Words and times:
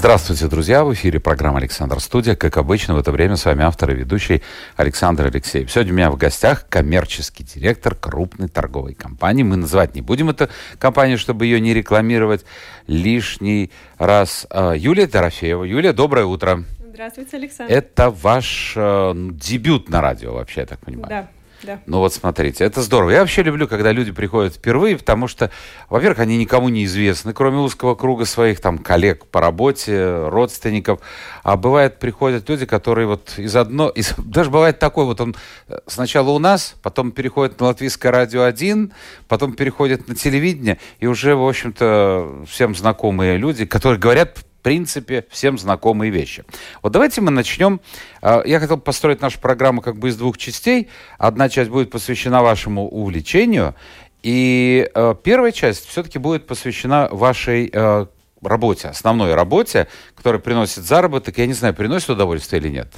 Здравствуйте, 0.00 0.46
друзья! 0.46 0.82
В 0.82 0.94
эфире 0.94 1.20
программа 1.20 1.58
«Александр 1.58 2.00
Студия». 2.00 2.34
Как 2.34 2.56
обычно, 2.56 2.94
в 2.94 2.98
это 2.98 3.12
время 3.12 3.36
с 3.36 3.44
вами 3.44 3.64
автор 3.64 3.90
и 3.90 3.94
ведущий 3.94 4.42
Александр 4.76 5.26
Алексеев. 5.26 5.70
Сегодня 5.70 5.92
у 5.92 5.96
меня 5.96 6.10
в 6.10 6.16
гостях 6.16 6.66
коммерческий 6.70 7.44
директор 7.44 7.94
крупной 7.94 8.48
торговой 8.48 8.94
компании. 8.94 9.42
Мы 9.42 9.56
называть 9.56 9.94
не 9.94 10.00
будем 10.00 10.30
эту 10.30 10.48
компанию, 10.78 11.18
чтобы 11.18 11.44
ее 11.44 11.60
не 11.60 11.74
рекламировать 11.74 12.46
лишний 12.86 13.72
раз. 13.98 14.46
А, 14.48 14.72
Юлия 14.72 15.06
Дорофеева. 15.06 15.64
Юлия, 15.64 15.92
доброе 15.92 16.24
утро. 16.24 16.64
Здравствуйте, 16.94 17.36
Александр. 17.36 17.70
Это 17.70 18.08
ваш 18.08 18.72
э, 18.76 19.12
дебют 19.14 19.90
на 19.90 20.00
радио, 20.00 20.32
вообще, 20.32 20.62
я 20.62 20.66
так 20.66 20.78
понимаю. 20.78 21.10
Да. 21.10 21.28
Да. 21.62 21.80
Ну 21.86 21.98
вот 21.98 22.14
смотрите, 22.14 22.64
это 22.64 22.82
здорово. 22.82 23.10
Я 23.10 23.20
вообще 23.20 23.42
люблю, 23.42 23.68
когда 23.68 23.92
люди 23.92 24.12
приходят 24.12 24.54
впервые, 24.54 24.96
потому 24.96 25.28
что, 25.28 25.50
во-первых, 25.88 26.20
они 26.20 26.38
никому 26.38 26.68
не 26.68 26.84
известны, 26.84 27.32
кроме 27.32 27.58
узкого 27.58 27.94
круга 27.94 28.24
своих 28.24 28.60
там 28.60 28.78
коллег 28.78 29.26
по 29.26 29.40
работе, 29.40 30.28
родственников. 30.28 31.00
А 31.42 31.56
бывает, 31.56 31.98
приходят 31.98 32.48
люди, 32.48 32.66
которые 32.66 33.06
вот 33.06 33.34
из 33.36 33.54
одно... 33.56 33.88
Из, 33.88 34.14
даже 34.18 34.50
бывает 34.50 34.78
такой, 34.78 35.04
вот 35.04 35.20
он 35.20 35.36
э, 35.68 35.78
сначала 35.86 36.30
у 36.30 36.38
нас, 36.38 36.76
потом 36.82 37.12
переходит 37.12 37.60
на 37.60 37.66
Латвийское 37.66 38.12
радио 38.12 38.42
1, 38.42 38.92
потом 39.28 39.52
переходит 39.52 40.08
на 40.08 40.14
телевидение, 40.14 40.78
и 40.98 41.06
уже, 41.06 41.34
в 41.34 41.46
общем-то, 41.46 42.44
всем 42.48 42.74
знакомые 42.74 43.36
люди, 43.36 43.66
которые 43.66 43.98
говорят 43.98 44.38
принципе, 44.60 45.26
всем 45.30 45.58
знакомые 45.58 46.10
вещи. 46.10 46.44
Вот 46.82 46.92
давайте 46.92 47.20
мы 47.20 47.30
начнем. 47.30 47.80
А, 48.22 48.42
я 48.44 48.60
хотел 48.60 48.78
построить 48.78 49.20
нашу 49.20 49.40
программу 49.40 49.82
как 49.82 49.98
бы 49.98 50.08
из 50.08 50.16
двух 50.16 50.38
частей. 50.38 50.88
Одна 51.18 51.48
часть 51.48 51.70
будет 51.70 51.90
посвящена 51.90 52.42
вашему 52.42 52.88
увлечению, 52.88 53.74
и 54.22 54.90
э, 54.94 55.14
первая 55.22 55.52
часть 55.52 55.86
все-таки 55.86 56.18
будет 56.18 56.46
посвящена 56.46 57.08
вашей 57.10 57.70
э, 57.72 58.06
работе, 58.42 58.88
основной 58.88 59.34
работе, 59.34 59.88
которая 60.14 60.40
приносит 60.40 60.84
заработок. 60.84 61.38
Я 61.38 61.46
не 61.46 61.52
знаю, 61.52 61.74
приносит 61.74 62.10
удовольствие 62.10 62.60
или 62.60 62.68
нет. 62.68 62.88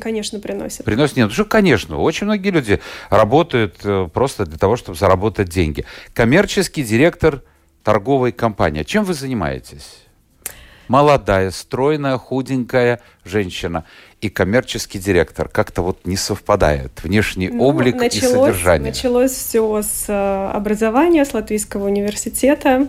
Конечно, 0.00 0.40
приносит. 0.40 0.84
Приносит 0.84 1.16
нет. 1.16 1.32
Что, 1.32 1.44
конечно, 1.44 1.98
очень 1.98 2.26
многие 2.26 2.50
люди 2.50 2.80
работают 3.10 3.76
э, 3.84 4.08
просто 4.12 4.44
для 4.46 4.58
того, 4.58 4.76
чтобы 4.76 4.98
заработать 4.98 5.48
деньги. 5.48 5.84
Коммерческий 6.14 6.82
директор 6.82 7.42
торговой 7.82 8.32
компании. 8.32 8.82
Чем 8.82 9.04
вы 9.04 9.14
занимаетесь? 9.14 9.98
Молодая, 10.92 11.50
стройная, 11.50 12.18
худенькая 12.18 13.00
женщина 13.24 13.84
и 14.20 14.28
коммерческий 14.28 14.98
директор. 14.98 15.48
Как-то 15.48 15.80
вот 15.80 16.06
не 16.06 16.16
совпадает 16.16 17.02
внешний 17.02 17.48
ну, 17.48 17.64
облик 17.64 17.94
началось, 17.94 18.30
и 18.30 18.34
содержание. 18.34 18.92
Началось 18.92 19.30
все 19.32 19.80
с 19.82 20.04
э, 20.08 20.50
образования, 20.52 21.24
с 21.24 21.32
Латвийского 21.32 21.86
университета. 21.86 22.88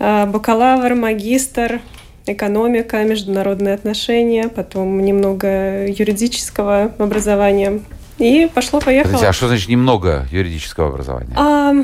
Э, 0.00 0.26
бакалавр, 0.26 0.96
магистр, 0.96 1.80
экономика, 2.26 3.04
международные 3.04 3.74
отношения, 3.74 4.48
потом 4.48 5.00
немного 5.00 5.86
юридического 5.86 6.94
образования. 6.98 7.80
И 8.18 8.50
пошло-поехало. 8.52 9.12
Подождите, 9.12 9.28
а 9.28 9.32
что 9.32 9.46
значит 9.46 9.68
немного 9.68 10.26
юридического 10.32 10.88
образования? 10.88 11.34
А, 11.36 11.74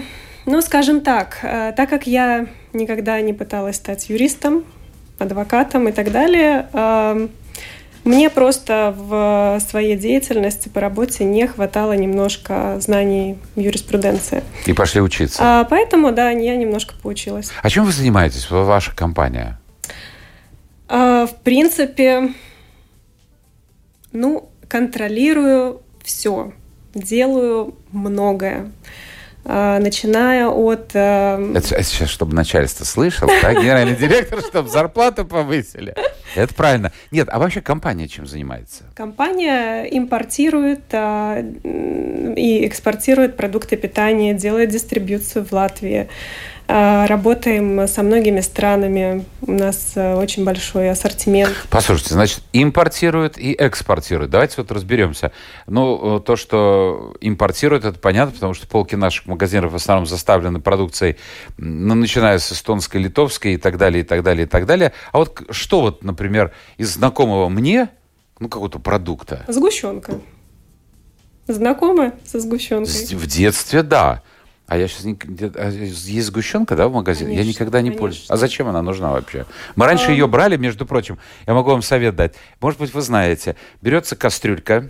ну, 0.46 0.60
скажем 0.60 1.02
так, 1.02 1.38
э, 1.42 1.72
так 1.76 1.88
как 1.88 2.08
я 2.08 2.46
никогда 2.72 3.20
не 3.20 3.32
пыталась 3.32 3.76
стать 3.76 4.08
юристом, 4.08 4.64
адвокатом 5.20 5.88
и 5.88 5.92
так 5.92 6.10
далее. 6.10 6.66
Мне 8.02 8.30
просто 8.30 8.94
в 8.96 9.60
своей 9.68 9.94
деятельности 9.94 10.70
по 10.70 10.80
работе 10.80 11.24
не 11.24 11.46
хватало 11.46 11.92
немножко 11.92 12.78
знаний 12.80 13.36
юриспруденции. 13.56 14.42
И 14.64 14.72
пошли 14.72 15.02
учиться. 15.02 15.38
А, 15.42 15.64
поэтому, 15.64 16.10
да, 16.10 16.30
я 16.30 16.56
немножко 16.56 16.94
поучилась. 17.00 17.50
А 17.62 17.68
чем 17.68 17.84
вы 17.84 17.92
занимаетесь, 17.92 18.50
ваша 18.50 18.96
компания? 18.96 19.60
А, 20.88 21.26
в 21.26 21.34
принципе, 21.42 22.32
ну, 24.12 24.48
контролирую 24.66 25.82
все, 26.02 26.54
делаю 26.94 27.74
многое. 27.92 28.72
А, 29.44 29.78
начиная 29.78 30.48
от... 30.48 30.90
Эм, 30.94 31.56
это, 31.56 31.82
сейчас, 31.82 32.08
чтобы 32.10 32.34
начальство 32.34 32.84
слышало, 32.84 33.30
да? 33.42 33.54
Генеральный 33.54 33.96
директор, 33.96 34.40
чтобы 34.40 34.68
зарплату 34.68 35.24
повысили. 35.24 35.94
Это 36.34 36.54
правильно. 36.54 36.92
Нет, 37.10 37.28
а 37.30 37.38
вообще 37.38 37.60
компания 37.60 38.08
чем 38.08 38.26
занимается? 38.26 38.84
Компания 38.94 39.84
импортирует 39.84 40.82
а, 40.92 41.38
и 41.40 42.66
экспортирует 42.66 43.36
продукты 43.36 43.76
питания, 43.76 44.34
делает 44.34 44.70
дистрибьюцию 44.70 45.44
в 45.44 45.52
Латвии. 45.52 46.08
А, 46.72 47.08
работаем 47.08 47.88
со 47.88 48.04
многими 48.04 48.38
странами. 48.40 49.24
У 49.42 49.50
нас 49.50 49.92
э, 49.96 50.14
очень 50.14 50.44
большой 50.44 50.88
ассортимент. 50.90 51.52
Послушайте, 51.68 52.14
значит, 52.14 52.42
импортируют 52.52 53.38
и 53.38 53.56
экспортируют. 53.58 54.30
Давайте 54.30 54.54
вот 54.58 54.70
разберемся. 54.70 55.32
Ну, 55.66 56.18
э, 56.18 56.20
то, 56.20 56.36
что 56.36 57.16
импортируют, 57.20 57.84
это 57.84 57.98
понятно, 57.98 58.34
потому 58.34 58.54
что 58.54 58.68
полки 58.68 58.94
наших 58.94 59.26
магазинов 59.26 59.72
в 59.72 59.74
основном 59.74 60.06
заставлены 60.06 60.60
продукцией, 60.60 61.16
ну, 61.58 61.96
начиная 61.96 62.38
с 62.38 62.52
эстонской, 62.52 62.98
литовской 62.98 63.54
и 63.54 63.56
так 63.56 63.76
далее, 63.76 64.02
и 64.02 64.06
так 64.06 64.22
далее, 64.22 64.46
и 64.46 64.48
так 64.48 64.64
далее. 64.66 64.92
А 65.10 65.18
вот 65.18 65.42
что 65.50 65.80
вот, 65.80 66.04
например, 66.04 66.19
из 66.76 66.94
знакомого 66.94 67.48
мне, 67.48 67.90
ну, 68.38 68.48
какого-то 68.48 68.78
продукта? 68.78 69.44
Сгущенка. 69.48 70.20
Знакомы 71.46 72.12
со 72.24 72.40
сгущенкой? 72.40 73.16
В 73.16 73.26
детстве, 73.26 73.82
да. 73.82 74.22
А 74.66 74.76
я 74.76 74.86
сейчас 74.86 75.04
не... 75.04 75.18
А 75.56 75.68
есть 75.68 76.26
сгущенка, 76.26 76.76
да, 76.76 76.86
в 76.86 76.92
магазине? 76.92 77.30
Конечно, 77.30 77.48
я 77.48 77.52
никогда 77.52 77.80
не 77.80 77.88
конечно. 77.88 78.00
пользуюсь. 78.00 78.30
А 78.30 78.36
зачем 78.36 78.68
она 78.68 78.82
нужна 78.82 79.10
вообще? 79.10 79.46
Мы 79.74 79.84
раньше 79.84 80.06
а... 80.08 80.10
ее 80.12 80.28
брали, 80.28 80.56
между 80.56 80.86
прочим. 80.86 81.18
Я 81.46 81.54
могу 81.54 81.70
вам 81.70 81.82
совет 81.82 82.14
дать. 82.14 82.34
Может 82.60 82.78
быть, 82.78 82.94
вы 82.94 83.02
знаете. 83.02 83.56
Берется 83.82 84.14
кастрюлька, 84.14 84.88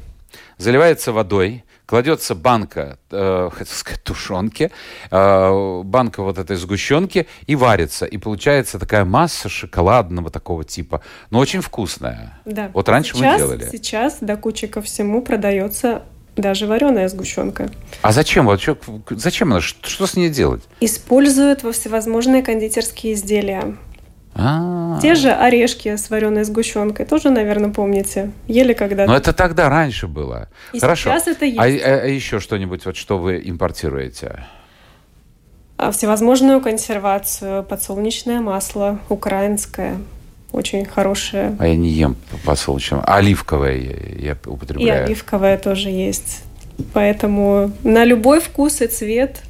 заливается 0.58 1.12
водой, 1.12 1.64
кладется 1.90 2.36
банка, 2.36 2.98
э, 3.10 3.50
хотел 3.52 3.74
сказать, 3.74 4.04
тушенки, 4.04 4.70
э, 5.10 5.82
банка 5.84 6.22
вот 6.22 6.38
этой 6.38 6.54
сгущенки 6.54 7.26
и 7.48 7.56
варится. 7.56 8.06
И 8.06 8.16
получается 8.16 8.78
такая 8.78 9.04
масса 9.04 9.48
шоколадного 9.48 10.30
такого 10.30 10.62
типа, 10.62 11.02
но 11.30 11.40
очень 11.40 11.60
вкусная. 11.60 12.38
Да. 12.44 12.70
Вот 12.74 12.88
раньше 12.88 13.16
сейчас, 13.16 13.32
мы 13.32 13.38
делали. 13.38 13.68
Сейчас 13.72 14.18
до 14.20 14.36
кучи 14.36 14.68
ко 14.68 14.80
всему 14.82 15.20
продается 15.20 16.04
даже 16.36 16.68
вареная 16.68 17.08
сгущенка. 17.08 17.68
А 18.02 18.12
зачем? 18.12 18.46
Вот 18.46 18.62
зачем 19.10 19.50
она? 19.50 19.60
Что, 19.60 19.90
что 19.90 20.06
с 20.06 20.14
ней 20.14 20.30
делать? 20.30 20.62
Используют 20.80 21.64
во 21.64 21.72
всевозможные 21.72 22.44
кондитерские 22.44 23.14
изделия. 23.14 23.76
А-а-а. 24.34 25.00
Те 25.00 25.14
же 25.14 25.30
орешки 25.30 25.96
с 25.96 26.08
вареной 26.10 26.44
сгущенкой, 26.44 27.06
тоже, 27.06 27.30
наверное, 27.30 27.70
помните. 27.70 28.30
Ели 28.46 28.72
когда-то. 28.72 29.10
Но 29.10 29.16
это 29.16 29.32
тогда 29.32 29.68
раньше 29.68 30.06
было. 30.06 30.48
И 30.72 30.78
Хорошо. 30.78 31.10
сейчас 31.10 31.26
это 31.26 31.44
а, 31.44 31.66
есть. 31.66 31.84
А, 31.84 31.88
а, 31.88 32.00
а 32.02 32.06
еще 32.06 32.40
что-нибудь, 32.40 32.86
вот 32.86 32.96
что 32.96 33.18
вы 33.18 33.42
импортируете? 33.44 34.44
А, 35.76 35.90
всевозможную 35.90 36.60
консервацию, 36.60 37.64
подсолнечное 37.64 38.40
масло, 38.40 38.98
украинское, 39.08 39.96
очень 40.52 40.84
хорошее. 40.84 41.56
А 41.58 41.66
я 41.66 41.76
не 41.76 41.88
ем 41.88 42.16
подсолнечное. 42.44 43.00
Оливковое 43.00 43.76
я, 43.76 44.30
я 44.30 44.36
употребляю. 44.46 45.02
И 45.02 45.04
оливковое 45.06 45.58
тоже 45.58 45.90
есть. 45.90 46.44
Поэтому 46.92 47.72
на 47.82 48.04
любой 48.04 48.40
вкус 48.40 48.80
и 48.80 48.86
цвет. 48.86 49.42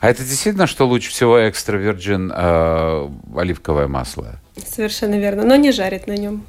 А 0.00 0.08
это 0.08 0.22
действительно, 0.22 0.66
что 0.66 0.86
лучше 0.86 1.10
всего 1.10 1.48
экстра 1.48 1.78
virgin 1.78 2.32
э, 2.34 3.38
оливковое 3.38 3.88
масло? 3.88 4.40
Совершенно 4.66 5.16
верно. 5.16 5.44
Но 5.44 5.56
не 5.56 5.72
жарить 5.72 6.06
на 6.06 6.16
нем. 6.16 6.44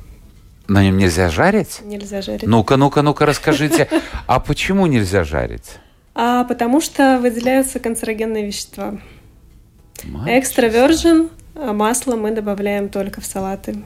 На 0.67 0.83
нем 0.83 0.97
нельзя 0.97 1.29
жарить? 1.29 1.79
Нельзя 1.83 2.21
жарить. 2.21 2.43
Ну-ка, 2.43 2.77
ну-ка, 2.77 3.01
ну-ка, 3.01 3.25
расскажите, 3.25 3.87
а 4.27 4.39
почему 4.39 4.85
нельзя 4.85 5.23
жарить? 5.23 5.77
А 6.13 6.43
потому 6.43 6.81
что 6.81 7.19
выделяются 7.19 7.79
канцерогенные 7.79 8.45
вещества. 8.45 8.97
Экстра 10.27 10.67
virgin 10.67 11.29
а 11.59 11.73
масло 11.73 12.15
мы 12.15 12.31
добавляем 12.31 12.87
только 12.87 13.19
в 13.19 13.25
салаты. 13.25 13.77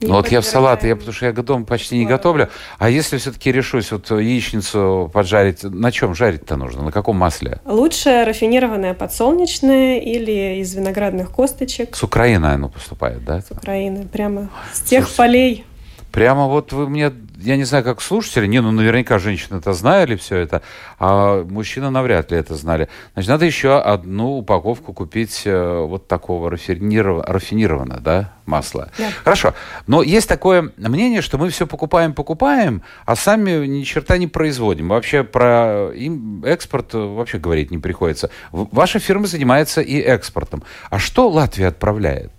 Ну 0.00 0.14
вот 0.14 0.28
я 0.28 0.40
в 0.40 0.44
салаты, 0.44 0.88
я, 0.88 0.96
потому 0.96 1.12
что 1.12 1.26
я 1.26 1.32
дома 1.32 1.64
почти 1.64 1.98
не 1.98 2.06
готовлю. 2.06 2.48
А 2.78 2.88
если 2.88 3.18
все-таки 3.18 3.52
решусь 3.52 3.92
вот 3.92 4.10
яичницу 4.10 5.10
поджарить, 5.12 5.62
на 5.62 5.92
чем 5.92 6.14
жарить-то 6.14 6.56
нужно? 6.56 6.82
На 6.82 6.92
каком 6.92 7.16
масле? 7.16 7.60
Лучше 7.64 8.24
рафинированное 8.24 8.94
подсолнечное 8.94 9.98
или 9.98 10.60
из 10.60 10.74
виноградных 10.74 11.30
косточек. 11.30 11.94
С 11.94 12.02
Украины 12.02 12.46
оно 12.46 12.68
поступает, 12.68 13.24
да? 13.24 13.40
С 13.40 13.50
Украины, 13.50 14.06
прямо 14.08 14.48
с 14.72 14.80
тех 14.80 15.04
Слушайте, 15.04 15.16
полей. 15.16 15.64
Прямо 16.12 16.46
вот 16.46 16.72
вы 16.72 16.88
мне, 16.88 17.12
я 17.42 17.56
не 17.56 17.64
знаю, 17.64 17.84
как 17.84 18.00
слушатели, 18.00 18.46
не, 18.46 18.60
ну 18.60 18.70
наверняка 18.70 19.18
женщины-то 19.18 19.72
знали 19.72 20.16
все 20.16 20.36
это, 20.36 20.62
а 20.98 21.42
мужчины 21.44 21.90
навряд 21.90 22.30
ли 22.30 22.38
это 22.38 22.54
знали. 22.54 22.88
Значит, 23.14 23.30
надо 23.30 23.44
еще 23.44 23.78
одну 23.78 24.38
упаковку 24.38 24.92
купить 24.92 25.42
э, 25.44 25.84
вот 25.84 26.08
такого 26.08 26.50
рафиниров... 26.50 27.24
рафинированного, 27.26 28.00
да, 28.00 28.32
масла. 28.46 28.90
Да. 28.98 29.10
Хорошо. 29.24 29.54
Но 29.86 30.02
есть 30.02 30.28
такое 30.28 30.72
мнение, 30.76 31.22
что 31.22 31.38
мы 31.38 31.48
все 31.50 31.66
покупаем, 31.66 32.12
покупаем, 32.14 32.82
а 33.06 33.16
сами 33.16 33.66
ни 33.66 33.82
черта 33.82 34.18
не 34.18 34.26
производим. 34.26 34.88
Вообще 34.88 35.24
про 35.24 35.90
им 35.94 36.44
экспорт 36.44 36.94
вообще 36.94 37.38
говорить 37.38 37.70
не 37.70 37.78
приходится. 37.78 38.30
Ваша 38.52 38.98
фирма 38.98 39.26
занимается 39.26 39.80
и 39.80 39.98
экспортом. 39.98 40.62
А 40.90 40.98
что 40.98 41.28
Латвия 41.28 41.68
отправляет? 41.68 42.32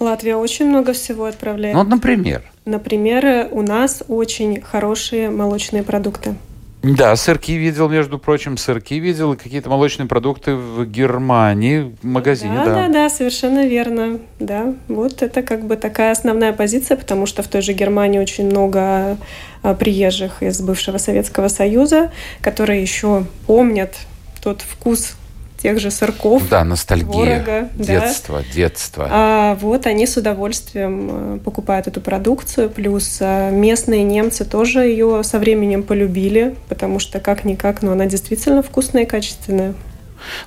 Латвия 0.00 0.36
очень 0.36 0.66
много 0.66 0.92
всего 0.92 1.26
отправляет. 1.26 1.74
Ну, 1.74 1.82
вот, 1.82 1.88
например. 1.90 2.42
Например, 2.64 3.48
у 3.50 3.62
нас 3.62 4.02
очень 4.08 4.60
хорошие 4.60 5.30
молочные 5.30 5.82
продукты. 5.82 6.34
Да, 6.82 7.14
сырки 7.14 7.52
видел, 7.52 7.90
между 7.90 8.18
прочим, 8.18 8.56
сырки 8.56 8.94
видел 8.94 9.34
и 9.34 9.36
какие-то 9.36 9.68
молочные 9.68 10.06
продукты 10.08 10.54
в 10.54 10.86
Германии 10.86 11.94
в 12.00 12.06
магазине, 12.06 12.54
да, 12.56 12.64
да. 12.64 12.74
да, 12.74 12.88
да, 12.88 13.10
совершенно 13.10 13.66
верно. 13.66 14.18
Да, 14.38 14.74
вот 14.88 15.22
это 15.22 15.42
как 15.42 15.66
бы 15.66 15.76
такая 15.76 16.12
основная 16.12 16.54
позиция, 16.54 16.96
потому 16.96 17.26
что 17.26 17.42
в 17.42 17.48
той 17.48 17.60
же 17.60 17.74
Германии 17.74 18.18
очень 18.18 18.46
много 18.46 19.18
а, 19.62 19.74
приезжих 19.74 20.42
из 20.42 20.62
бывшего 20.62 20.96
Советского 20.96 21.48
Союза, 21.48 22.10
которые 22.40 22.80
еще 22.80 23.26
помнят 23.46 23.94
тот 24.42 24.62
вкус 24.62 25.16
тех 25.62 25.78
же 25.78 25.90
сырков. 25.90 26.48
Да, 26.48 26.64
ностальгия, 26.64 27.42
творога, 27.42 27.68
да. 27.74 27.84
детство, 27.84 28.42
детство. 28.54 29.08
А 29.10 29.54
вот 29.56 29.86
они 29.86 30.06
с 30.06 30.16
удовольствием 30.16 31.10
э, 31.10 31.38
покупают 31.38 31.86
эту 31.86 32.00
продукцию, 32.00 32.70
плюс 32.70 33.18
э, 33.20 33.50
местные 33.50 34.02
немцы 34.02 34.44
тоже 34.44 34.80
ее 34.80 35.22
со 35.22 35.38
временем 35.38 35.82
полюбили, 35.82 36.56
потому 36.68 36.98
что 36.98 37.20
как-никак, 37.20 37.82
но 37.82 37.92
она 37.92 38.06
действительно 38.06 38.62
вкусная 38.62 39.02
и 39.02 39.06
качественная. 39.06 39.74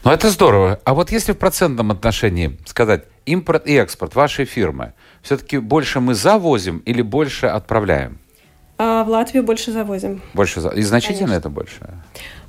Ну, 0.03 0.11
это 0.11 0.29
здорово. 0.29 0.79
А 0.83 0.93
вот 0.93 1.11
если 1.11 1.33
в 1.33 1.37
процентном 1.37 1.91
отношении 1.91 2.57
сказать 2.65 3.05
импорт 3.25 3.67
и 3.67 3.73
экспорт 3.73 4.15
вашей 4.15 4.45
фирмы, 4.45 4.93
все-таки 5.21 5.57
больше 5.57 5.99
мы 5.99 6.13
завозим 6.13 6.79
или 6.79 7.01
больше 7.01 7.47
отправляем? 7.47 8.19
А 8.77 9.03
в 9.03 9.09
Латвию 9.09 9.43
больше 9.43 9.71
завозим. 9.71 10.21
Больше 10.33 10.61
за... 10.61 10.69
И 10.69 10.81
значительно 10.81 11.27
Конечно. 11.27 11.39
это 11.39 11.49
больше? 11.49 11.79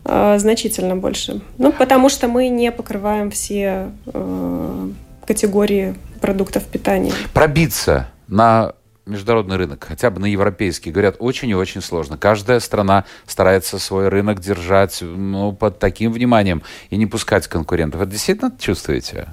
А, 0.05 0.39
Значительно 0.39 0.97
больше. 0.97 1.41
Ну, 1.59 1.73
потому 1.73 2.09
что 2.09 2.29
мы 2.29 2.49
не 2.49 2.71
покрываем 2.71 3.31
все 3.31 3.91
э, 4.07 4.89
категории 5.27 5.95
продуктов 6.21 6.65
питания. 6.65 7.13
Пробиться 7.33 8.09
на 8.29 8.75
международный 9.07 9.57
рынок, 9.57 9.85
хотя 9.87 10.11
бы 10.11 10.21
на 10.21 10.27
европейский, 10.27 10.91
говорят, 10.91 11.17
очень 11.19 11.51
и 11.51 11.55
очень 11.55 11.83
сложно. 11.83 12.17
Каждая 12.17 12.61
страна 12.61 13.05
старается 13.27 13.79
свой 13.79 14.09
рынок 14.09 14.41
держать 14.41 14.99
ну, 15.03 15.53
под 15.53 15.79
таким 15.79 16.13
вниманием 16.13 16.63
и 16.91 16.97
не 16.97 17.07
пускать 17.07 17.47
конкурентов. 17.47 18.01
Это 18.01 18.11
действительно 18.11 18.53
чувствуете? 18.59 19.29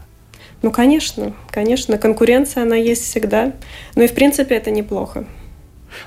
Ну, 0.62 0.72
конечно, 0.72 1.34
конечно, 1.50 1.98
конкуренция, 1.98 2.64
она 2.64 2.76
есть 2.76 3.04
всегда. 3.04 3.54
Ну 3.96 4.04
и, 4.04 4.08
в 4.08 4.14
принципе, 4.14 4.56
это 4.56 4.72
неплохо. 4.72 5.26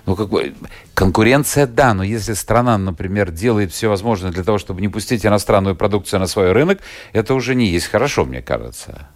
Ну, 0.06 0.16
как 0.16 0.28
бы, 0.28 0.54
конкуренция, 0.94 1.66
да, 1.66 1.94
но 1.94 2.02
если 2.02 2.34
страна, 2.34 2.78
например, 2.78 3.31
делает 3.31 3.72
все 3.72 3.88
возможное 3.88 4.31
для 4.31 4.44
того, 4.44 4.58
чтобы 4.58 4.81
не 4.81 4.88
пустить 4.88 5.25
иностранную 5.25 5.76
продукцию 5.76 6.20
на 6.20 6.26
свой 6.26 6.52
рынок, 6.52 6.81
это 7.12 7.34
уже 7.34 7.54
не 7.54 7.66
есть 7.66 7.86
хорошо, 7.86 8.25
мне 8.25 8.42
кажется. 8.42 9.08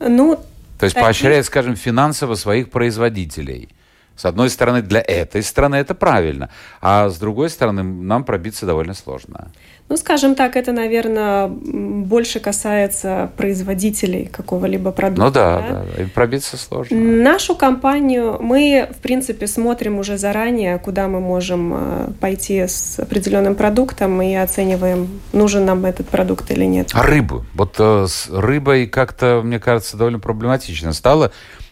Ну, 0.00 0.36
То 0.78 0.84
есть 0.84 0.94
Таких- 0.94 1.06
поощряет, 1.06 1.46
скажем, 1.46 1.76
финансово 1.76 2.34
своих 2.34 2.70
производителей. 2.70 3.68
С 4.16 4.24
одной 4.24 4.48
стороны, 4.48 4.82
для 4.82 5.00
этой 5.00 5.42
страны 5.42 5.76
это 5.76 5.94
правильно, 5.94 6.48
а 6.80 7.08
с 7.08 7.18
другой 7.18 7.50
стороны, 7.50 7.82
нам 7.82 8.24
пробиться 8.24 8.64
довольно 8.64 8.94
сложно. 8.94 9.50
Ну, 9.86 9.98
скажем 9.98 10.34
так, 10.34 10.56
это, 10.56 10.72
наверное, 10.72 11.46
больше 11.46 12.40
касается 12.40 13.30
производителей 13.36 14.24
какого-либо 14.24 14.92
продукта. 14.92 15.24
Ну 15.24 15.30
да, 15.30 15.84
да, 15.96 16.02
и 16.02 16.06
пробиться 16.06 16.56
сложно. 16.56 16.96
Нашу 16.96 17.54
компанию 17.54 18.38
мы, 18.40 18.88
в 18.90 19.02
принципе, 19.02 19.46
смотрим 19.46 19.98
уже 19.98 20.16
заранее, 20.16 20.78
куда 20.78 21.06
мы 21.06 21.20
можем 21.20 21.74
э, 21.74 22.10
пойти 22.18 22.66
с 22.66 22.98
определенным 22.98 23.56
продуктом 23.56 24.22
и 24.22 24.34
оцениваем, 24.34 25.20
нужен 25.34 25.66
нам 25.66 25.84
этот 25.84 26.08
продукт 26.08 26.50
или 26.50 26.64
нет. 26.64 26.90
А 26.94 27.02
рыбу? 27.02 27.44
Вот 27.52 27.76
э, 27.78 28.06
с 28.08 28.30
рыбой 28.30 28.86
как-то, 28.86 29.42
мне 29.44 29.60
кажется, 29.60 29.98
довольно 29.98 30.18
проблематично 30.18 30.94
стало, 30.94 31.30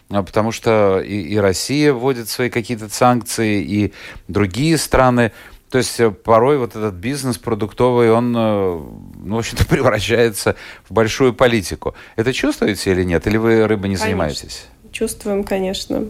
а, 0.09 0.21
потому 0.21 0.51
что 0.51 1.01
и, 1.01 1.21
и 1.21 1.37
Россия 1.37 1.91
вводит 1.93 2.29
свои 2.29 2.49
какие-то 2.49 2.89
санкции, 2.89 3.63
и 3.63 3.93
другие 4.27 4.77
страны. 4.77 5.31
То 5.73 5.79
есть 5.79 5.99
э, 5.99 6.11
порой 6.11 6.59
вот 6.59 6.75
этот 6.75 6.93
бизнес 6.93 7.39
продуктовый, 7.39 8.11
он, 8.11 8.31
э, 8.37 8.79
ну, 9.23 9.35
в 9.35 9.39
общем-то, 9.39 9.65
превращается 9.69 10.55
в 10.87 10.93
большую 10.93 11.33
политику. 11.33 11.95
Это 12.15 12.31
чувствуете 12.31 12.91
или 12.91 13.03
нет? 13.03 13.25
Или 13.25 13.37
вы 13.37 13.65
рыбой 13.65 13.89
не 13.89 13.95
Конечно. 13.95 14.05
занимаетесь? 14.05 14.65
Чувствуем, 14.91 15.43
конечно. 15.43 16.05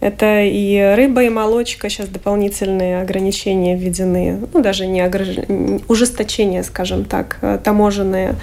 Это 0.00 0.42
и 0.42 0.94
рыба, 0.96 1.22
и 1.22 1.30
молочка. 1.30 1.88
Сейчас 1.88 2.08
дополнительные 2.08 3.00
ограничения 3.00 3.74
введены. 3.74 4.46
Ну, 4.52 4.60
даже 4.60 4.86
не 4.86 5.00
ограж- 5.00 5.82
ужесточения, 5.88 6.62
скажем 6.62 7.06
так, 7.06 7.38
э, 7.40 7.58
таможенные. 7.64 8.34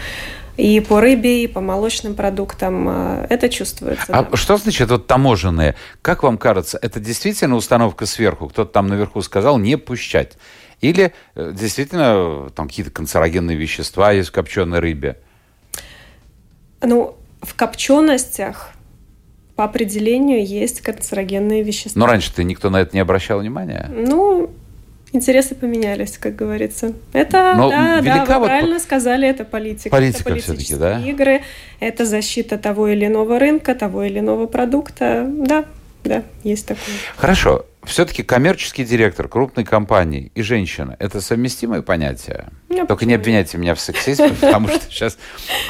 И 0.57 0.79
по 0.79 0.99
рыбе, 0.99 1.43
и 1.43 1.47
по 1.47 1.61
молочным 1.61 2.15
продуктам. 2.15 2.89
э, 2.89 3.27
Это 3.29 3.47
чувствуется. 3.47 4.05
А 4.09 4.23
да. 4.23 4.35
что 4.37 4.57
значит 4.57 4.89
вот 4.89 5.05
таможенные? 5.05 5.75
Как 6.01 6.23
вам 6.23 6.37
кажется, 6.39 6.79
это 6.81 6.99
действительно 6.99 7.55
установка 7.55 8.07
сверху? 8.07 8.49
Кто-то 8.49 8.71
там 8.71 8.87
наверху 8.87 9.21
сказал 9.21 9.59
не 9.59 9.77
пущать? 9.77 10.33
Или 10.81 11.13
э, 11.35 11.53
действительно 11.53 12.49
там 12.55 12.67
какие-то 12.67 12.91
канцерогенные 12.91 13.55
вещества 13.55 14.11
есть 14.11 14.29
в 14.29 14.31
копченой 14.31 14.79
рыбе? 14.79 15.17
Ну, 16.81 17.15
в 17.41 17.55
копченостях 17.55 18.71
по 19.55 19.63
определению 19.63 20.45
есть 20.45 20.81
канцерогенные 20.81 21.63
вещества. 21.63 21.99
Но 21.99 22.05
раньше-то 22.07 22.43
никто 22.43 22.69
на 22.69 22.81
это 22.81 22.95
не 22.95 22.99
обращал 22.99 23.39
внимания. 23.39 23.89
Ну, 23.91 24.51
интересы 25.11 25.55
поменялись, 25.55 26.17
как 26.17 26.35
говорится. 26.35 26.93
Это, 27.13 27.53
Но 27.55 27.69
да, 27.69 28.01
да, 28.01 28.25
вы 28.25 28.39
вот 28.39 28.45
правильно 28.47 28.79
сказали, 28.79 29.27
это 29.27 29.45
политика. 29.45 29.89
Политика 29.89 30.29
это 30.29 30.29
политические 30.29 30.77
да? 30.77 31.01
игры, 31.01 31.41
это 31.79 32.05
защита 32.05 32.57
того 32.57 32.87
или 32.87 33.05
иного 33.05 33.39
рынка, 33.39 33.75
того 33.75 34.03
или 34.03 34.19
иного 34.19 34.47
продукта. 34.47 35.25
Да, 35.27 35.65
да, 36.03 36.23
есть 36.43 36.67
такое. 36.67 36.95
Хорошо. 37.15 37.65
Все-таки 37.83 38.21
коммерческий 38.21 38.83
директор 38.83 39.29
крупной 39.29 39.63
компании 39.63 40.29
и 40.35 40.41
женщина– 40.41 40.97
это 40.99 41.21
совместимые 41.21 41.81
понятия? 41.81 42.49
Ну, 42.67 42.85
Только 42.85 43.05
не 43.05 43.13
обвиняйте 43.13 43.57
меня 43.57 43.75
в 43.75 43.79
сексизме, 43.79 44.31
потому 44.41 44.67
что 44.67 44.81
сейчас 44.89 45.17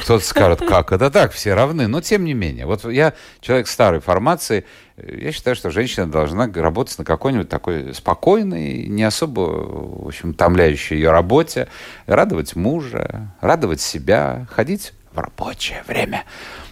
кто-то 0.01 0.25
скажет, 0.25 0.59
как 0.67 0.91
это 0.91 1.11
так, 1.11 1.31
все 1.31 1.53
равны. 1.53 1.87
Но 1.87 2.01
тем 2.01 2.25
не 2.25 2.33
менее, 2.33 2.65
вот 2.65 2.85
я 2.85 3.13
человек 3.39 3.67
старой 3.67 3.99
формации, 3.99 4.65
я 4.97 5.31
считаю, 5.31 5.55
что 5.55 5.69
женщина 5.69 6.09
должна 6.09 6.47
работать 6.47 6.97
на 6.97 7.05
какой-нибудь 7.05 7.49
такой 7.49 7.93
спокойной, 7.93 8.87
не 8.87 9.03
особо, 9.03 9.41
в 9.41 10.07
общем, 10.07 10.33
томляющей 10.33 10.95
ее 10.95 11.11
работе, 11.11 11.67
радовать 12.07 12.55
мужа, 12.55 13.31
радовать 13.39 13.79
себя, 13.79 14.47
ходить 14.49 14.93
в 15.13 15.19
рабочее 15.19 15.83
время 15.87 16.23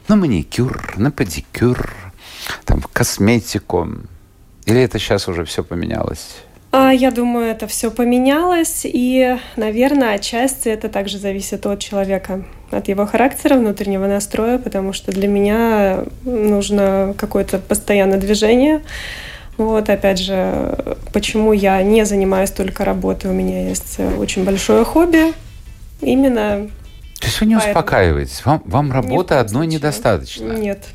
на 0.07 0.15
маникюр, 0.15 0.93
на 0.97 1.11
педикюр, 1.11 1.93
там, 2.65 2.81
в 2.81 2.87
косметику. 2.87 3.87
Или 4.65 4.81
это 4.81 4.97
сейчас 4.97 5.27
уже 5.27 5.45
все 5.45 5.63
поменялось? 5.63 6.37
А, 6.71 6.91
я 6.91 7.11
думаю, 7.11 7.47
это 7.47 7.67
все 7.67 7.91
поменялось, 7.91 8.81
и, 8.83 9.37
наверное, 9.55 10.15
отчасти 10.15 10.67
это 10.67 10.89
также 10.89 11.19
зависит 11.19 11.65
от 11.65 11.79
человека, 11.79 12.43
от 12.75 12.87
его 12.87 13.05
характера, 13.05 13.55
внутреннего 13.55 14.07
настроя, 14.07 14.57
потому 14.57 14.93
что 14.93 15.11
для 15.11 15.27
меня 15.27 16.05
нужно 16.23 17.13
какое-то 17.17 17.59
постоянное 17.59 18.17
движение. 18.19 18.81
Вот, 19.57 19.89
опять 19.89 20.19
же, 20.19 20.97
почему 21.13 21.53
я 21.53 21.81
не 21.81 22.05
занимаюсь 22.05 22.51
только 22.51 22.83
работой, 22.83 23.31
у 23.31 23.33
меня 23.33 23.69
есть 23.69 23.99
очень 24.17 24.43
большое 24.43 24.83
хобби, 24.83 25.33
именно 26.01 26.69
То 27.21 27.27
есть 27.27 27.39
вы 27.39 27.45
не 27.47 27.55
Поэтому- 27.55 27.71
успокаиваетесь? 27.71 28.45
Вам, 28.45 28.61
вам 28.65 28.91
работы 28.91 29.29
коем 29.29 29.41
одной 29.41 29.67
недостаточно? 29.67 30.51
Нет. 30.51 30.85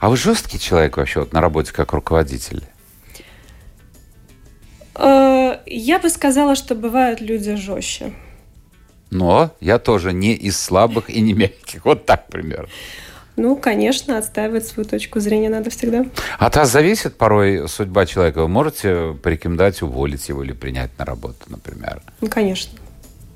А 0.00 0.10
вы 0.10 0.16
жесткий 0.16 0.58
человек 0.58 0.96
вообще 0.98 1.20
вот 1.20 1.32
на 1.32 1.40
работе 1.40 1.72
как 1.72 1.92
руководитель? 1.92 2.62
Э, 4.94 5.58
Я 5.66 5.98
бы 5.98 6.10
сказала, 6.10 6.54
что 6.54 6.74
бывают 6.74 7.20
люди 7.20 7.54
жестче. 7.56 8.12
Но 9.10 9.50
я 9.60 9.78
тоже 9.78 10.12
не 10.12 10.34
из 10.34 10.58
слабых 10.60 11.10
и 11.10 11.20
не 11.20 11.32
мягких. 11.32 11.84
Вот 11.84 12.06
так 12.06 12.26
примерно. 12.26 12.68
Ну, 13.36 13.54
конечно, 13.56 14.16
отстаивать 14.16 14.66
свою 14.66 14.88
точку 14.88 15.20
зрения 15.20 15.50
надо 15.50 15.68
всегда. 15.68 16.06
От 16.38 16.56
вас 16.56 16.70
зависит 16.70 17.18
порой 17.18 17.68
судьба 17.68 18.06
человека. 18.06 18.40
Вы 18.40 18.48
можете 18.48 19.14
порекомендовать 19.22 19.82
уволить 19.82 20.28
его 20.28 20.42
или 20.42 20.52
принять 20.52 20.90
на 20.98 21.04
работу, 21.04 21.44
например? 21.48 22.00
Ну, 22.22 22.28
конечно. 22.28 22.78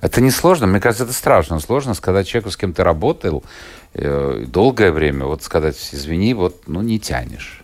Это 0.01 0.23
не 0.23 0.31
сложно. 0.31 0.67
Мне 0.67 0.81
кажется, 0.81 1.05
это 1.05 1.13
страшно. 1.13 1.61
Сложно 1.61 1.93
сказать 1.93 2.27
человеку, 2.27 2.51
с 2.51 2.57
кем 2.57 2.73
ты 2.73 2.83
работал 2.83 3.45
э, 3.93 4.45
долгое 4.47 4.91
время, 4.91 5.27
вот 5.27 5.43
сказать, 5.43 5.77
извини, 5.93 6.33
вот, 6.33 6.63
ну, 6.67 6.81
не 6.81 6.99
тянешь. 6.99 7.60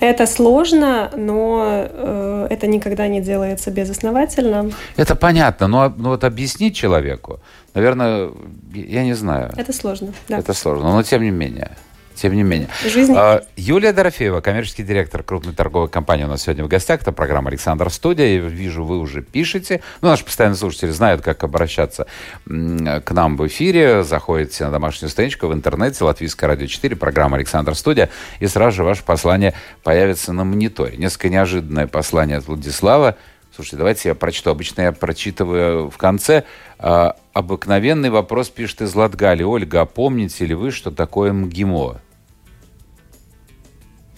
Это 0.00 0.26
сложно, 0.26 1.10
но 1.16 1.88
э, 1.88 2.46
это 2.50 2.66
никогда 2.66 3.08
не 3.08 3.20
делается 3.20 3.70
безосновательно. 3.70 4.70
Это 4.96 5.14
понятно, 5.14 5.66
но 5.66 5.94
ну, 5.96 6.10
вот 6.10 6.24
объяснить 6.24 6.76
человеку, 6.76 7.40
наверное, 7.74 8.30
я 8.74 9.04
не 9.04 9.14
знаю. 9.14 9.52
Это 9.56 9.72
сложно, 9.72 10.12
да. 10.28 10.38
Это 10.38 10.52
сложно, 10.52 10.92
но 10.92 11.02
тем 11.02 11.22
не 11.22 11.30
менее. 11.30 11.70
Тем 12.14 12.34
не 12.34 12.42
менее. 12.42 12.68
Жизнь... 12.84 13.12
А, 13.16 13.42
Юлия 13.56 13.92
Дорофеева, 13.92 14.40
коммерческий 14.40 14.82
директор 14.82 15.22
крупной 15.22 15.54
торговой 15.54 15.88
компании 15.88 16.24
у 16.24 16.28
нас 16.28 16.42
сегодня 16.42 16.64
в 16.64 16.68
гостях. 16.68 17.02
Это 17.02 17.12
программа 17.12 17.48
«Александр 17.48 17.90
Студия». 17.90 18.26
Я 18.26 18.40
вижу, 18.40 18.84
вы 18.84 18.98
уже 18.98 19.22
пишете. 19.22 19.82
Ну, 20.00 20.08
наши 20.08 20.24
постоянные 20.24 20.56
слушатели 20.56 20.90
знают, 20.90 21.22
как 21.22 21.42
обращаться 21.44 22.06
к 22.44 23.10
нам 23.10 23.36
в 23.36 23.46
эфире. 23.46 24.04
Заходите 24.04 24.64
на 24.64 24.70
домашнюю 24.70 25.10
страничку 25.10 25.48
в 25.48 25.52
интернете, 25.54 26.04
Латвийское 26.04 26.48
радио 26.48 26.66
4, 26.66 26.96
программа 26.96 27.36
«Александр 27.36 27.74
Студия», 27.74 28.10
и 28.40 28.46
сразу 28.46 28.76
же 28.76 28.84
ваше 28.84 29.02
послание 29.02 29.54
появится 29.82 30.32
на 30.32 30.44
мониторе. 30.44 30.96
Несколько 30.96 31.28
неожиданное 31.28 31.86
послание 31.86 32.38
от 32.38 32.46
Владислава. 32.46 33.16
Слушайте, 33.54 33.76
давайте 33.76 34.08
я 34.08 34.14
прочту. 34.16 34.50
Обычно 34.50 34.82
я 34.82 34.92
прочитываю 34.92 35.88
в 35.88 35.96
конце. 35.96 36.42
А, 36.78 37.16
обыкновенный 37.32 38.10
вопрос 38.10 38.48
пишет 38.48 38.82
из 38.82 38.94
Латгали. 38.96 39.44
Ольга, 39.44 39.82
а 39.82 39.84
помните 39.84 40.44
ли 40.44 40.54
вы, 40.54 40.72
что 40.72 40.90
такое 40.90 41.32
МГИМО? 41.32 42.00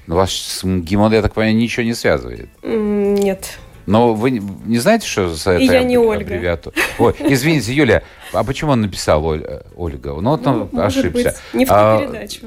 Ну, 0.07 0.15
вас 0.15 0.33
с 0.33 0.65
МГИМО, 0.65 1.13
я 1.13 1.21
так 1.21 1.35
понимаю, 1.35 1.55
ничего 1.55 1.85
не 1.85 1.93
связывает? 1.93 2.49
Нет. 2.63 3.59
Но 3.85 4.15
вы 4.15 4.31
не 4.31 4.79
знаете, 4.79 5.07
что 5.07 5.29
за 5.29 5.53
это 5.53 5.63
я 5.63 5.83
не 5.83 5.99
Ольга. 5.99 6.25
аббревиатура? 6.25 6.75
Ой, 6.99 7.15
извините, 7.19 7.75
Юлия, 7.75 8.05
а 8.33 8.43
почему 8.43 8.73
он 8.73 8.81
написал 8.81 9.25
Ольга? 9.25 9.65
Ну, 9.77 10.31
вот 10.31 10.47
он 10.47 10.69
ну, 10.73 10.81
ошибся. 10.81 11.11
Быть, 11.11 11.35
не 11.53 11.65
в 11.67 11.69
ту 11.69 11.75
а, 11.77 12.01
передачу. 12.01 12.47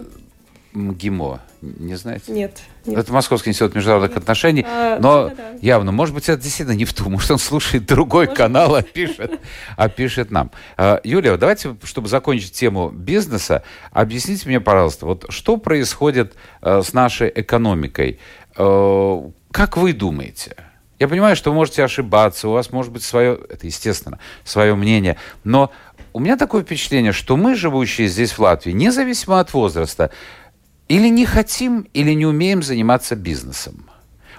МГИМО. 0.73 1.41
Не 1.61 1.95
знаете? 1.95 2.31
Нет. 2.31 2.59
нет. 2.85 2.99
Это 2.99 3.11
Московский 3.11 3.49
институт 3.49 3.75
международных 3.75 4.11
нет. 4.11 4.19
отношений. 4.19 4.65
А, 4.65 4.97
но 4.99 5.29
да, 5.29 5.35
да. 5.35 5.43
явно, 5.61 5.91
может 5.91 6.15
быть, 6.15 6.29
это 6.29 6.41
действительно 6.41 6.75
не 6.75 6.85
в 6.85 6.93
ту. 6.93 7.09
Может, 7.09 7.31
он 7.31 7.39
слушает 7.39 7.85
другой 7.85 8.25
может 8.25 8.37
канал, 8.37 8.75
а 8.75 8.81
пишет, 8.81 9.39
а 9.75 9.89
пишет 9.89 10.31
нам. 10.31 10.51
А, 10.77 11.01
Юлия, 11.03 11.35
давайте, 11.37 11.75
чтобы 11.83 12.07
закончить 12.07 12.53
тему 12.53 12.89
бизнеса, 12.89 13.63
объясните 13.91 14.47
мне, 14.47 14.61
пожалуйста, 14.61 15.05
вот 15.05 15.25
что 15.29 15.57
происходит 15.57 16.33
э, 16.61 16.81
с 16.81 16.93
нашей 16.93 17.31
экономикой? 17.35 18.19
Э, 18.57 19.21
как 19.51 19.77
вы 19.77 19.93
думаете? 19.93 20.55
Я 20.99 21.07
понимаю, 21.07 21.35
что 21.37 21.51
вы 21.51 21.55
можете 21.55 21.83
ошибаться, 21.83 22.49
у 22.49 22.51
вас 22.51 22.71
может 22.71 22.91
быть 22.91 23.03
свое, 23.03 23.39
это 23.49 23.65
естественно, 23.65 24.19
свое 24.43 24.75
мнение, 24.75 25.15
но 25.45 25.71
у 26.11 26.19
меня 26.19 26.35
такое 26.35 26.63
впечатление, 26.63 27.13
что 27.13 27.37
мы, 27.37 27.55
живущие 27.55 28.07
здесь 28.07 28.31
в 28.31 28.39
Латвии, 28.39 28.71
независимо 28.71 29.39
от 29.39 29.53
возраста, 29.53 30.11
или 30.89 31.07
не 31.07 31.25
хотим, 31.25 31.87
или 31.93 32.11
не 32.11 32.25
умеем 32.25 32.61
заниматься 32.61 33.15
бизнесом. 33.15 33.85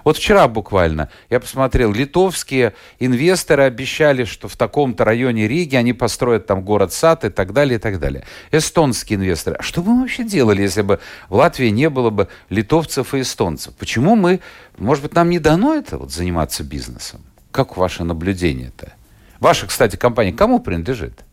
Вот 0.04 0.16
вчера 0.16 0.49
буквально 0.49 1.11
я 1.28 1.40
посмотрел, 1.40 1.92
литовские 1.92 2.75
инвесторы 2.99 3.64
обещали, 3.64 4.25
что 4.25 4.49
в 4.49 4.57
таком-то 4.57 5.04
районе 5.04 5.47
Риги 5.47 5.76
они 5.76 5.92
построят 5.92 6.47
там 6.47 6.62
город-сад 6.62 7.25
и 7.26 7.28
так 7.28 7.52
далее, 7.52 7.76
и 7.76 7.78
так 7.78 7.99
далее. 8.00 8.25
Эстонские 8.50 9.19
инвесторы. 9.19 9.57
А 9.57 9.62
что 9.62 9.83
бы 9.83 9.90
мы 9.92 10.00
вообще 10.00 10.25
делали, 10.25 10.62
если 10.62 10.83
бы 10.83 11.00
в 11.28 11.35
Латвии 11.35 11.69
не 11.69 11.90
было 11.90 12.11
бы 12.11 12.28
литовцев 12.49 13.14
и 13.14 13.21
эстонцев? 13.21 13.75
Почему 13.75 14.16
мы, 14.16 14.40
может 14.78 15.02
быть, 15.04 15.14
нам 15.14 15.28
не 15.28 15.38
дано 15.38 15.75
это 15.75 15.99
вот 15.99 16.11
заниматься 16.11 16.64
бизнесом? 16.64 17.21
Как 17.52 17.76
ваше 17.76 18.04
наблюдение-то? 18.04 18.95
Ваша, 19.38 19.66
кстати, 19.66 19.97
компания 19.97 20.33
кому 20.33 20.61
принадлежит? 20.61 21.25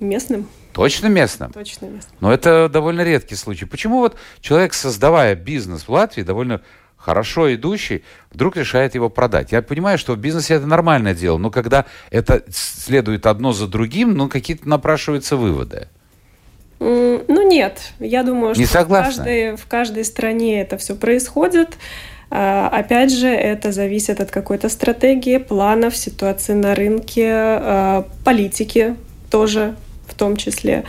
Местным. 0.00 0.48
Точно 0.72 1.06
местным? 1.06 1.52
Точно 1.52 1.86
местным. 1.86 2.16
Но 2.20 2.32
это 2.32 2.68
довольно 2.68 3.02
редкий 3.02 3.34
случай. 3.34 3.64
Почему 3.64 3.98
вот 4.00 4.16
человек, 4.40 4.74
создавая 4.74 5.34
бизнес 5.34 5.84
в 5.84 5.88
Латвии, 5.88 6.22
довольно 6.22 6.60
хорошо 6.96 7.54
идущий, 7.54 8.02
вдруг 8.32 8.56
решает 8.56 8.94
его 8.94 9.08
продать. 9.08 9.52
Я 9.52 9.62
понимаю, 9.62 9.96
что 9.96 10.14
в 10.14 10.18
бизнесе 10.18 10.54
это 10.54 10.66
нормальное 10.66 11.14
дело, 11.14 11.38
но 11.38 11.50
когда 11.50 11.86
это 12.10 12.42
следует 12.50 13.26
одно 13.26 13.52
за 13.52 13.68
другим, 13.68 14.14
ну, 14.14 14.28
какие-то 14.28 14.68
напрашиваются 14.68 15.36
выводы. 15.36 15.88
Ну, 16.78 17.48
нет. 17.48 17.92
Я 18.00 18.22
думаю, 18.22 18.54
что 18.54 18.60
Не 18.60 18.66
согласна? 18.66 19.12
В, 19.12 19.16
каждой, 19.16 19.56
в 19.56 19.66
каждой 19.66 20.04
стране 20.04 20.60
это 20.60 20.76
все 20.76 20.94
происходит. 20.94 21.78
А, 22.28 22.68
опять 22.68 23.12
же, 23.12 23.28
это 23.28 23.72
зависит 23.72 24.20
от 24.20 24.30
какой-то 24.30 24.68
стратегии, 24.68 25.38
планов, 25.38 25.96
ситуации 25.96 26.54
на 26.54 26.74
рынке, 26.74 27.30
а, 27.32 28.08
политики 28.24 28.96
тоже 29.30 29.76
том 30.16 30.36
числе. 30.36 30.84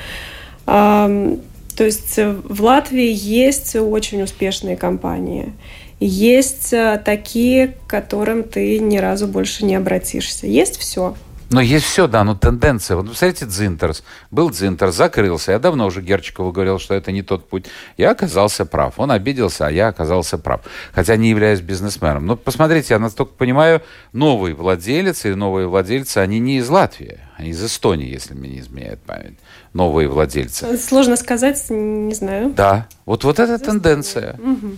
То 0.65 1.83
есть 1.83 2.17
в 2.17 2.63
Латвии 2.63 3.11
есть 3.11 3.75
очень 3.75 4.23
успешные 4.23 4.75
компании. 4.75 5.53
Есть 5.99 6.73
э, 6.73 7.01
такие, 7.03 7.69
к 7.69 7.87
которым 7.87 8.43
ты 8.43 8.77
ни 8.79 8.97
разу 8.97 9.27
больше 9.27 9.65
не 9.65 9.75
обратишься. 9.75 10.45
Есть 10.45 10.77
все. 10.77 11.15
Но 11.49 11.61
есть 11.61 11.85
все, 11.85 12.07
да, 12.07 12.23
но 12.23 12.35
тенденция. 12.35 12.97
Вот, 12.97 13.05
представляете, 13.05 13.45
Дзинтерс. 13.45 14.03
Был 14.31 14.49
Дзинтерс, 14.49 14.95
закрылся. 14.95 15.53
Я 15.53 15.59
давно 15.59 15.85
уже 15.85 16.01
Герчикову 16.01 16.51
говорил, 16.51 16.77
что 16.77 16.93
это 16.93 17.11
не 17.11 17.21
тот 17.21 17.47
путь. 17.47 17.67
Я 17.95 18.11
оказался 18.11 18.65
прав. 18.65 18.95
Он 18.97 19.11
обиделся, 19.11 19.67
а 19.67 19.71
я 19.71 19.87
оказался 19.87 20.37
прав. 20.37 20.61
Хотя 20.93 21.15
не 21.15 21.29
являюсь 21.29 21.61
бизнесменом. 21.61 22.25
Но 22.25 22.35
посмотрите, 22.35 22.93
я 22.93 22.99
настолько 22.99 23.33
понимаю, 23.33 23.81
новый 24.11 24.53
владелец 24.53 25.23
или 25.25 25.35
новые 25.35 25.67
владельцы, 25.67 26.17
они 26.17 26.39
не 26.39 26.57
из 26.57 26.67
Латвии. 26.69 27.19
Они 27.37 27.51
из 27.51 27.63
Эстонии, 27.63 28.11
если 28.11 28.33
мне 28.33 28.49
не 28.49 28.59
изменяет 28.59 28.99
память. 29.01 29.37
Новые 29.73 30.09
владельцы. 30.09 30.77
Сложно 30.77 31.15
сказать, 31.15 31.63
не 31.69 32.13
знаю. 32.13 32.49
Да. 32.49 32.87
Вот, 33.05 33.23
вот 33.23 33.39
эта 33.39 33.57
тенденция. 33.57 34.33
Угу. 34.33 34.77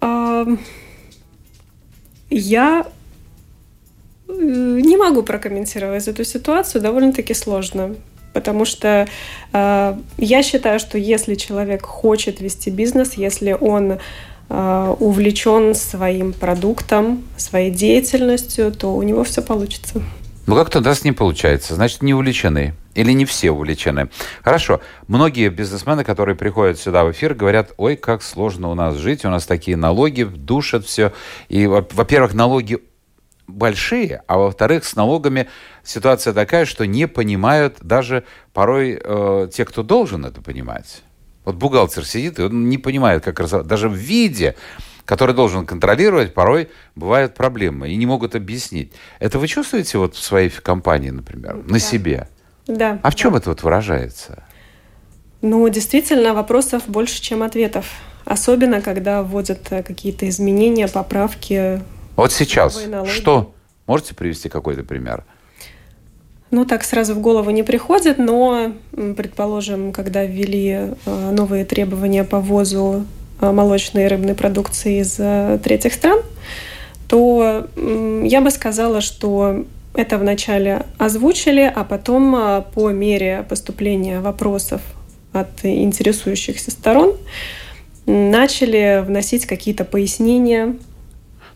А, 0.00 0.46
я 2.30 2.86
Э, 2.86 3.01
не 4.42 4.96
могу 4.96 5.22
прокомментировать 5.22 6.08
эту 6.08 6.24
ситуацию, 6.24 6.82
довольно-таки 6.82 7.34
сложно. 7.34 7.94
Потому 8.32 8.64
что 8.64 9.06
э, 9.52 9.96
я 10.16 10.42
считаю, 10.42 10.80
что 10.80 10.98
если 10.98 11.34
человек 11.34 11.84
хочет 11.84 12.40
вести 12.40 12.70
бизнес, 12.70 13.14
если 13.14 13.56
он 13.58 13.98
э, 14.48 14.96
увлечен 14.98 15.74
своим 15.74 16.32
продуктом, 16.32 17.24
своей 17.36 17.70
деятельностью, 17.70 18.72
то 18.72 18.94
у 18.94 19.02
него 19.02 19.22
все 19.24 19.42
получится. 19.42 20.02
Ну 20.46 20.56
как-то 20.56 20.78
у 20.78 20.82
нас 20.82 21.04
не 21.04 21.12
получается. 21.12 21.74
Значит, 21.74 22.02
не 22.02 22.14
увлечены. 22.14 22.74
Или 22.94 23.12
не 23.12 23.24
все 23.24 23.50
увлечены. 23.50 24.08
Хорошо. 24.42 24.80
Многие 25.08 25.48
бизнесмены, 25.48 26.04
которые 26.04 26.34
приходят 26.34 26.78
сюда 26.78 27.04
в 27.04 27.12
эфир, 27.12 27.34
говорят, 27.34 27.72
ой, 27.76 27.96
как 27.96 28.22
сложно 28.22 28.70
у 28.70 28.74
нас 28.74 28.96
жить, 28.96 29.24
у 29.24 29.30
нас 29.30 29.46
такие 29.46 29.76
налоги, 29.76 30.24
душат 30.24 30.84
все. 30.84 31.12
И, 31.48 31.66
во-первых, 31.66 32.34
налоги 32.34 32.80
большие, 33.52 34.22
а 34.26 34.38
во-вторых, 34.38 34.84
с 34.84 34.96
налогами 34.96 35.48
ситуация 35.82 36.32
такая, 36.32 36.64
что 36.64 36.86
не 36.86 37.06
понимают 37.06 37.78
даже 37.80 38.24
порой 38.52 39.00
э, 39.02 39.48
те, 39.52 39.64
кто 39.64 39.82
должен 39.82 40.24
это 40.24 40.40
понимать. 40.40 41.02
Вот 41.44 41.56
бухгалтер 41.56 42.04
сидит, 42.04 42.38
и 42.38 42.42
он 42.42 42.68
не 42.68 42.78
понимает, 42.78 43.24
как 43.24 43.40
раз 43.40 43.50
даже 43.64 43.88
в 43.88 43.94
виде, 43.94 44.54
который 45.04 45.34
должен 45.34 45.66
контролировать, 45.66 46.34
порой 46.34 46.70
бывают 46.94 47.34
проблемы 47.34 47.90
и 47.90 47.96
не 47.96 48.06
могут 48.06 48.34
объяснить. 48.34 48.92
Это 49.18 49.38
вы 49.38 49.48
чувствуете 49.48 49.98
вот 49.98 50.14
в 50.14 50.22
своей 50.22 50.50
компании, 50.50 51.10
например, 51.10 51.62
на 51.64 51.78
себе? 51.78 52.28
Да. 52.66 53.00
А 53.02 53.10
в 53.10 53.14
чем 53.16 53.32
да. 53.32 53.38
это 53.38 53.50
вот 53.50 53.62
выражается? 53.62 54.44
Ну, 55.40 55.68
действительно, 55.68 56.34
вопросов 56.34 56.84
больше, 56.86 57.20
чем 57.20 57.42
ответов. 57.42 57.86
Особенно, 58.24 58.80
когда 58.80 59.24
вводят 59.24 59.66
э, 59.70 59.82
какие-то 59.82 60.28
изменения, 60.28 60.86
поправки 60.86 61.82
вот 62.16 62.32
сейчас 62.32 62.80
что? 63.06 63.54
Можете 63.86 64.14
привести 64.14 64.48
какой-то 64.48 64.84
пример? 64.84 65.24
Ну, 66.52 66.66
так 66.66 66.84
сразу 66.84 67.14
в 67.14 67.20
голову 67.20 67.50
не 67.50 67.62
приходит, 67.62 68.18
но, 68.18 68.72
предположим, 69.16 69.90
когда 69.90 70.24
ввели 70.26 70.70
э, 70.70 71.30
новые 71.32 71.64
требования 71.64 72.24
по 72.24 72.40
ввозу 72.40 73.06
э, 73.40 73.50
молочной 73.50 74.04
и 74.04 74.06
рыбной 74.06 74.34
продукции 74.34 75.00
из 75.00 75.16
э, 75.18 75.58
третьих 75.64 75.94
стран, 75.94 76.20
то 77.08 77.68
я 78.22 78.40
бы 78.40 78.50
сказала, 78.50 79.00
что 79.00 79.64
это 79.94 80.16
вначале 80.16 80.86
озвучили, 80.98 81.70
а 81.74 81.84
потом 81.84 82.64
по 82.74 82.90
мере 82.90 83.44
поступления 83.46 84.20
вопросов 84.20 84.80
от 85.34 85.62
интересующихся 85.62 86.70
сторон 86.70 87.16
начали 88.06 89.04
вносить 89.06 89.44
какие-то 89.44 89.84
пояснения, 89.84 90.76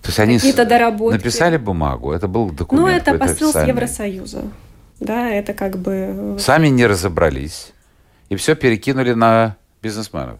то 0.06 0.10
есть 0.10 0.20
они 0.20 0.36
какие-то 0.36 0.64
доработки. 0.64 1.16
написали 1.16 1.56
бумагу, 1.56 2.12
это 2.12 2.28
был 2.28 2.50
документ. 2.50 2.86
Ну, 2.86 2.86
это 2.86 3.18
посыл 3.18 3.52
с 3.52 3.66
Евросоюза. 3.66 4.44
Да, 5.00 5.28
это 5.28 5.52
как 5.52 5.78
бы... 5.78 6.36
Э, 6.36 6.38
Сами 6.38 6.68
не 6.68 6.86
разобрались 6.86 7.72
и 8.28 8.36
все 8.36 8.54
перекинули 8.54 9.14
на 9.14 9.56
бизнесменов. 9.82 10.38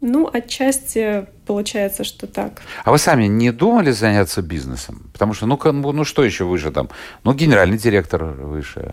Ну, 0.00 0.30
отчасти 0.32 1.26
получается, 1.44 2.04
что 2.04 2.28
так. 2.28 2.62
А 2.84 2.92
вы 2.92 2.98
сами 2.98 3.26
не 3.26 3.50
думали 3.50 3.90
заняться 3.90 4.42
бизнесом? 4.42 5.10
Потому 5.12 5.34
что, 5.34 5.46
ну, 5.46 5.58
ну, 5.64 5.92
ну 5.92 6.04
что 6.04 6.22
еще 6.22 6.44
выше 6.44 6.70
там? 6.70 6.88
Ну, 7.24 7.34
генеральный 7.34 7.78
директор 7.78 8.22
выше. 8.22 8.92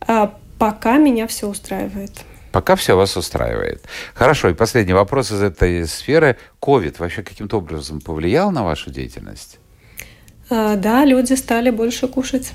А, 0.00 0.34
пока 0.58 0.96
меня 0.96 1.26
все 1.26 1.46
устраивает. 1.46 2.24
Пока 2.52 2.76
все 2.76 2.96
вас 2.96 3.16
устраивает. 3.16 3.84
Хорошо, 4.14 4.48
и 4.48 4.54
последний 4.54 4.94
вопрос 4.94 5.30
из 5.30 5.42
этой 5.42 5.86
сферы. 5.86 6.36
Ковид 6.60 6.98
вообще 6.98 7.22
каким-то 7.22 7.58
образом 7.58 8.00
повлиял 8.00 8.50
на 8.50 8.64
вашу 8.64 8.90
деятельность? 8.90 9.58
А, 10.50 10.76
да, 10.76 11.04
люди 11.04 11.34
стали 11.34 11.70
больше 11.70 12.08
кушать. 12.08 12.52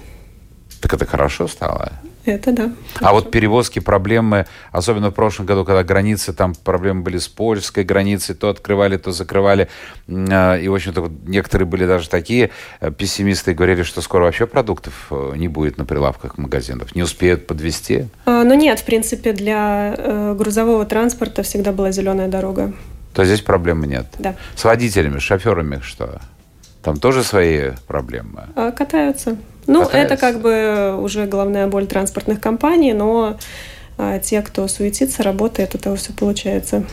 Так 0.81 0.93
это 0.93 1.05
хорошо 1.05 1.47
стало? 1.47 1.93
Это 2.25 2.53
да. 2.53 2.71
А 3.01 3.11
вот 3.11 3.31
перевозки, 3.31 3.79
проблемы, 3.79 4.45
особенно 4.71 5.09
в 5.11 5.13
прошлом 5.13 5.45
году, 5.45 5.65
когда 5.65 5.83
границы, 5.83 6.31
там 6.31 6.55
проблемы 6.55 7.01
были 7.01 7.17
с 7.17 7.27
польской 7.27 7.83
границей, 7.83 8.33
то 8.33 8.49
открывали, 8.49 8.97
то 8.97 9.11
закрывали. 9.11 9.67
А, 10.07 10.55
и, 10.55 10.67
в 10.67 10.73
общем-то, 10.73 11.11
некоторые 11.25 11.67
были 11.67 11.85
даже 11.85 12.09
такие 12.09 12.51
э, 12.79 12.91
пессимисты, 12.91 13.53
говорили, 13.53 13.83
что 13.83 14.01
скоро 14.01 14.23
вообще 14.23 14.47
продуктов 14.47 15.07
э, 15.11 15.33
не 15.35 15.49
будет 15.49 15.77
на 15.77 15.85
прилавках 15.85 16.37
магазинов. 16.37 16.95
Не 16.95 17.03
успеют 17.03 17.45
подвести? 17.45 18.05
А, 18.25 18.43
ну 18.43 18.53
нет, 18.53 18.79
в 18.79 18.85
принципе, 18.85 19.33
для 19.33 19.93
э, 19.97 20.35
грузового 20.37 20.85
транспорта 20.85 21.43
всегда 21.43 21.73
была 21.73 21.91
зеленая 21.91 22.29
дорога. 22.29 22.73
То 23.13 23.25
здесь 23.25 23.41
проблемы 23.41 23.85
нет? 23.85 24.07
Да. 24.17 24.35
С 24.55 24.63
водителями, 24.63 25.19
с 25.19 25.21
шоферами 25.21 25.81
что? 25.83 26.21
Там 26.81 26.97
тоже 26.97 27.23
свои 27.23 27.71
проблемы? 27.87 28.45
А, 28.55 28.71
катаются. 28.71 29.37
Ну, 29.67 29.83
Катаются. 29.85 29.97
это 29.97 30.17
как 30.17 30.41
бы 30.41 30.97
уже 31.01 31.25
главная 31.25 31.67
боль 31.67 31.87
транспортных 31.87 32.39
компаний, 32.39 32.93
но 32.93 33.37
а, 33.97 34.19
те, 34.19 34.41
кто 34.41 34.67
суетится, 34.67 35.23
работает, 35.23 35.75
того 35.81 35.95
все 35.95 36.13
получается. 36.13 36.85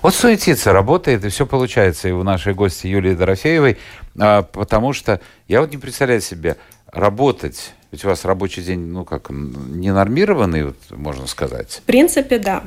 Вот 0.00 0.14
суетится, 0.14 0.72
работает, 0.72 1.24
и 1.24 1.28
все 1.28 1.46
получается 1.46 2.08
и 2.08 2.12
у 2.12 2.22
нашей 2.22 2.54
гости 2.54 2.86
Юлии 2.86 3.14
Дорофеевой, 3.14 3.78
а, 4.18 4.42
потому 4.42 4.92
что 4.92 5.20
я 5.48 5.60
вот 5.60 5.70
не 5.70 5.78
представляю 5.78 6.20
себе 6.20 6.56
работать, 6.86 7.72
ведь 7.90 8.04
у 8.04 8.08
вас 8.08 8.24
рабочий 8.24 8.62
день, 8.62 8.80
ну 8.80 9.04
как, 9.04 9.30
ненормированный, 9.30 10.64
вот, 10.64 10.76
можно 10.90 11.26
сказать. 11.26 11.80
В 11.82 11.82
принципе, 11.82 12.38
да. 12.38 12.64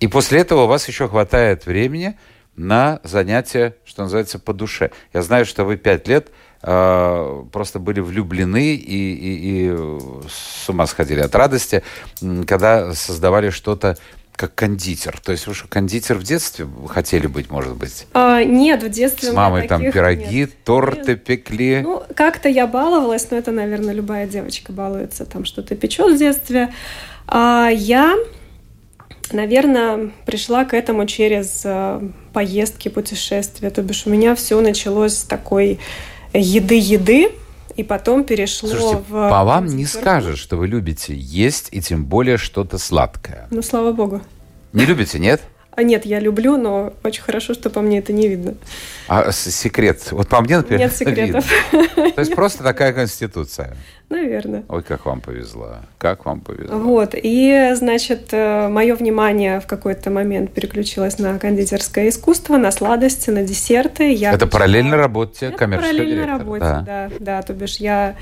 И 0.00 0.08
после 0.08 0.40
этого 0.40 0.64
у 0.64 0.66
вас 0.66 0.88
еще 0.88 1.08
хватает 1.08 1.66
времени 1.66 2.18
на 2.56 3.00
занятия, 3.04 3.76
что 3.84 4.02
называется, 4.02 4.38
по 4.38 4.52
душе. 4.52 4.90
Я 5.12 5.22
знаю, 5.22 5.46
что 5.46 5.64
вы 5.64 5.76
пять 5.76 6.08
лет 6.08 6.30
э, 6.66 7.44
просто 7.52 7.78
были 7.78 8.00
влюблены 8.00 8.74
и, 8.74 9.14
и, 9.14 9.70
и 9.70 9.76
с 10.28 10.68
ума 10.68 10.86
сходили 10.86 11.20
от 11.20 11.34
радости, 11.34 11.82
когда 12.46 12.92
создавали 12.92 13.50
что-то 13.50 13.96
как 14.36 14.54
кондитер. 14.54 15.18
То 15.18 15.32
есть 15.32 15.46
вы 15.46 15.54
что, 15.54 15.66
кондитер 15.66 16.16
в 16.16 16.22
детстве 16.22 16.66
хотели 16.88 17.26
быть, 17.26 17.50
может 17.50 17.74
быть? 17.74 18.06
А, 18.12 18.44
нет, 18.44 18.82
в 18.82 18.90
детстве 18.90 19.30
С 19.30 19.32
мамой 19.32 19.66
там 19.66 19.80
пироги, 19.90 20.40
нет. 20.40 20.64
торты 20.64 21.12
нет. 21.12 21.24
пекли? 21.24 21.80
Ну, 21.82 22.02
как-то 22.14 22.48
я 22.48 22.66
баловалась, 22.66 23.30
но 23.30 23.38
это, 23.38 23.50
наверное, 23.50 23.94
любая 23.94 24.26
девочка 24.26 24.72
балуется, 24.72 25.24
там 25.24 25.46
что-то 25.46 25.74
печет 25.74 26.14
в 26.14 26.18
детстве. 26.18 26.72
А 27.26 27.68
я 27.72 28.16
Наверное, 29.32 30.12
пришла 30.24 30.64
к 30.64 30.72
этому 30.72 31.04
через 31.04 31.62
э, 31.64 32.00
поездки, 32.32 32.88
путешествия. 32.88 33.70
То 33.70 33.82
бишь 33.82 34.06
у 34.06 34.10
меня 34.10 34.36
все 34.36 34.60
началось 34.60 35.16
с 35.16 35.22
такой 35.24 35.80
еды-еды, 36.38 37.32
и 37.76 37.82
потом 37.82 38.24
перешло 38.24 38.68
Слушайте, 38.68 39.02
в... 39.08 39.30
по 39.30 39.44
вам 39.44 39.66
не 39.66 39.84
скажешь, 39.84 40.38
что 40.38 40.56
вы 40.56 40.66
любите 40.66 41.14
есть, 41.14 41.68
и 41.72 41.80
тем 41.80 42.04
более 42.04 42.38
что-то 42.38 42.78
сладкое. 42.78 43.46
Ну, 43.50 43.62
слава 43.62 43.92
богу. 43.92 44.22
Не 44.72 44.84
любите, 44.84 45.18
нет? 45.18 45.42
А 45.76 45.82
нет, 45.82 46.06
я 46.06 46.20
люблю, 46.20 46.56
но 46.56 46.94
очень 47.04 47.22
хорошо, 47.22 47.52
что 47.52 47.68
по 47.68 47.82
мне 47.82 47.98
это 47.98 48.10
не 48.14 48.28
видно. 48.28 48.54
А 49.08 49.30
секрет? 49.30 50.08
Вот 50.10 50.26
по 50.26 50.40
мне, 50.40 50.56
например, 50.56 50.80
Нет 50.80 50.96
секретов. 50.96 51.44
Видно. 51.70 52.10
То 52.12 52.20
есть 52.20 52.34
просто 52.34 52.62
такая 52.62 52.94
конституция? 52.94 53.76
Наверное. 54.08 54.62
Ой, 54.68 54.82
как 54.82 55.04
вам 55.04 55.20
повезло. 55.20 55.76
Как 55.98 56.26
вам 56.26 56.40
повезло. 56.40 56.78
Вот. 56.78 57.14
И, 57.14 57.72
значит, 57.74 58.28
э, 58.30 58.68
мое 58.68 58.94
внимание 58.94 59.58
в 59.58 59.66
какой-то 59.66 60.10
момент 60.10 60.52
переключилось 60.52 61.18
на 61.18 61.38
кондитерское 61.40 62.08
искусство, 62.08 62.56
на 62.56 62.70
сладости, 62.70 63.30
на 63.30 63.42
десерты. 63.42 64.12
Я 64.12 64.32
это 64.32 64.46
параллельно 64.46 64.96
работе 64.96 65.50
коммерческого 65.50 65.92
параллельно 65.92 66.14
директора. 66.14 66.38
работе, 66.38 66.60
да. 66.60 66.84
да. 66.86 67.10
Да, 67.18 67.42
то 67.42 67.52
бишь 67.52 67.78
я 67.78 68.14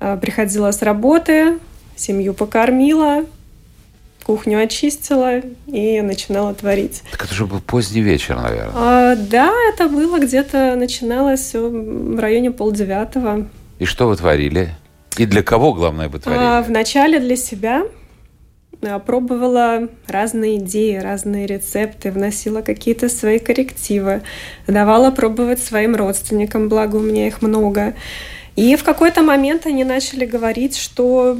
э, 0.00 0.18
приходила 0.20 0.72
с 0.72 0.82
работы, 0.82 1.58
семью 1.94 2.34
покормила, 2.34 3.24
кухню 4.24 4.60
очистила 4.60 5.40
и 5.68 6.00
начинала 6.00 6.52
творить. 6.52 7.04
Так 7.12 7.26
это 7.26 7.34
же 7.34 7.46
был 7.46 7.60
поздний 7.60 8.02
вечер, 8.02 8.36
наверное. 8.36 8.72
А, 8.74 9.14
да, 9.14 9.52
это 9.72 9.88
было 9.88 10.18
где-то, 10.18 10.74
начиналось 10.76 11.54
в 11.54 12.18
районе 12.18 12.50
полдевятого. 12.50 13.46
И 13.78 13.84
что 13.84 14.08
вы 14.08 14.16
творили? 14.16 14.70
И 15.18 15.26
для 15.26 15.42
кого, 15.42 15.74
главное, 15.74 16.08
вы 16.08 16.20
творили? 16.20 16.42
А, 16.42 16.62
вначале 16.62 17.18
для 17.18 17.36
себя. 17.36 17.82
А, 18.82 19.00
пробовала 19.00 19.88
разные 20.06 20.58
идеи, 20.58 20.96
разные 20.96 21.46
рецепты, 21.46 22.12
вносила 22.12 22.62
какие-то 22.62 23.08
свои 23.08 23.38
коррективы, 23.40 24.22
давала 24.68 25.10
пробовать 25.10 25.60
своим 25.60 25.96
родственникам, 25.96 26.68
благо 26.68 26.96
у 26.96 27.00
меня 27.00 27.26
их 27.26 27.42
много. 27.42 27.94
И 28.54 28.76
в 28.76 28.84
какой-то 28.84 29.22
момент 29.22 29.66
они 29.66 29.84
начали 29.84 30.24
говорить, 30.24 30.76
что 30.76 31.36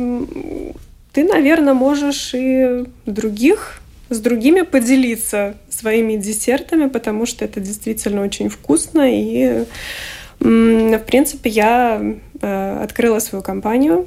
ты, 1.13 1.25
наверное, 1.25 1.75
можешь 1.75 2.35
и 2.35 2.85
других 3.07 3.81
с 4.11 4.21
другими 4.21 4.63
поделиться 4.63 5.55
своими 5.69 6.17
десертами, 6.17 6.89
потому 6.89 7.27
что 7.27 7.45
это 7.45 7.61
действительно 7.61 8.23
очень 8.23 8.49
вкусно. 8.49 9.03
И, 9.13 9.65
в 10.41 11.05
принципе, 11.07 11.51
я 11.51 12.01
э, 12.41 12.83
открыла 12.83 13.19
свою 13.19 13.43
компанию 13.43 14.07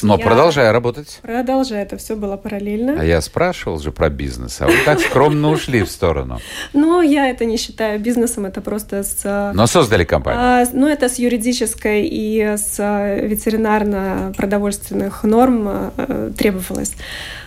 но 0.00 0.16
я 0.16 0.24
продолжая 0.24 0.72
работать. 0.72 1.20
Продолжая, 1.22 1.82
это 1.82 1.96
все 1.96 2.16
было 2.16 2.36
параллельно. 2.36 2.96
А 2.98 3.04
я 3.04 3.20
спрашивал 3.20 3.78
же 3.78 3.92
про 3.92 4.08
бизнес, 4.08 4.60
а 4.60 4.66
вы 4.66 4.74
так 4.84 4.98
скромно 5.00 5.50
ушли 5.50 5.82
в 5.82 5.90
сторону. 5.90 6.40
Ну, 6.72 7.02
я 7.02 7.28
это 7.28 7.44
не 7.44 7.56
считаю 7.56 8.00
бизнесом, 8.00 8.46
это 8.46 8.60
просто 8.60 9.04
с... 9.04 9.20
Э, 9.24 9.52
Но 9.54 9.66
создали 9.66 10.04
компанию. 10.04 10.42
А, 10.42 10.64
ну, 10.72 10.88
это 10.88 11.08
с 11.08 11.18
юридической 11.18 12.06
и 12.06 12.40
с 12.40 12.76
э, 12.78 13.26
ветеринарно-продовольственных 13.26 15.24
норм 15.24 15.92
требовалось. 16.36 16.94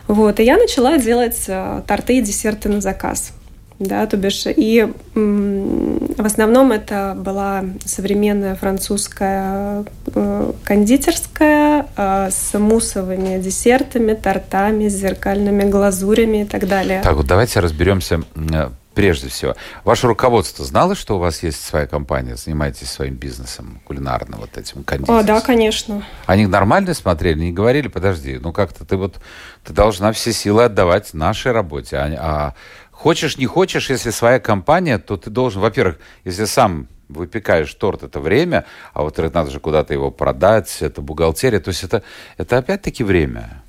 Вот, 0.08 0.40
и 0.40 0.44
я 0.44 0.58
начала 0.58 0.98
делать 0.98 1.50
торты 1.88 2.20
и 2.20 2.22
десерты 2.22 2.70
на 2.70 2.80
заказ 2.80 3.34
да, 3.80 4.06
то 4.06 4.18
бишь, 4.18 4.44
и 4.46 4.92
в 5.14 6.26
основном 6.26 6.72
это 6.72 7.14
была 7.18 7.66
современная 7.84 8.56
французская 8.56 9.86
э, 10.14 10.52
кондитерская 10.64 11.88
э, 11.96 12.30
с 12.32 12.58
мусовыми 12.58 13.42
десертами, 13.42 14.14
тортами, 14.14 14.88
с 14.88 14.94
зеркальными 14.94 15.70
глазурями 15.70 16.44
и 16.44 16.46
так 16.46 16.68
далее. 16.68 17.02
Так, 17.04 17.16
вот 17.16 17.28
давайте 17.28 17.60
разберемся 17.60 18.22
э, 18.36 18.70
прежде 18.96 19.28
всего. 19.28 19.56
Ваше 19.84 20.08
руководство 20.08 20.66
знало, 20.66 20.96
что 20.96 21.18
у 21.18 21.20
вас 21.20 21.44
есть 21.44 21.64
своя 21.64 21.86
компания, 21.86 22.36
занимаетесь 22.38 22.90
своим 22.90 23.16
бизнесом 23.16 23.82
кулинарным, 23.84 24.40
вот 24.40 24.58
этим 24.58 24.84
кондитерским? 24.84 25.20
О, 25.20 25.24
да, 25.24 25.42
конечно. 25.42 26.04
Они 26.26 26.48
нормально 26.48 26.94
смотрели, 26.94 27.40
не 27.40 27.52
говорили, 27.52 27.90
подожди, 27.90 28.40
ну 28.42 28.54
как-то 28.54 28.86
ты 28.86 28.96
вот, 28.96 29.18
ты 29.64 29.74
должна 29.74 30.14
все 30.14 30.32
силы 30.32 30.64
отдавать 30.64 31.14
нашей 31.14 31.52
работе, 31.52 31.98
а, 31.98 32.08
а 32.18 32.54
Хочешь, 32.96 33.38
не 33.38 33.46
хочешь, 33.46 33.90
если 33.90 34.10
своя 34.10 34.40
компания, 34.40 34.98
то 34.98 35.18
ты 35.18 35.30
должен, 35.30 35.62
во-первых, 35.62 36.00
если 36.24 36.46
сам 36.46 36.88
выпекаешь 37.10 37.72
торт, 37.74 38.04
это 38.04 38.20
время, 38.20 38.66
а 38.94 39.04
вот 39.04 39.18
надо 39.18 39.52
же 39.52 39.60
куда-то 39.60 39.94
его 39.94 40.12
продать, 40.12 40.78
это 40.80 41.02
бухгалтерия, 41.02 41.60
то 41.60 41.70
есть 41.70 41.84
это, 41.84 42.04
это 42.38 42.58
опять-таки 42.58 43.04
время. 43.04 43.62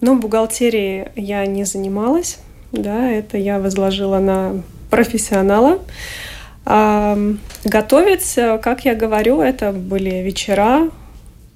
Ну, 0.00 0.18
бухгалтерией 0.20 1.08
я 1.16 1.44
не 1.46 1.64
занималась, 1.64 2.38
да, 2.70 3.10
это 3.10 3.38
я 3.38 3.58
возложила 3.58 4.18
на 4.18 4.62
профессионала. 4.90 5.80
А, 6.64 7.18
готовить, 7.64 8.34
как 8.62 8.84
я 8.84 8.94
говорю, 8.94 9.40
это 9.40 9.72
были 9.72 10.22
вечера, 10.22 10.90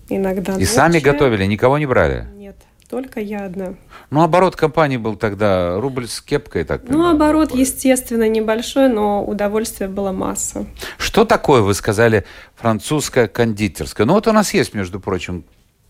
иногда 0.09 0.55
И 0.55 0.61
ночи. 0.61 0.64
сами 0.64 0.98
готовили, 0.98 1.44
никого 1.44 1.79
не 1.79 1.87
брали? 1.87 2.27
Нет, 2.37 2.57
только 2.93 3.21
я 3.21 3.47
одна. 3.47 3.73
Ну, 4.11 4.21
оборот 4.23 4.55
компании 4.55 4.99
был 4.99 5.17
тогда 5.17 5.81
рубль 5.81 6.07
с 6.07 6.21
кепкой, 6.21 6.65
так 6.65 6.83
Ну, 6.87 7.09
оборот, 7.09 7.49
такой. 7.49 7.63
естественно, 7.63 8.29
небольшой, 8.29 8.91
но 8.91 9.25
удовольствия 9.25 9.89
было 9.89 10.13
масса. 10.13 10.67
Что 10.99 11.25
такое, 11.25 11.63
вы 11.63 11.73
сказали, 11.73 12.27
французская 12.55 13.29
кондитерская? 13.29 14.07
Ну, 14.07 14.13
вот 14.13 14.27
у 14.27 14.33
нас 14.33 14.53
есть, 14.53 14.75
между 14.75 15.01
прочим, 15.01 15.45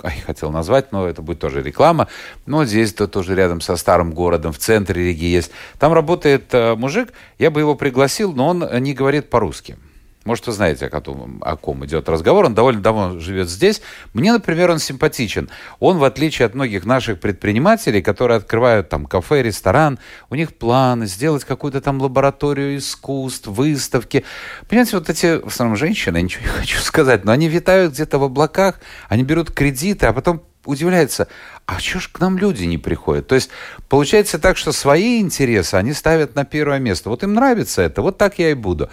Ай, 0.04 0.14
хотел 0.24 0.52
назвать, 0.52 0.92
но 0.92 1.08
это 1.08 1.22
будет 1.22 1.40
тоже 1.40 1.60
реклама. 1.60 2.06
Но 2.46 2.58
вот 2.58 2.68
здесь 2.68 2.94
то 2.94 3.08
тоже 3.08 3.34
рядом 3.34 3.60
со 3.60 3.74
старым 3.74 4.12
городом, 4.12 4.52
в 4.52 4.58
центре 4.58 5.02
Риги 5.04 5.24
есть. 5.24 5.50
Там 5.80 5.92
работает 5.92 6.54
э, 6.54 6.76
мужик, 6.76 7.12
я 7.40 7.50
бы 7.50 7.58
его 7.58 7.74
пригласил, 7.74 8.32
но 8.32 8.46
он 8.48 8.64
не 8.80 8.94
говорит 8.94 9.28
по-русски. 9.28 9.76
Может, 10.24 10.46
вы 10.46 10.52
знаете, 10.52 10.86
о 10.86 11.00
ком, 11.00 11.42
о 11.42 11.56
ком 11.56 11.84
идет 11.84 12.08
разговор. 12.08 12.44
Он 12.44 12.54
довольно 12.54 12.80
давно 12.80 13.18
живет 13.18 13.48
здесь. 13.48 13.82
Мне, 14.12 14.32
например, 14.32 14.70
он 14.70 14.78
симпатичен. 14.78 15.50
Он, 15.80 15.98
в 15.98 16.04
отличие 16.04 16.46
от 16.46 16.54
многих 16.54 16.84
наших 16.84 17.18
предпринимателей, 17.18 18.02
которые 18.02 18.36
открывают 18.36 18.88
там 18.88 19.06
кафе, 19.06 19.42
ресторан, 19.42 19.98
у 20.30 20.34
них 20.34 20.54
планы 20.54 21.06
сделать 21.06 21.44
какую-то 21.44 21.80
там 21.80 22.00
лабораторию 22.00 22.76
искусств, 22.76 23.48
выставки. 23.48 24.24
Понимаете, 24.68 24.98
вот 24.98 25.10
эти, 25.10 25.40
в 25.40 25.48
основном, 25.48 25.76
женщины, 25.76 26.18
я 26.18 26.22
ничего 26.22 26.44
не 26.44 26.50
хочу 26.60 26.78
сказать, 26.78 27.24
но 27.24 27.32
они 27.32 27.48
витают 27.48 27.94
где-то 27.94 28.18
в 28.18 28.24
облаках, 28.24 28.80
они 29.08 29.24
берут 29.24 29.50
кредиты, 29.50 30.06
а 30.06 30.12
потом 30.12 30.42
удивляется, 30.64 31.28
а 31.66 31.78
что 31.78 32.00
ж 32.00 32.08
к 32.08 32.20
нам 32.20 32.38
люди 32.38 32.64
не 32.64 32.78
приходят? 32.78 33.26
То 33.26 33.34
есть 33.34 33.50
получается 33.88 34.38
так, 34.38 34.56
что 34.56 34.72
свои 34.72 35.20
интересы 35.20 35.74
они 35.74 35.92
ставят 35.92 36.34
на 36.34 36.44
первое 36.44 36.78
место. 36.78 37.08
Вот 37.08 37.22
им 37.22 37.34
нравится 37.34 37.82
это, 37.82 38.02
вот 38.02 38.18
так 38.18 38.38
я 38.38 38.50
и 38.50 38.54
буду. 38.54 38.90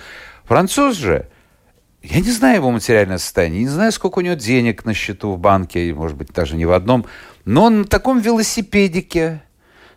Француз 0.49 0.97
же, 0.97 1.27
я 2.01 2.21
не 2.21 2.31
знаю 2.31 2.55
его 2.55 2.71
материальное 2.71 3.19
состояние, 3.19 3.61
не 3.61 3.67
знаю, 3.67 3.91
сколько 3.91 4.17
у 4.17 4.21
него 4.21 4.33
денег 4.33 4.83
на 4.83 4.95
счету 4.95 5.33
в 5.33 5.37
банке, 5.37 5.93
может 5.93 6.17
быть, 6.17 6.29
даже 6.29 6.55
не 6.55 6.65
в 6.65 6.71
одном, 6.71 7.05
но 7.45 7.65
он 7.65 7.81
на 7.81 7.85
таком 7.85 8.19
велосипедике, 8.19 9.43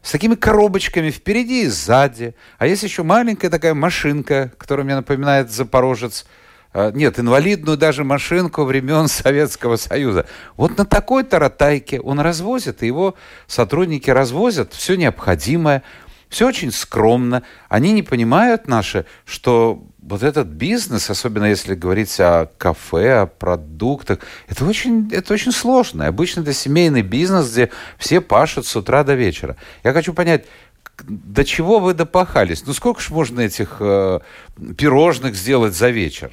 с 0.03 0.11
такими 0.11 0.35
коробочками 0.35 1.11
впереди 1.11 1.63
и 1.63 1.69
сзади. 1.69 2.35
А 2.59 2.67
есть 2.67 2.83
еще 2.83 3.03
маленькая 3.03 3.49
такая 3.49 3.73
машинка, 3.73 4.53
которая 4.59 4.85
мне 4.85 4.95
напоминает 4.95 5.51
Запорожец. 5.51 6.27
А, 6.75 6.91
нет, 6.91 7.19
инвалидную 7.19 7.79
даже 7.79 8.05
машинку 8.05 8.65
времен 8.65 9.09
Советского 9.09 9.77
Союза. 9.77 10.27
Вот 10.59 10.77
на 10.77 10.85
такой 10.85 11.25
таратайке 11.25 11.99
он 11.99 12.21
развозит, 12.21 12.83
и 12.83 12.87
его 12.87 13.15
сотрудники 13.47 14.11
развозят 14.11 14.75
все 14.75 14.97
необходимое, 14.97 15.83
все 16.29 16.47
очень 16.47 16.73
скромно. 16.73 17.43
Они 17.71 17.93
не 17.93 18.03
понимают 18.03 18.69
наши, 18.69 19.07
что 19.25 19.87
вот 20.03 20.23
этот 20.23 20.49
бизнес, 20.49 21.09
особенно 21.11 21.45
если 21.45 21.75
говорить 21.75 22.19
о 22.19 22.47
кафе, 22.59 23.21
о 23.21 23.27
продуктах, 23.27 24.19
это 24.49 24.65
очень, 24.65 25.09
это 25.13 25.33
очень 25.33 25.53
сложно. 25.53 26.09
Обычно 26.09 26.41
это 26.41 26.53
семейный 26.53 27.03
бизнес, 27.03 27.51
где 27.51 27.71
все 27.99 28.21
пашут 28.21 28.67
с 28.67 28.75
утра 28.75 29.05
до 29.05 29.15
вечера. 29.15 29.57
Я 29.85 29.93
хочу 29.93 30.13
понять, 30.13 30.45
до 31.07 31.45
чего 31.45 31.79
вы 31.79 31.95
допахались? 31.95 32.65
Ну, 32.67 32.73
сколько 32.73 33.01
ж 33.01 33.11
можно 33.11 33.41
этих 33.41 33.77
э, 33.81 34.21
пирожных 34.77 35.37
сделать 35.37 35.75
за 35.75 35.91
вечер? 35.91 36.33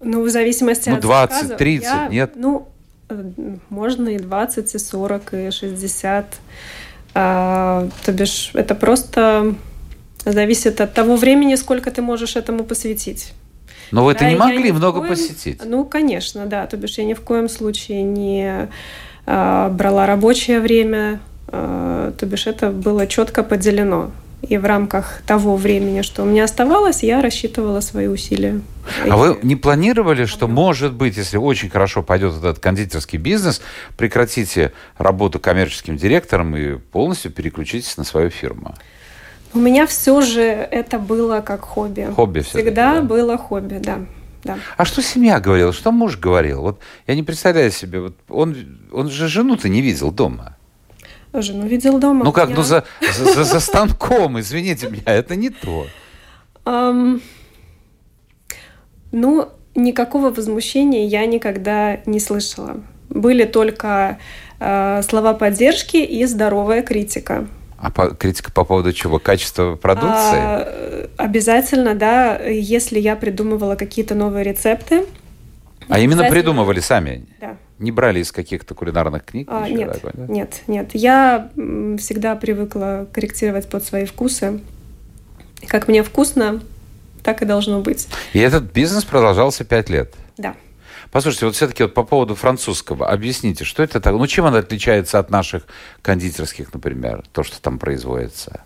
Ну, 0.00 0.22
в 0.22 0.28
зависимости 0.28 0.90
ну, 0.90 0.96
от 0.96 1.00
20, 1.00 1.34
заказов. 1.34 1.58
30, 1.58 1.84
я, 1.84 2.08
нет? 2.08 2.32
Ну, 2.36 2.68
э, 3.08 3.32
можно 3.70 4.10
и 4.10 4.18
20, 4.18 4.74
и 4.74 4.78
40, 4.78 5.34
и 5.34 5.50
60. 5.50 6.26
А, 7.14 7.88
то 8.04 8.12
бишь, 8.12 8.50
это 8.54 8.74
просто 8.74 9.54
зависит 10.24 10.80
от 10.80 10.94
того 10.94 11.16
времени, 11.16 11.54
сколько 11.56 11.90
ты 11.90 12.02
можешь 12.02 12.36
этому 12.36 12.64
посвятить. 12.64 13.32
Но 13.90 14.04
вы 14.04 14.12
это 14.12 14.20
Да, 14.20 14.30
не 14.30 14.36
могли 14.36 14.72
много 14.72 15.00
коем- 15.00 15.10
посетить. 15.10 15.60
Ну, 15.64 15.84
конечно, 15.84 16.46
да. 16.46 16.66
То 16.66 16.76
бишь 16.76 16.96
я 16.98 17.04
ни 17.04 17.14
в 17.14 17.20
коем 17.20 17.48
случае 17.48 18.02
не 18.02 18.68
а, 19.26 19.68
брала 19.70 20.06
рабочее 20.06 20.60
время. 20.60 21.20
а, 21.48 22.12
то 22.12 22.24
бишь 22.26 22.46
это 22.46 22.70
было 22.70 23.06
четко 23.06 23.42
поделено. 23.42 24.10
И 24.48 24.56
в 24.58 24.64
рамках 24.64 25.20
того 25.26 25.54
времени, 25.56 26.00
что 26.02 26.22
у 26.22 26.24
меня 26.26 26.44
оставалось, 26.44 27.02
я 27.04 27.20
рассчитывала 27.22 27.80
свои 27.80 28.06
усилия. 28.08 28.60
А 29.08 29.16
вы 29.16 29.38
И- 29.40 29.46
не 29.46 29.54
планировали, 29.56 30.24
что, 30.24 30.48
может 30.48 30.94
быть, 30.94 31.16
если 31.18 31.36
очень 31.36 31.68
хорошо 31.70 32.02
пойдет 32.02 32.36
этот 32.38 32.58
кондитерский 32.58 33.18
бизнес, 33.18 33.60
прекратите 33.96 34.72
работу 34.98 35.38
коммерческим 35.38 35.96
директором 35.96 36.56
и 36.56 36.78
полностью 36.78 37.30
переключитесь 37.30 37.96
на 37.98 38.02
свою 38.04 38.30
фирму? 38.30 38.74
У 39.54 39.58
меня 39.58 39.86
все 39.86 40.20
же 40.22 40.40
это 40.42 40.98
было 40.98 41.40
как 41.40 41.62
хобби. 41.62 42.08
Хобби 42.14 42.40
всё-таки, 42.40 42.64
Всегда 42.64 42.94
да. 42.96 43.02
было 43.02 43.36
хобби, 43.36 43.78
да. 43.82 44.00
да. 44.44 44.58
А 44.76 44.84
что 44.84 45.02
семья 45.02 45.40
говорила, 45.40 45.72
что 45.72 45.92
муж 45.92 46.16
говорил? 46.18 46.62
Вот 46.62 46.80
я 47.06 47.14
не 47.14 47.22
представляю 47.22 47.70
себе, 47.70 48.00
вот 48.00 48.14
он, 48.28 48.56
он 48.92 49.10
же 49.10 49.28
жену-то 49.28 49.68
не 49.68 49.82
видел 49.82 50.10
дома. 50.10 50.56
Жену 51.34 51.66
видел 51.66 51.98
дома. 51.98 52.24
Ну 52.24 52.32
как, 52.32 52.50
Я- 52.50 52.56
ну 52.56 52.62
за, 52.62 52.84
за, 53.14 53.44
за- 53.44 53.60
станком, 53.60 54.38
извините 54.40 54.88
меня, 54.88 55.02
это 55.06 55.34
не 55.36 55.48
то. 55.50 55.86
Ам, 56.64 57.20
ну, 59.12 59.48
никакого 59.74 60.30
возмущения 60.30 61.06
я 61.06 61.26
никогда 61.26 62.00
не 62.06 62.20
слышала. 62.20 62.76
Были 63.08 63.44
только 63.44 64.18
э, 64.60 65.02
слова 65.02 65.34
поддержки 65.34 65.96
и 65.98 66.24
здоровая 66.26 66.82
критика. 66.82 67.46
А 67.82 67.90
по- 67.90 68.14
критика 68.14 68.52
по 68.52 68.64
поводу 68.64 68.92
чего? 68.92 69.18
Качества 69.18 69.74
продукции? 69.74 70.38
А, 70.38 71.08
обязательно, 71.16 71.96
да, 71.96 72.38
если 72.38 73.00
я 73.00 73.16
придумывала 73.16 73.74
какие-то 73.74 74.14
новые 74.14 74.44
рецепты. 74.44 75.04
А 75.88 75.98
именно 75.98 76.30
придумывали 76.30 76.78
сами? 76.78 77.26
Да. 77.40 77.56
Не 77.80 77.90
брали 77.90 78.20
из 78.20 78.30
каких-то 78.30 78.76
кулинарных 78.76 79.24
книг? 79.24 79.48
А, 79.50 79.68
нет, 79.68 79.94
такого, 79.94 80.12
да? 80.14 80.32
нет, 80.32 80.62
нет. 80.68 80.90
Я 80.94 81.50
всегда 81.98 82.36
привыкла 82.36 83.08
корректировать 83.12 83.68
под 83.68 83.84
свои 83.84 84.04
вкусы. 84.04 84.60
Как 85.66 85.88
мне 85.88 86.04
вкусно, 86.04 86.62
так 87.24 87.42
и 87.42 87.44
должно 87.46 87.80
быть. 87.80 88.06
И 88.32 88.38
этот 88.38 88.72
бизнес 88.72 89.02
продолжался 89.04 89.64
пять 89.64 89.90
лет. 89.90 90.14
Да. 90.38 90.54
Послушайте, 91.10 91.46
вот 91.46 91.54
все-таки 91.54 91.82
вот 91.82 91.94
по 91.94 92.02
поводу 92.04 92.34
французского, 92.34 93.08
объясните, 93.08 93.64
что 93.64 93.82
это 93.82 94.00
так? 94.00 94.14
Ну, 94.14 94.26
чем 94.26 94.46
оно 94.46 94.58
отличается 94.58 95.18
от 95.18 95.30
наших 95.30 95.64
кондитерских, 96.00 96.72
например, 96.72 97.24
то, 97.32 97.42
что 97.42 97.60
там 97.60 97.78
производится? 97.78 98.62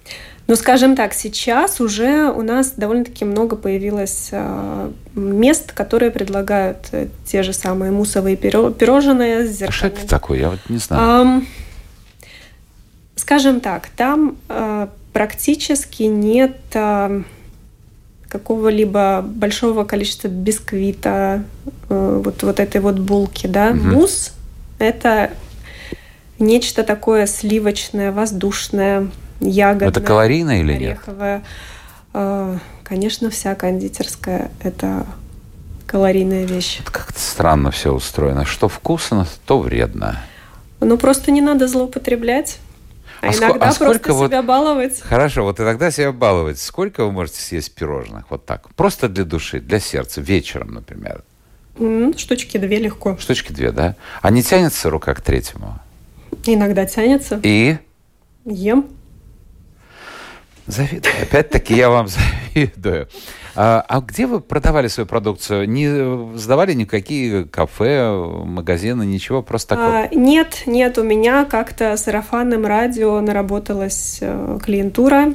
Ну, 0.49 0.55
скажем 0.55 0.95
так, 0.95 1.13
сейчас 1.13 1.81
уже 1.81 2.31
у 2.31 2.43
нас 2.43 2.73
довольно-таки 2.77 3.25
много 3.25 3.57
появилось 3.57 4.29
э, 4.31 4.91
мест, 5.15 5.73
которые 5.73 6.13
предлагают 6.13 6.89
э, 6.93 7.09
те 7.25 7.43
же 7.43 7.53
самые 7.53 7.91
мусовые 7.91 8.37
пиро- 8.37 8.73
пирожные 8.73 9.49
с 9.49 9.61
А 9.63 9.73
что 9.73 9.89
это 9.89 10.07
такое? 10.07 10.39
Я 10.39 10.51
вот 10.51 10.61
не 10.69 10.79
знаю. 10.79 11.43
Скажем 13.17 13.61
так, 13.61 13.89
там 13.89 14.37
э, 14.49 14.87
практически 15.13 16.05
нет 16.05 16.59
э, 16.75 17.23
какого-либо 18.29 19.23
большого 19.27 19.85
количества 19.85 20.29
бисквита, 20.29 21.45
э, 21.89 22.21
вот, 22.25 22.43
вот 22.43 22.61
этой 22.61 22.81
вот 22.81 22.99
булки, 22.99 23.47
да. 23.47 23.71
Мгм. 23.71 23.93
Мусс– 23.93 24.33
это 24.79 25.31
нечто 26.39 26.83
такое 26.83 27.27
сливочное, 27.27 28.13
воздушное, 28.13 29.09
ягодное. 29.41 29.89
это 29.89 30.01
калорийно 30.01 30.61
или 30.61 30.75
нет? 30.75 30.99
ореховое. 30.99 31.43
Э, 32.13 32.59
Конечно, 32.89 33.31
вся 33.31 33.57
кондитерская– 33.57 34.53
это 34.63 35.07
калорийная 35.89 36.45
вещь. 36.45 36.79
Это 36.83 36.93
Как-то 36.93 37.19
странно 37.19 37.73
все 37.73 37.93
устроено. 37.93 38.45
Что 38.45 38.69
вкусно, 38.69 39.27
то 39.45 39.59
вредно. 39.59 40.23
Ну, 40.79 40.97
просто 40.97 41.33
не 41.33 41.41
надо 41.41 41.67
злоупотреблять. 41.67 42.59
А, 43.23 43.29
А 43.29 43.33
иногда 43.33 43.67
а 43.69 43.73
сколько 43.73 43.93
просто 43.93 44.13
вот- 44.15 44.29
себя 44.31 44.43
баловать. 44.43 45.01
Хорошо, 45.01 45.43
вот 45.45 45.61
иногда 45.61 45.91
себя 45.91 46.13
баловать. 46.13 46.59
Сколько 46.59 47.05
вы 47.05 47.13
можете 47.13 47.41
съесть 47.41 47.75
пирожных? 47.75 48.25
Вот 48.31 48.45
так. 48.47 48.69
Просто 48.75 49.09
для 49.09 49.25
души, 49.25 49.61
для 49.61 49.81
сердца. 49.81 50.21
Вечером, 50.21 50.75
например. 50.75 51.23
Штучки 52.17 52.57
две 52.59 52.79
легко. 52.79 53.17
Штучки 53.19 53.53
две, 53.53 53.71
да? 53.73 53.97
А 54.23 54.31
не 54.31 54.43
тянется 54.43 54.89
рука 54.91 55.15
к 55.15 55.21
третьему? 55.21 55.79
Иногда 56.45 56.87
тянется. 56.87 57.41
И? 57.43 57.79
Ем. 58.45 58.87
Завидую. 60.67 61.15
Опять-таки 61.23 61.75
я 61.75 61.91
вам 61.91 62.09
завидую. 62.55 63.09
А, 63.55 63.85
а 63.89 64.01
где 64.01 64.27
вы 64.27 64.41
продавали 64.41 64.89
свою 64.89 65.07
продукцию? 65.07 65.69
Не 65.69 66.37
сдавали 66.37 66.75
никакие 66.75 67.45
кафе, 67.45 68.11
магазины, 68.45 69.05
ничего, 69.05 69.43
просто 69.43 69.77
так 69.77 69.79
вот? 69.79 69.95
А, 69.95 70.15
нет, 70.15 70.65
нет, 70.67 70.99
у 70.99 71.03
меня 71.03 71.45
как-то 71.45 71.97
сарафанным 71.97 72.67
радио 72.67 73.21
наработалась 73.21 74.19
э, 74.21 74.59
клиентура. 74.63 75.35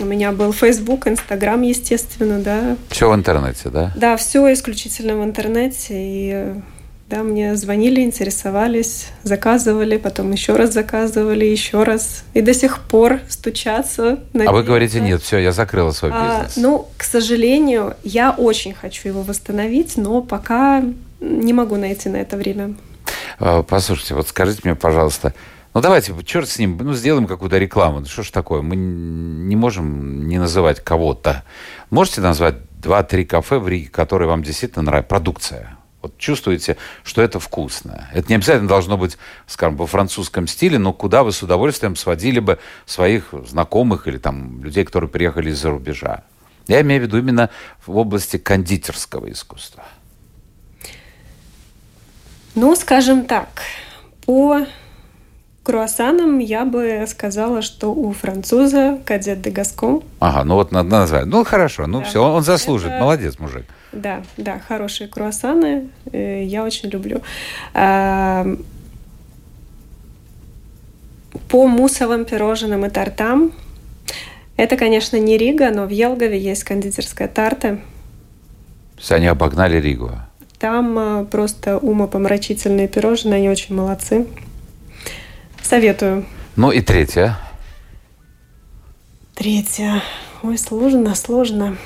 У 0.00 0.04
меня 0.04 0.32
был 0.32 0.52
Facebook, 0.52 1.06
Instagram, 1.06 1.62
естественно, 1.62 2.40
да. 2.40 2.76
Все 2.88 3.10
в 3.10 3.14
интернете, 3.14 3.68
да? 3.70 3.92
Да, 3.96 4.16
все 4.16 4.52
исключительно 4.52 5.16
в 5.16 5.24
интернете. 5.24 5.94
И 5.94 6.30
э, 6.34 6.60
да, 7.08 7.22
мне 7.22 7.54
звонили, 7.56 8.00
интересовались, 8.00 9.08
заказывали, 9.22 9.98
потом 9.98 10.32
еще 10.32 10.56
раз 10.56 10.72
заказывали, 10.72 11.44
еще 11.44 11.82
раз. 11.82 12.24
И 12.34 12.40
до 12.40 12.54
сих 12.54 12.80
пор 12.80 13.20
стучатся. 13.28 14.20
А 14.34 14.52
вы 14.52 14.62
говорите, 14.62 15.00
нет, 15.00 15.22
все, 15.22 15.38
я 15.38 15.52
закрыла 15.52 15.92
свой 15.92 16.10
А, 16.14 16.40
бизнес. 16.44 16.56
ну, 16.56 16.88
к 16.96 17.04
сожалению, 17.04 17.94
я 18.02 18.30
очень 18.32 18.72
хочу 18.74 19.08
его 19.08 19.22
восстановить, 19.22 19.96
но 19.96 20.22
пока 20.22 20.82
не 21.20 21.52
могу 21.52 21.76
найти 21.76 22.08
на 22.08 22.16
это 22.16 22.36
время. 22.36 22.74
А, 23.38 23.62
Послушайте, 23.62 24.14
вот 24.14 24.28
скажите 24.28 24.60
мне, 24.64 24.74
пожалуйста, 24.74 25.34
ну 25.74 25.80
давайте, 25.80 26.14
черт 26.24 26.48
с 26.48 26.58
ним, 26.58 26.78
ну 26.80 26.94
сделаем 26.94 27.26
какую-то 27.26 27.58
рекламу. 27.58 28.00
Ну 28.00 28.06
что 28.06 28.22
ж 28.22 28.30
такое, 28.30 28.62
мы 28.62 28.76
не 28.76 29.56
можем 29.56 30.26
не 30.28 30.38
называть 30.38 30.80
кого-то. 30.80 31.42
Можете 31.90 32.20
назвать 32.20 32.54
два-три 32.80 33.24
кафе 33.24 33.58
в 33.58 33.68
Риге, 33.68 33.88
которые 33.90 34.28
вам 34.28 34.42
действительно 34.42 34.82
нравятся? 34.82 35.08
Продукция. 35.08 35.73
Вот 36.04 36.18
чувствуете, 36.18 36.76
что 37.02 37.22
это 37.22 37.40
вкусно. 37.40 38.10
Это 38.12 38.28
не 38.28 38.34
обязательно 38.34 38.68
должно 38.68 38.98
быть, 38.98 39.16
скажем, 39.46 39.78
во 39.78 39.86
французском 39.86 40.46
стиле, 40.46 40.78
но 40.78 40.92
куда 40.92 41.22
вы 41.22 41.32
с 41.32 41.42
удовольствием 41.42 41.96
сводили 41.96 42.40
бы 42.40 42.58
своих 42.84 43.32
знакомых 43.48 44.06
или 44.06 44.18
там 44.18 44.62
людей, 44.62 44.84
которые 44.84 45.08
приехали 45.08 45.48
из-за 45.48 45.70
рубежа. 45.70 46.24
Я 46.66 46.82
имею 46.82 47.00
в 47.00 47.04
виду 47.04 47.16
именно 47.16 47.48
в 47.86 47.96
области 47.96 48.36
кондитерского 48.36 49.32
искусства. 49.32 49.84
Ну, 52.54 52.76
скажем 52.76 53.24
так, 53.24 53.48
по 54.26 54.66
круассанам 55.62 56.38
я 56.38 56.66
бы 56.66 57.06
сказала, 57.08 57.62
что 57.62 57.94
у 57.94 58.12
француза 58.12 58.98
Кадет 59.06 59.40
де 59.40 59.48
Гаскон. 59.50 60.02
Ага, 60.20 60.44
ну 60.44 60.56
вот 60.56 60.70
надо 60.70 60.90
назвать. 60.90 61.24
Ну 61.24 61.44
хорошо, 61.44 61.86
ну 61.86 62.00
Да. 62.00 62.04
все, 62.04 62.22
он 62.22 62.42
заслужит. 62.42 62.90
Это- 62.92 63.00
Молодец, 63.00 63.38
мужик. 63.38 63.64
Да, 63.94 64.22
да, 64.36 64.58
хорошие 64.58 65.08
круассаны, 65.08 65.88
э, 66.12 66.44
я 66.44 66.64
очень 66.64 66.88
люблю. 66.88 67.22
А, 67.72 68.44
по 71.48 71.66
мусовым 71.66 72.24
пирожным 72.24 72.84
и 72.84 72.90
тортам. 72.90 73.52
Это, 74.56 74.76
конечно, 74.76 75.16
не 75.16 75.38
Рига, 75.38 75.70
но 75.70 75.86
в 75.86 75.90
Елгове 75.90 76.38
есть 76.38 76.64
кондитерская 76.64 77.28
тарта. 77.28 77.76
То 78.96 78.98
есть 78.98 79.12
они 79.12 79.26
обогнали 79.26 79.80
Ригу. 79.80 80.12
Там 80.58 80.98
э, 80.98 81.24
просто 81.26 81.78
умопомрачительные 81.78 82.88
пирожные, 82.88 83.36
они 83.36 83.48
очень 83.48 83.74
молодцы. 83.74 84.26
Советую. 85.62 86.24
Ну 86.56 86.70
и 86.72 86.80
третье. 86.80 87.36
Третье. 89.34 90.02
Ой, 90.42 90.58
сложно, 90.58 91.14
сложно. 91.14 91.76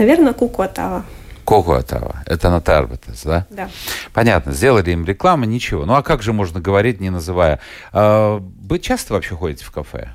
Наверное, 0.00 0.32
кукуатава. 0.32 1.04
Кокуатава. 1.44 2.22
Это 2.24 2.48
на 2.48 2.62
Тарбетес, 2.62 3.22
да? 3.22 3.46
Да. 3.50 3.68
Понятно. 4.14 4.52
Сделали 4.52 4.92
им 4.92 5.04
рекламу, 5.04 5.44
ничего. 5.44 5.84
Ну 5.84 5.92
а 5.92 6.02
как 6.02 6.22
же 6.22 6.32
можно 6.32 6.58
говорить, 6.58 7.00
не 7.00 7.10
называя? 7.10 7.60
А, 7.92 8.38
вы 8.38 8.78
часто 8.78 9.12
вообще 9.12 9.36
ходите 9.36 9.62
в 9.62 9.70
кафе? 9.70 10.08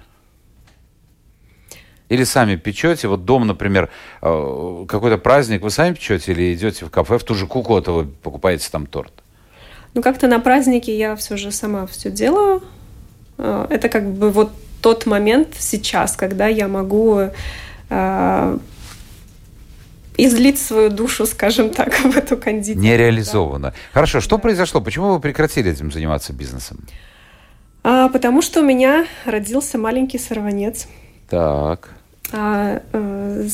Или 2.09 2.23
сами 2.23 2.55
печете? 2.55 3.07
Вот 3.07 3.25
дом, 3.25 3.45
например, 3.45 3.91
э, 4.23 4.85
какой-то 4.87 5.19
праздник, 5.19 5.61
вы 5.61 5.69
сами 5.69 5.93
печете 5.93 6.31
или 6.31 6.55
идете 6.55 6.85
в 6.85 6.89
кафе, 6.89 7.19
в 7.19 7.23
ту 7.23 7.35
же 7.35 7.45
Кукотово, 7.45 8.07
покупаете 8.23 8.67
там 8.71 8.87
торт? 8.87 9.13
Ну, 9.93 10.01
как-то 10.01 10.27
на 10.27 10.39
празднике 10.39 10.97
я 10.97 11.15
все 11.15 11.37
же 11.37 11.51
сама 11.51 11.85
все 11.85 12.09
делаю. 12.09 12.63
Э, 13.37 13.67
это 13.69 13.89
как 13.89 14.11
бы 14.11 14.31
вот 14.31 14.51
тот 14.81 15.05
момент 15.05 15.49
сейчас, 15.59 16.15
когда 16.15 16.47
я 16.47 16.67
могу 16.67 17.29
излить 20.17 20.59
свою 20.59 20.89
душу, 20.89 21.25
скажем 21.25 21.69
так, 21.69 21.93
в 22.03 22.17
эту 22.17 22.37
кондитерскую. 22.37 22.83
Не 22.83 22.97
реализовано. 22.97 23.69
Да. 23.69 23.75
Хорошо, 23.93 24.21
что 24.21 24.37
да. 24.37 24.41
произошло? 24.41 24.81
Почему 24.81 25.13
вы 25.13 25.19
прекратили 25.19 25.71
этим 25.71 25.91
заниматься 25.91 26.33
бизнесом? 26.33 26.79
А, 27.83 28.09
потому 28.09 28.41
что 28.41 28.61
у 28.61 28.63
меня 28.63 29.05
родился 29.25 29.77
маленький 29.77 30.17
сорванец. 30.17 30.87
Так. 31.29 31.89
А, 32.31 32.81
э, 32.91 33.47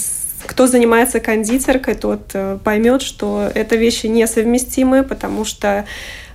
кто 0.46 0.68
занимается 0.68 1.20
кондитеркой, 1.20 1.96
тот 1.96 2.32
э, 2.34 2.58
поймет, 2.64 3.02
что 3.02 3.50
это 3.54 3.76
вещи 3.76 4.08
несовместимые, 4.08 5.04
потому 5.04 5.44
что 5.46 5.86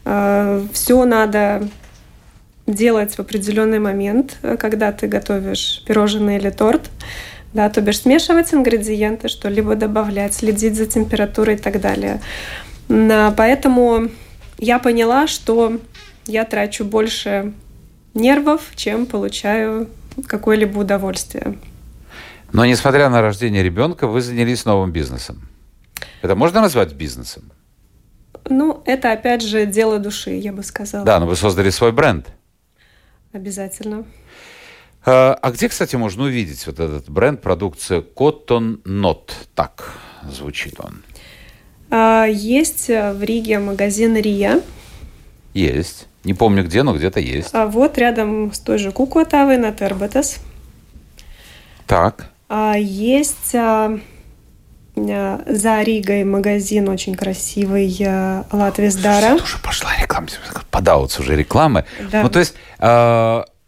э, 0.05 0.67
все 0.73 1.05
надо 1.05 1.69
делать 2.67 3.15
в 3.15 3.21
определенный 3.21 3.79
момент, 3.79 4.39
когда 4.59 4.93
ты 4.93 5.07
готовишь 5.07 5.83
пирожное 5.87 6.39
или 6.39 6.51
торт. 6.51 6.91
Да, 7.57 7.71
то 7.71 7.81
бишь 7.81 8.01
смешивать 8.01 8.53
ингредиенты, 8.53 9.29
что-либо 9.29 9.77
добавлять, 9.77 10.35
следить 10.35 10.75
за 10.75 10.85
температурой 10.85 11.55
и 11.55 11.59
так 11.59 11.81
далее. 11.81 12.21
Поэтому 12.87 14.11
я 14.59 14.79
поняла, 14.79 15.27
что 15.27 15.81
я 16.27 16.45
трачу 16.45 16.85
больше 16.85 17.55
нервов, 18.13 18.61
чем 18.75 19.07
получаю 19.07 19.89
какое-либо 20.27 20.81
удовольствие. 20.81 21.57
Но 22.53 22.67
несмотря 22.67 23.09
на 23.09 23.23
рождение 23.23 23.63
ребенка, 23.63 24.07
вы 24.07 24.21
занялись 24.21 24.67
новым 24.67 24.93
бизнесом. 24.93 25.49
Это 26.21 26.35
можно 26.35 26.61
назвать 26.61 26.93
бизнесом? 26.93 27.51
Ну, 28.51 28.83
это 28.85 29.13
опять 29.13 29.41
же 29.41 29.65
дело 29.65 29.99
души, 29.99 30.33
я 30.33 30.53
бы 30.53 30.63
сказала. 30.63 31.07
Да, 31.07 31.21
но 31.21 31.27
вы 31.27 31.37
создали 31.37 31.71
свой 31.71 31.93
бренд. 31.93 32.27
Обязательно. 33.33 34.05
А, 35.07 35.39
а 35.41 35.51
где, 35.53 35.69
кстати, 35.69 35.95
можно 35.95 36.25
увидеть 36.25 36.67
вот 36.67 36.81
этот 36.81 37.09
бренд 37.09 37.41
продукции 37.41 38.01
Cotton 38.03 38.83
Not? 38.83 39.31
Так 39.55 39.93
звучит 40.29 40.81
он. 40.81 41.05
А, 41.91 42.25
есть 42.25 42.89
в 42.89 43.23
Риге 43.23 43.61
магазин 43.61 44.17
Рия. 44.17 44.61
Есть. 45.55 46.09
Не 46.25 46.35
помню 46.35 46.65
где, 46.65 46.83
но 46.83 46.93
где-то 46.93 47.21
есть. 47.21 47.51
А 47.53 47.67
вот 47.67 47.97
рядом 47.99 48.53
с 48.53 48.59
той 48.59 48.79
же 48.79 48.91
Кукотавой 48.91 49.59
на 49.59 49.71
Тербетес. 49.71 50.39
Так. 51.87 52.33
А 52.49 52.75
есть 52.77 53.55
а, 53.55 54.01
за 54.97 55.83
Ригой 55.83 56.25
магазин 56.25 56.89
очень 56.89 57.15
красивый 57.15 57.97
а, 58.05 58.45
Латвисдара. 58.51 59.37
Уже 59.37 59.59
пошла 59.59 59.97
реклама, 60.01 60.27
подауться 60.73 61.23
уже 61.23 61.37
рекламы. 61.37 61.85
Да. 62.11 62.25
Ну, 62.25 62.29
то 62.29 62.41
есть 62.41 62.55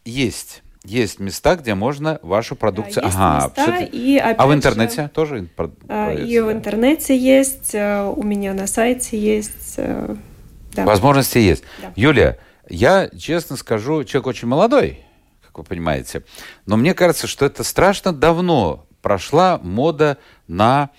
есть 0.04 0.62
есть 0.88 1.20
места, 1.20 1.56
где 1.56 1.74
можно 1.74 2.18
вашу 2.22 2.56
продукцию. 2.56 3.02
Да, 3.04 3.08
ага, 3.08 3.46
места, 3.46 3.78
и 3.84 4.16
а 4.16 4.46
в 4.46 4.52
интернете 4.54 5.02
же, 5.02 5.08
тоже? 5.08 5.38
И 5.38 6.40
в 6.40 6.50
интернете 6.50 7.16
есть, 7.16 7.74
у 7.74 8.22
меня 8.22 8.54
на 8.54 8.66
сайте 8.66 9.18
есть. 9.18 9.76
Да. 9.76 10.84
Возможности 10.84 11.38
есть. 11.38 11.62
Да. 11.82 11.92
Юлия, 11.96 12.38
я, 12.68 13.08
честно 13.08 13.56
скажу, 13.56 14.04
человек 14.04 14.26
очень 14.26 14.48
молодой, 14.48 15.00
как 15.42 15.58
вы 15.58 15.64
понимаете, 15.64 16.22
но 16.66 16.76
мне 16.76 16.94
кажется, 16.94 17.26
что 17.26 17.46
это 17.46 17.64
страшно 17.64 18.12
давно 18.12 18.86
прошла 19.02 19.58
мода 19.62 20.18
на 20.46 20.90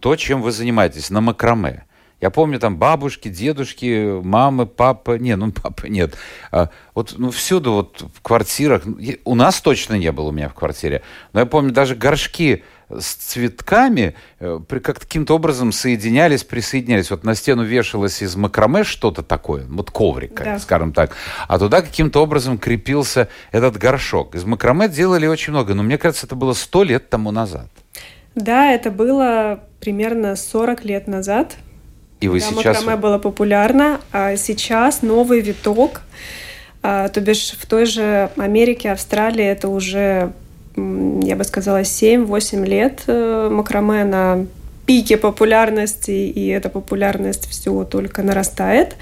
то, 0.00 0.16
чем 0.16 0.42
вы 0.42 0.52
занимаетесь, 0.52 1.10
на 1.10 1.20
макраме. 1.20 1.84
Я 2.20 2.30
помню 2.30 2.58
там 2.58 2.76
бабушки, 2.76 3.28
дедушки, 3.28 4.20
мамы, 4.22 4.66
папа. 4.66 5.18
Не, 5.18 5.36
ну 5.36 5.52
папа 5.62 5.86
нет. 5.86 6.14
А, 6.50 6.70
вот 6.94 7.14
ну, 7.16 7.30
всюду 7.30 7.72
вот 7.72 8.04
в 8.14 8.20
квартирах. 8.22 8.82
У 9.24 9.34
нас 9.34 9.60
точно 9.60 9.94
не 9.94 10.10
было 10.10 10.28
у 10.28 10.32
меня 10.32 10.48
в 10.48 10.54
квартире. 10.54 11.02
Но 11.32 11.40
я 11.40 11.46
помню 11.46 11.72
даже 11.72 11.94
горшки 11.94 12.64
с 12.90 13.14
цветками 13.14 14.14
э, 14.40 14.58
как 14.68 14.98
каким-то 15.00 15.34
образом 15.34 15.72
соединялись, 15.72 16.42
присоединялись. 16.42 17.10
Вот 17.10 17.22
на 17.22 17.34
стену 17.34 17.62
вешалось 17.62 18.22
из 18.22 18.34
макраме 18.34 18.82
что-то 18.82 19.22
такое, 19.22 19.66
вот 19.68 19.90
коврик, 19.90 20.42
да. 20.42 20.58
скажем 20.58 20.94
так, 20.94 21.14
а 21.48 21.58
туда 21.58 21.82
каким-то 21.82 22.22
образом 22.22 22.56
крепился 22.56 23.28
этот 23.52 23.76
горшок. 23.76 24.34
Из 24.34 24.44
макраме 24.44 24.88
делали 24.88 25.26
очень 25.26 25.52
много, 25.52 25.74
но 25.74 25.82
мне 25.82 25.98
кажется, 25.98 26.26
это 26.26 26.34
было 26.34 26.54
сто 26.54 26.82
лет 26.82 27.10
тому 27.10 27.30
назад. 27.30 27.68
Да, 28.34 28.72
это 28.72 28.90
было 28.90 29.60
примерно 29.80 30.34
40 30.34 30.84
лет 30.84 31.08
назад. 31.08 31.56
И 32.20 32.28
вы 32.28 32.40
да, 32.40 32.46
сейчас... 32.46 32.76
макраме 32.78 32.96
было 32.96 33.18
популярно, 33.18 34.00
а 34.12 34.36
сейчас 34.36 35.02
новый 35.02 35.40
виток, 35.40 36.02
а, 36.82 37.08
то 37.08 37.20
бишь 37.20 37.52
в 37.58 37.66
той 37.66 37.86
же 37.86 38.30
Америке, 38.36 38.90
Австралии 38.92 39.44
это 39.44 39.68
уже 39.68 40.32
я 41.22 41.36
бы 41.36 41.44
сказала, 41.44 41.80
7-8 41.80 42.64
лет 42.64 43.02
э, 43.06 43.48
макраме 43.50 44.04
на 44.04 44.46
пике 44.86 45.16
популярности, 45.16 46.10
и 46.10 46.48
эта 46.48 46.68
популярность 46.68 47.48
все 47.48 47.84
только 47.84 48.22
нарастает. 48.22 48.96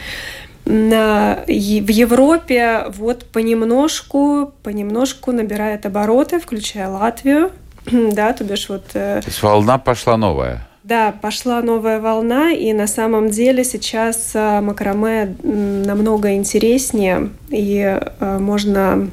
В 0.65 1.45
Европе 1.47 2.87
вот 2.97 3.25
понемножку, 3.27 4.53
понемножку 4.65 5.31
набирает 5.31 5.87
обороты, 5.87 6.41
включая 6.41 6.89
Латвию, 6.89 7.53
да, 7.87 8.33
то 8.33 8.43
бишь 8.43 8.69
вот... 8.69 8.85
Э, 8.95 9.21
то 9.23 9.29
есть 9.29 9.43
волна 9.43 9.79
пошла 9.79 10.17
новая. 10.17 10.67
Да, 10.87 11.11
пошла 11.11 11.63
новая 11.63 11.99
волна, 11.99 12.53
и 12.53 12.73
на 12.73 12.87
самом 12.87 13.29
деле 13.29 13.65
сейчас 13.65 14.31
э, 14.35 14.61
макраме 14.61 15.35
намного 15.43 16.35
интереснее, 16.35 17.31
и 17.49 18.01
можно 18.21 19.11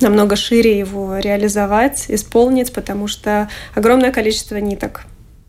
намного 0.00 0.34
шире 0.34 0.76
его 0.76 1.18
реализовать, 1.18 2.06
исполнить, 2.08 2.72
потому 2.72 3.06
что 3.06 3.48
огромное 3.76 4.10
количество 4.10 4.56
ниток. 4.56 5.02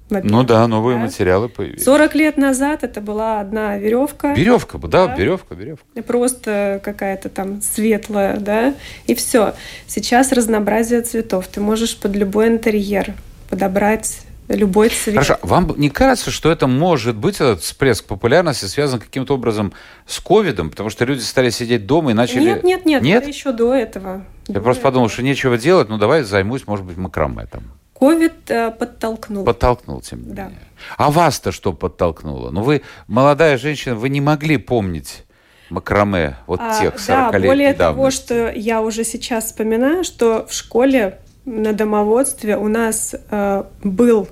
Ну 0.09 0.43
да, 0.43 0.67
новые 0.67 0.97
да. 0.97 1.05
материалы 1.05 1.49
появились. 1.49 1.83
40 1.83 2.15
лет 2.15 2.37
назад 2.37 2.83
это 2.83 2.99
была 2.99 3.39
одна 3.39 3.77
веревка. 3.77 4.33
Веревка, 4.33 4.79
да, 4.79 5.07
да 5.07 5.15
веревка, 5.15 5.53
веревка. 5.53 5.85
Просто 6.01 6.79
какая-то 6.83 7.29
там 7.29 7.61
светлая, 7.61 8.37
да, 8.37 8.73
и 9.05 9.13
все. 9.13 9.53
Сейчас 9.85 10.31
разнообразие 10.31 11.01
цветов. 11.01 11.47
Ты 11.47 11.59
можешь 11.59 11.95
под 11.97 12.15
любой 12.15 12.47
интерьер 12.47 13.13
подобрать 13.49 14.21
любой 14.55 14.89
цвет. 14.89 15.15
Хорошо. 15.15 15.37
Вам 15.41 15.73
не 15.77 15.89
кажется, 15.89 16.31
что 16.31 16.51
это 16.51 16.67
может 16.67 17.15
быть, 17.15 17.35
этот 17.35 17.61
всплеск 17.61 18.05
популярности 18.05 18.65
связан 18.65 18.99
каким-то 18.99 19.35
образом 19.35 19.73
с 20.05 20.19
ковидом? 20.19 20.69
Потому 20.69 20.89
что 20.89 21.05
люди 21.05 21.21
стали 21.21 21.49
сидеть 21.49 21.85
дома 21.85 22.11
и 22.11 22.13
начали... 22.13 22.41
Нет, 22.41 22.63
нет, 22.63 22.85
нет, 22.85 23.01
нет? 23.01 23.21
это 23.21 23.29
еще 23.29 23.51
до 23.51 23.73
этого. 23.73 24.25
Я 24.47 24.55
до 24.55 24.61
просто 24.61 24.81
этого. 24.81 24.91
подумал, 24.91 25.09
что 25.09 25.23
нечего 25.23 25.57
делать, 25.57 25.89
ну 25.89 25.97
давай 25.97 26.23
займусь, 26.23 26.65
может 26.67 26.85
быть, 26.85 26.97
макраме 26.97 27.45
там. 27.45 27.63
Ковид 27.93 28.49
э, 28.49 28.71
подтолкнул. 28.71 29.43
Подтолкнул, 29.43 30.01
тем 30.01 30.25
не 30.25 30.33
да. 30.33 30.51
А 30.97 31.11
вас-то 31.11 31.51
что 31.51 31.73
подтолкнуло? 31.73 32.49
Ну 32.49 32.61
вы, 32.61 32.81
молодая 33.07 33.57
женщина, 33.57 33.95
вы 33.95 34.09
не 34.09 34.21
могли 34.21 34.57
помнить 34.57 35.25
макраме 35.69 36.37
вот 36.47 36.59
а, 36.61 36.79
тех 36.79 36.99
40 36.99 37.31
да, 37.31 37.39
более 37.39 37.73
давности. 37.73 37.77
того, 37.77 38.11
что 38.11 38.51
я 38.51 38.81
уже 38.81 39.03
сейчас 39.03 39.45
вспоминаю, 39.45 40.03
что 40.03 40.47
в 40.47 40.53
школе 40.53 41.19
на 41.45 41.73
домоводстве 41.73 42.57
у 42.57 42.67
нас 42.67 43.15
э, 43.29 43.63
был 43.83 44.27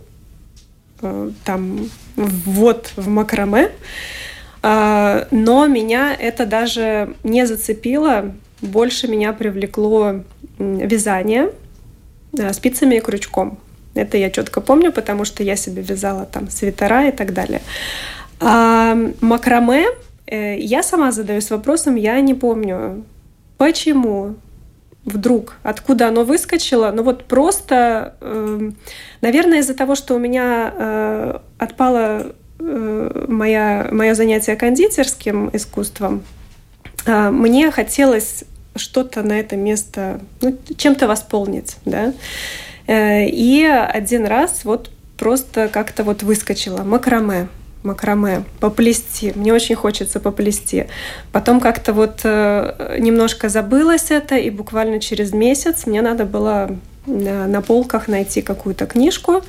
там 1.44 1.90
вот 2.16 2.94
в 2.96 3.08
макраме, 3.08 3.72
а, 4.64 5.28
но 5.32 5.68
меня 5.68 6.16
это 6.18 6.46
даже 6.46 7.14
не 7.24 7.46
зацепило, 7.46 8.34
больше 8.62 9.08
меня 9.08 9.34
привлекло 9.34 10.24
вязание 10.58 11.52
э, 12.38 12.52
спицами 12.54 12.96
и 12.96 13.00
крючком. 13.00 13.60
Это 13.94 14.18
я 14.18 14.30
четко 14.30 14.62
помню, 14.62 14.92
потому 14.92 15.26
что 15.26 15.44
я 15.44 15.56
себе 15.56 15.82
вязала 15.82 16.26
там 16.26 16.50
свитера 16.50 17.08
и 17.08 17.12
так 17.12 17.34
далее. 17.34 17.62
А 18.40 18.98
макраме 19.22 19.86
э, 20.26 20.58
я 20.60 20.84
сама 20.84 21.12
задаюсь 21.12 21.50
вопросом, 21.50 21.96
я 21.96 22.20
не 22.22 22.34
помню, 22.34 23.04
почему 23.58 24.36
вдруг, 25.08 25.56
откуда 25.64 26.10
оно 26.10 26.24
выскочило. 26.24 26.92
Ну 26.92 27.02
вот 27.02 27.24
просто, 27.24 28.16
э, 28.22 28.72
наверное, 29.22 29.60
из-за 29.60 29.74
того, 29.74 29.96
что 29.96 30.16
у 30.16 30.20
меня 30.20 30.74
э, 30.76 31.40
отпало 31.58 32.34
э, 32.60 33.26
моя, 33.28 33.88
мое 33.92 34.14
занятие 34.14 34.56
кондитерским 34.58 35.50
искусством, 35.54 36.24
э, 37.06 37.30
мне 37.30 37.72
хотелось 37.72 38.44
что-то 38.76 39.24
на 39.24 39.40
это 39.40 39.56
место, 39.56 40.20
ну, 40.42 40.58
чем-то 40.78 41.08
восполнить, 41.08 41.78
да. 41.86 42.14
Э, 42.86 43.26
и 43.26 43.64
один 43.64 44.26
раз 44.26 44.66
вот 44.66 44.92
просто 45.18 45.70
как-то 45.70 46.04
вот 46.04 46.22
выскочила 46.22 46.84
макраме 46.84 47.48
макраме, 47.88 48.44
поплести. 48.60 49.32
Мне 49.36 49.54
очень 49.54 49.76
хочется 49.76 50.20
поплести. 50.20 50.86
Потом 51.32 51.60
как-то 51.60 51.94
вот 51.94 52.22
э, 52.24 52.98
немножко 53.00 53.50
забылось 53.50 54.12
это, 54.12 54.36
и 54.36 54.50
буквально 54.50 55.00
через 55.00 55.34
месяц 55.34 55.86
мне 55.86 56.02
надо 56.02 56.26
было 56.26 56.70
э, 57.08 57.46
на 57.48 57.62
полках 57.62 58.08
найти 58.08 58.42
какую-то 58.42 58.86
книжку, 58.86 59.42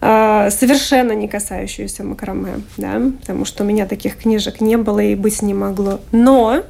э, 0.00 0.48
совершенно 0.50 1.12
не 1.12 1.28
касающуюся 1.28 2.04
макраме, 2.04 2.60
да, 2.76 3.00
потому 3.20 3.44
что 3.44 3.64
у 3.64 3.66
меня 3.66 3.86
таких 3.86 4.18
книжек 4.18 4.60
не 4.60 4.76
было 4.76 5.00
и 5.00 5.14
быть 5.14 5.42
не 5.42 5.54
могло. 5.54 6.00
Но 6.12 6.62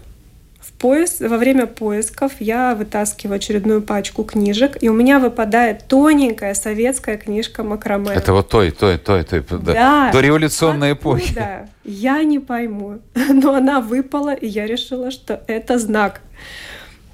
поиск, 0.72 1.20
во 1.20 1.36
время 1.36 1.66
поисков 1.66 2.32
я 2.40 2.74
вытаскиваю 2.74 3.36
очередную 3.36 3.82
пачку 3.82 4.24
книжек, 4.24 4.82
и 4.82 4.88
у 4.88 4.94
меня 4.94 5.18
выпадает 5.18 5.86
тоненькая 5.88 6.54
советская 6.54 7.16
книжка 7.16 7.62
Макраме. 7.62 8.12
Это 8.12 8.32
вот 8.32 8.48
той, 8.48 8.70
той, 8.70 8.98
той, 8.98 9.24
той, 9.24 9.44
да. 9.60 10.10
До 10.12 10.20
революционной 10.20 10.92
эпохи. 10.92 11.34
Да, 11.34 11.66
я 11.84 12.22
не 12.22 12.38
пойму. 12.38 13.00
Но 13.28 13.54
она 13.54 13.80
выпала, 13.80 14.34
и 14.34 14.46
я 14.46 14.66
решила, 14.66 15.10
что 15.10 15.42
это 15.46 15.78
знак. 15.78 16.20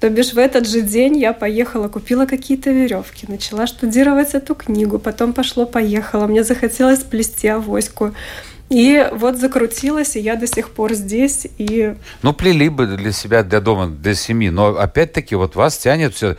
То 0.01 0.09
бишь 0.09 0.33
в 0.33 0.39
этот 0.39 0.67
же 0.67 0.81
день 0.81 1.17
я 1.17 1.31
поехала, 1.31 1.87
купила 1.87 2.25
какие-то 2.25 2.71
веревки, 2.71 3.27
начала 3.29 3.67
штудировать 3.67 4.33
эту 4.33 4.55
книгу, 4.55 4.97
потом 4.97 5.31
пошло-поехало. 5.31 6.25
Мне 6.25 6.43
захотелось 6.43 7.03
плести 7.03 7.47
авоську. 7.47 8.15
И 8.71 9.05
вот 9.11 9.35
закрутилась, 9.35 10.15
и 10.15 10.21
я 10.21 10.37
до 10.37 10.47
сих 10.47 10.69
пор 10.69 10.93
здесь. 10.93 11.45
И... 11.57 11.93
Ну, 12.21 12.31
плели 12.31 12.69
бы 12.69 12.87
для 12.87 13.11
себя, 13.11 13.43
для 13.43 13.59
дома, 13.59 13.87
для 13.87 14.15
семьи. 14.15 14.49
Но 14.49 14.77
опять-таки 14.77 15.35
вот 15.35 15.55
вас 15.55 15.77
тянет 15.77 16.15
все 16.15 16.37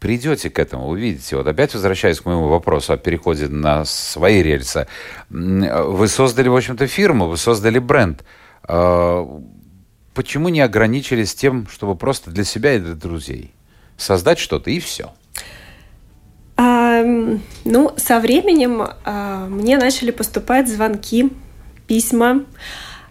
придете 0.00 0.50
к 0.50 0.58
этому, 0.58 0.88
увидите. 0.88 1.36
Вот 1.36 1.46
опять 1.46 1.74
возвращаясь 1.74 2.20
к 2.20 2.24
моему 2.24 2.48
вопросу 2.48 2.92
о 2.92 2.96
переходе 2.96 3.48
на 3.48 3.84
свои 3.84 4.42
рельсы. 4.42 4.86
Вы 5.30 6.08
создали, 6.08 6.48
в 6.48 6.56
общем-то, 6.56 6.86
фирму, 6.86 7.26
вы 7.26 7.36
создали 7.36 7.78
бренд. 7.78 8.24
А, 8.64 9.24
почему 10.14 10.48
не 10.48 10.60
ограничились 10.60 11.34
тем, 11.34 11.68
чтобы 11.68 11.94
просто 11.94 12.30
для 12.30 12.44
себя 12.44 12.74
и 12.74 12.80
для 12.80 12.94
друзей 12.94 13.52
создать 13.96 14.38
что-то 14.38 14.70
и 14.70 14.80
все? 14.80 15.12
А, 16.56 17.02
ну, 17.64 17.92
со 17.96 18.20
временем 18.20 18.82
а, 19.04 19.46
мне 19.46 19.78
начали 19.78 20.10
поступать 20.10 20.68
звонки 20.68 21.30
письма, 21.88 22.44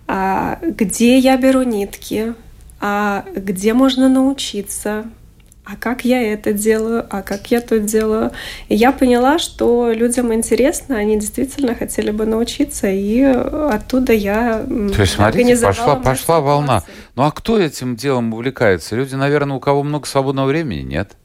а, 0.07 0.59
где 0.61 1.17
я 1.17 1.35
беру 1.35 1.63
нитки, 1.63 2.33
а 2.79 3.25
где 3.35 3.73
можно 3.73 4.07
научиться, 4.07 5.05
а 5.65 5.75
как 5.75 6.05
я 6.05 6.21
это 6.21 6.53
делаю, 6.53 7.05
а 7.09 7.21
как 7.21 7.51
я 7.51 7.59
то 7.59 7.77
делаю. 7.79 8.31
И 8.69 8.75
я 8.75 8.93
поняла, 8.93 9.37
что 9.37 9.91
людям 9.91 10.33
интересно, 10.33 10.95
они 10.95 11.19
действительно 11.19 11.75
хотели 11.75 12.11
бы 12.11 12.25
научиться, 12.25 12.87
и 12.89 13.21
оттуда 13.21 14.13
я 14.13 14.63
То 14.65 15.01
есть, 15.01 15.15
смотрите, 15.15 15.57
пошла, 15.57 15.97
пошла 15.97 16.39
волна. 16.39 16.83
Ну 17.15 17.23
а 17.23 17.31
кто 17.31 17.59
этим 17.59 17.97
делом 17.97 18.33
увлекается? 18.33 18.95
Люди, 18.95 19.15
наверное, 19.15 19.57
у 19.57 19.59
кого 19.59 19.83
много 19.83 20.07
свободного 20.07 20.47
времени, 20.47 20.83
нет? 20.83 21.17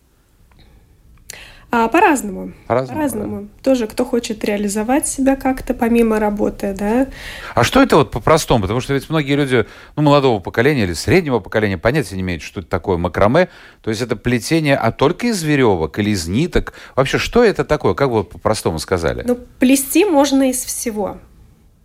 А, 1.75 1.89
по-разному. 1.89 2.53
По-разному. 2.67 2.99
По-разному. 2.99 3.41
Да. 3.41 3.49
Тоже 3.63 3.87
кто 3.87 4.05
хочет 4.05 4.45
реализовать 4.45 5.07
себя 5.09 5.37
как-то 5.37 5.73
помимо 5.73 6.21
работы, 6.21 6.77
да. 6.79 7.07
А 7.55 7.65
что 7.65 7.83
это 7.83 7.97
вот 7.97 8.11
по-простому? 8.11 8.61
Потому 8.61 8.81
что 8.81 8.93
ведь 8.93 9.09
многие 9.09 9.37
люди, 9.37 9.65
ну, 9.97 10.03
молодого 10.03 10.39
поколения 10.39 10.85
или 10.85 10.93
среднего 10.93 11.39
поколения 11.39 11.79
понятия 11.79 12.17
не 12.17 12.21
имеют, 12.21 12.43
что 12.43 12.61
это 12.61 12.69
такое 12.69 12.99
макраме. 12.99 13.49
То 13.81 13.89
есть 13.89 14.03
это 14.03 14.17
плетение, 14.17 14.77
а 14.77 14.93
только 14.93 15.29
из 15.29 15.43
веревок 15.43 15.99
или 15.99 16.11
из 16.11 16.29
ниток. 16.29 16.75
Вообще, 16.95 17.17
что 17.17 17.43
это 17.43 17.65
такое? 17.65 17.95
Как 17.95 18.11
вы 18.11 18.25
по-простому 18.25 18.79
сказали? 18.79 19.23
Ну, 19.27 19.39
плести 19.59 20.05
можно 20.05 20.51
из 20.51 20.63
всего. 20.63 21.17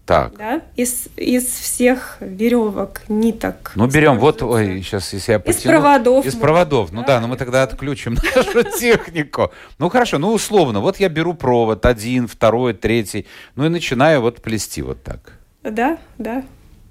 Так. 0.08 0.38
Да? 0.38 0.62
Из, 0.78 1.10
из 1.17 1.43
всех 1.43 2.15
веревок, 2.22 3.02
ниток. 3.10 3.74
Ну, 3.76 3.88
берем 3.88 4.20
вот, 4.20 4.41
ой, 4.41 4.82
сейчас, 4.82 5.12
если 5.12 5.34
я 5.34 5.39
потяну. 5.39 5.58
Из 5.60 5.63
проводов. 5.63 6.26
Из 6.26 6.36
проводов. 6.36 6.91
Ну 6.93 7.04
да, 7.06 7.20
но 7.20 7.28
мы 7.28 7.36
тогда 7.36 7.63
отключим 7.63 8.17
нашу 8.36 8.63
технику. 8.63 9.52
Ну, 9.80 9.89
хорошо, 9.89 10.17
ну, 10.17 10.32
условно. 10.32 10.80
Вот 10.80 11.02
я 11.02 11.10
беру 11.10 11.34
провод, 11.34 11.86
один, 11.86 12.30
второй, 12.30 12.74
третий. 12.74 13.28
Ну, 13.56 13.65
и 13.65 13.70
начинаю 13.70 14.22
вот 14.22 14.41
плести 14.41 14.82
вот 14.82 15.04
так. 15.04 15.34
Да, 15.62 15.98
да 16.17 16.43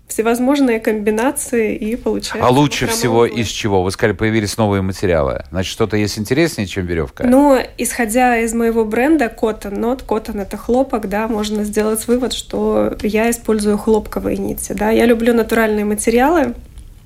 всевозможные 0.09 0.79
комбинации 0.79 1.75
и 1.75 1.97
получается. 1.97 2.47
А 2.47 2.51
лучше 2.51 2.87
всего 2.87 3.27
из 3.27 3.49
чего? 3.49 3.83
Вы 3.83 3.91
сказали, 3.91 4.15
появились 4.15 4.57
новые 4.57 4.83
материалы. 4.83 5.45
Значит, 5.51 5.73
что-то 5.73 5.97
есть 5.97 6.19
интереснее, 6.19 6.67
чем 6.67 6.87
веревка? 6.87 7.25
Ну, 7.25 7.59
исходя 7.77 8.39
из 8.39 8.55
моего 8.55 8.85
бренда 8.85 9.27
Cotton 9.27 9.79
Not, 9.79 10.07
Cotton 10.07 10.41
это 10.41 10.57
хлопок, 10.57 11.09
да, 11.09 11.27
можно 11.27 11.65
сделать 11.65 12.07
вывод, 12.07 12.33
что 12.33 12.97
я 13.03 13.31
использую 13.31 13.79
хлопковые 13.79 14.37
нити, 14.37 14.73
да. 14.73 14.91
Я 14.91 15.07
люблю 15.07 15.35
натуральные 15.35 15.85
материалы, 15.85 16.55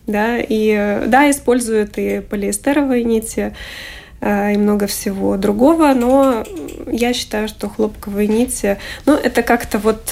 да, 0.07 0.37
и 0.39 1.03
да, 1.07 1.31
используют 1.31 1.97
и 1.97 2.21
полиэстеровые 2.21 3.05
нити, 3.05 3.55
э, 4.21 4.55
и 4.55 4.57
много 4.59 4.87
всего 4.87 5.39
другого, 5.39 5.95
но 5.95 6.45
я 6.87 7.15
считаю, 7.15 7.49
что 7.49 7.71
хлопковые 7.71 8.29
нити, 8.29 8.77
ну, 9.07 9.15
это 9.15 9.43
как-то 9.43 9.79
вот 9.79 10.03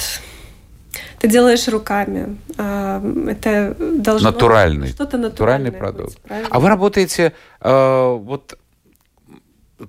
ты 1.19 1.27
делаешь 1.27 1.67
руками. 1.67 2.37
А, 2.57 3.03
это 3.27 3.75
должно 3.77 4.31
натуральный, 4.31 4.87
что-то 4.87 5.17
натуральный 5.17 5.71
продукт. 5.71 6.17
Быть, 6.23 6.47
а 6.49 6.59
вы 6.59 6.69
работаете 6.69 7.33
э, 7.61 8.17
вот 8.19 8.57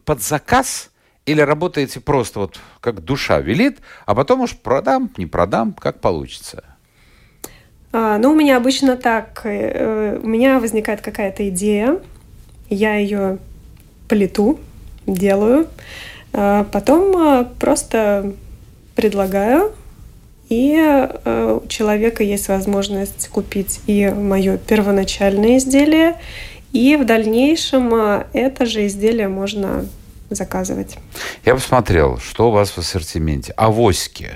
под 0.05 0.23
заказ 0.23 0.91
или 1.27 1.41
работаете 1.41 2.01
просто 2.01 2.41
вот 2.41 2.59
как 2.81 3.05
душа 3.05 3.41
велит, 3.41 3.79
а 4.07 4.15
потом 4.15 4.41
уж 4.41 4.57
продам, 4.57 5.11
не 5.17 5.27
продам, 5.27 5.73
как 5.73 6.01
получится? 6.01 6.65
А, 7.93 8.19
ну, 8.19 8.33
у 8.33 8.35
меня 8.35 8.57
обычно 8.57 8.97
так. 8.97 9.43
Э, 9.45 10.19
у 10.21 10.27
меня 10.27 10.59
возникает 10.59 11.01
какая-то 11.01 11.49
идея, 11.49 12.01
я 12.69 12.97
ее 12.97 13.39
плету, 14.09 14.59
делаю, 15.07 15.69
потом 16.33 17.17
э, 17.17 17.45
просто 17.59 18.33
предлагаю 18.97 19.73
и 20.51 20.77
э, 20.77 21.61
у 21.63 21.67
человека 21.69 22.25
есть 22.25 22.49
возможность 22.49 23.29
купить 23.29 23.81
и 23.87 24.09
мое 24.09 24.59
первоначальное 24.59 25.59
изделие, 25.59 26.17
и 26.73 26.97
в 26.97 27.07
дальнейшем 27.07 27.95
э, 27.95 28.27
это 28.33 28.67
же 28.67 28.87
изделие 28.87 29.29
можно 29.29 29.87
заказывать. 30.29 30.99
Я 31.45 31.55
посмотрел, 31.55 32.19
что 32.19 32.49
у 32.49 32.51
вас 32.51 32.71
в 32.71 32.79
ассортименте. 32.79 33.53
Авоськи. 33.57 34.31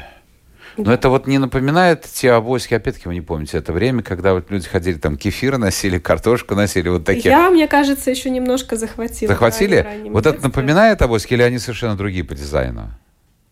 Но 0.77 0.93
это 0.93 1.09
вот 1.09 1.27
не 1.27 1.39
напоминает 1.39 2.03
те 2.03 2.33
авоськи, 2.33 2.75
опять-таки 2.75 3.09
вы 3.09 3.15
не 3.15 3.21
помните, 3.21 3.59
это 3.59 3.73
время, 3.73 4.03
когда 4.03 4.35
вот 4.35 4.51
люди 4.51 4.67
ходили, 4.69 4.99
там 4.99 5.17
кефир 5.17 5.59
носили, 5.59 5.99
картошку 5.99 6.55
носили, 6.55 6.89
вот 6.89 7.05
такие. 7.05 7.31
Я, 7.31 7.51
мне 7.51 7.69
кажется, 7.69 8.11
еще 8.11 8.31
немножко 8.31 8.77
захватила. 8.77 9.33
Захватили? 9.33 9.87
Вот 10.11 10.27
это 10.27 10.43
напоминает 10.43 11.03
авоськи 11.03 11.35
или 11.35 11.43
они 11.43 11.59
совершенно 11.59 11.97
другие 11.97 12.25
по 12.25 12.35
дизайну? 12.35 12.91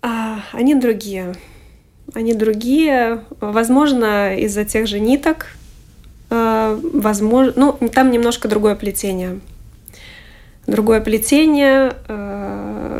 А, 0.00 0.40
они 0.52 0.74
другие 0.74 1.34
они 2.14 2.34
другие. 2.34 3.22
Возможно, 3.40 4.36
из-за 4.36 4.64
тех 4.64 4.86
же 4.86 5.00
ниток. 5.00 5.48
Э, 6.30 6.78
возможно, 6.82 7.52
ну, 7.56 7.88
там 7.88 8.10
немножко 8.10 8.48
другое 8.48 8.74
плетение. 8.74 9.40
Другое 10.66 11.00
плетение. 11.00 11.92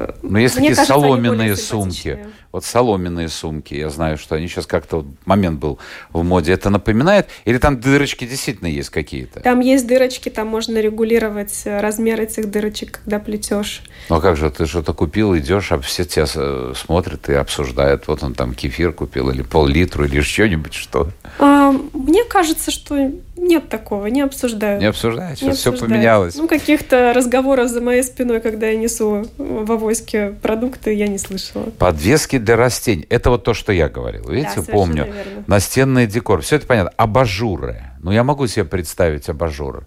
Э, 0.03 0.13
Но 0.23 0.39
есть 0.39 0.57
Мне 0.57 0.71
такие 0.71 0.77
кажется, 0.77 0.95
соломенные 0.95 1.57
сумки. 1.57 2.19
Вот 2.51 2.65
соломенные 2.67 3.29
сумки, 3.29 3.73
я 3.75 3.89
знаю, 3.89 4.19
что 4.19 4.35
они 4.35 4.47
сейчас 4.47 4.67
как-то 4.67 4.99
вот 4.99 5.07
момент 5.25 5.59
был 5.59 5.79
в 6.13 6.23
моде. 6.23 6.53
Это 6.53 6.69
напоминает? 6.69 7.29
Или 7.47 7.57
там 7.57 7.81
дырочки 7.81 8.27
действительно 8.27 8.69
есть 8.69 8.91
какие-то? 8.91 9.41
Там 9.41 9.61
есть 9.61 9.87
дырочки, 9.87 10.29
там 10.29 10.49
можно 10.49 10.79
регулировать 10.79 11.63
размер 11.65 12.21
этих 12.21 12.51
дырочек, 12.51 13.01
когда 13.03 13.19
плетешь. 13.19 13.83
Ну 14.11 14.17
а 14.17 14.21
как 14.21 14.37
же, 14.37 14.51
ты 14.51 14.67
что-то 14.67 14.93
купил, 14.93 15.37
идешь, 15.37 15.73
а 15.73 15.81
все 15.81 16.05
тебя 16.05 16.27
смотрят 16.75 17.29
и 17.31 17.35
обсуждают. 17.35 18.07
Вот 18.07 18.23
он 18.23 18.35
там 18.35 18.53
кефир 18.55 18.93
купил, 18.93 19.31
или 19.31 19.41
пол-литра, 19.43 20.05
или 20.05 20.21
что-нибудь, 20.21 20.75
что? 20.75 21.09
А, 21.39 21.73
мне 21.95 22.25
кажется, 22.25 22.71
что 22.71 23.11
нет 23.37 23.69
такого, 23.69 24.07
не 24.07 24.21
обсуждают. 24.21 24.81
Не 24.81 24.89
обсуждают, 24.89 25.39
сейчас 25.39 25.59
все 25.59 25.73
поменялось. 25.73 26.37
Ну, 26.37 26.47
каких-то 26.47 27.13
разговоров 27.15 27.69
за 27.69 27.81
моей 27.81 28.03
спиной, 28.03 28.41
когда 28.41 28.69
я 28.69 28.77
несу 28.77 29.27
в 29.39 29.73
авоське 29.73 30.35
продукты, 30.43 30.95
я 30.95 31.09
не 31.09 31.19
слышала. 31.19 31.65
Подвески 31.79 32.39
для 32.39 32.57
растений. 32.57 33.07
Это 33.09 33.31
вот 33.31 33.45
то, 33.45 33.55
что 33.55 33.73
я 33.73 33.89
говорил. 33.89 34.29
Видите, 34.29 34.57
да, 34.57 34.63
помню. 34.63 35.05
Верно. 35.07 35.45
Настенный 35.47 36.07
декор. 36.07 36.43
Все 36.43 36.57
это 36.57 36.67
понятно. 36.67 36.93
Абажуры. 36.97 37.83
Ну, 38.03 38.13
я 38.13 38.23
могу 38.23 38.47
себе 38.47 38.65
представить 38.65 39.29
абажуры. 39.29 39.87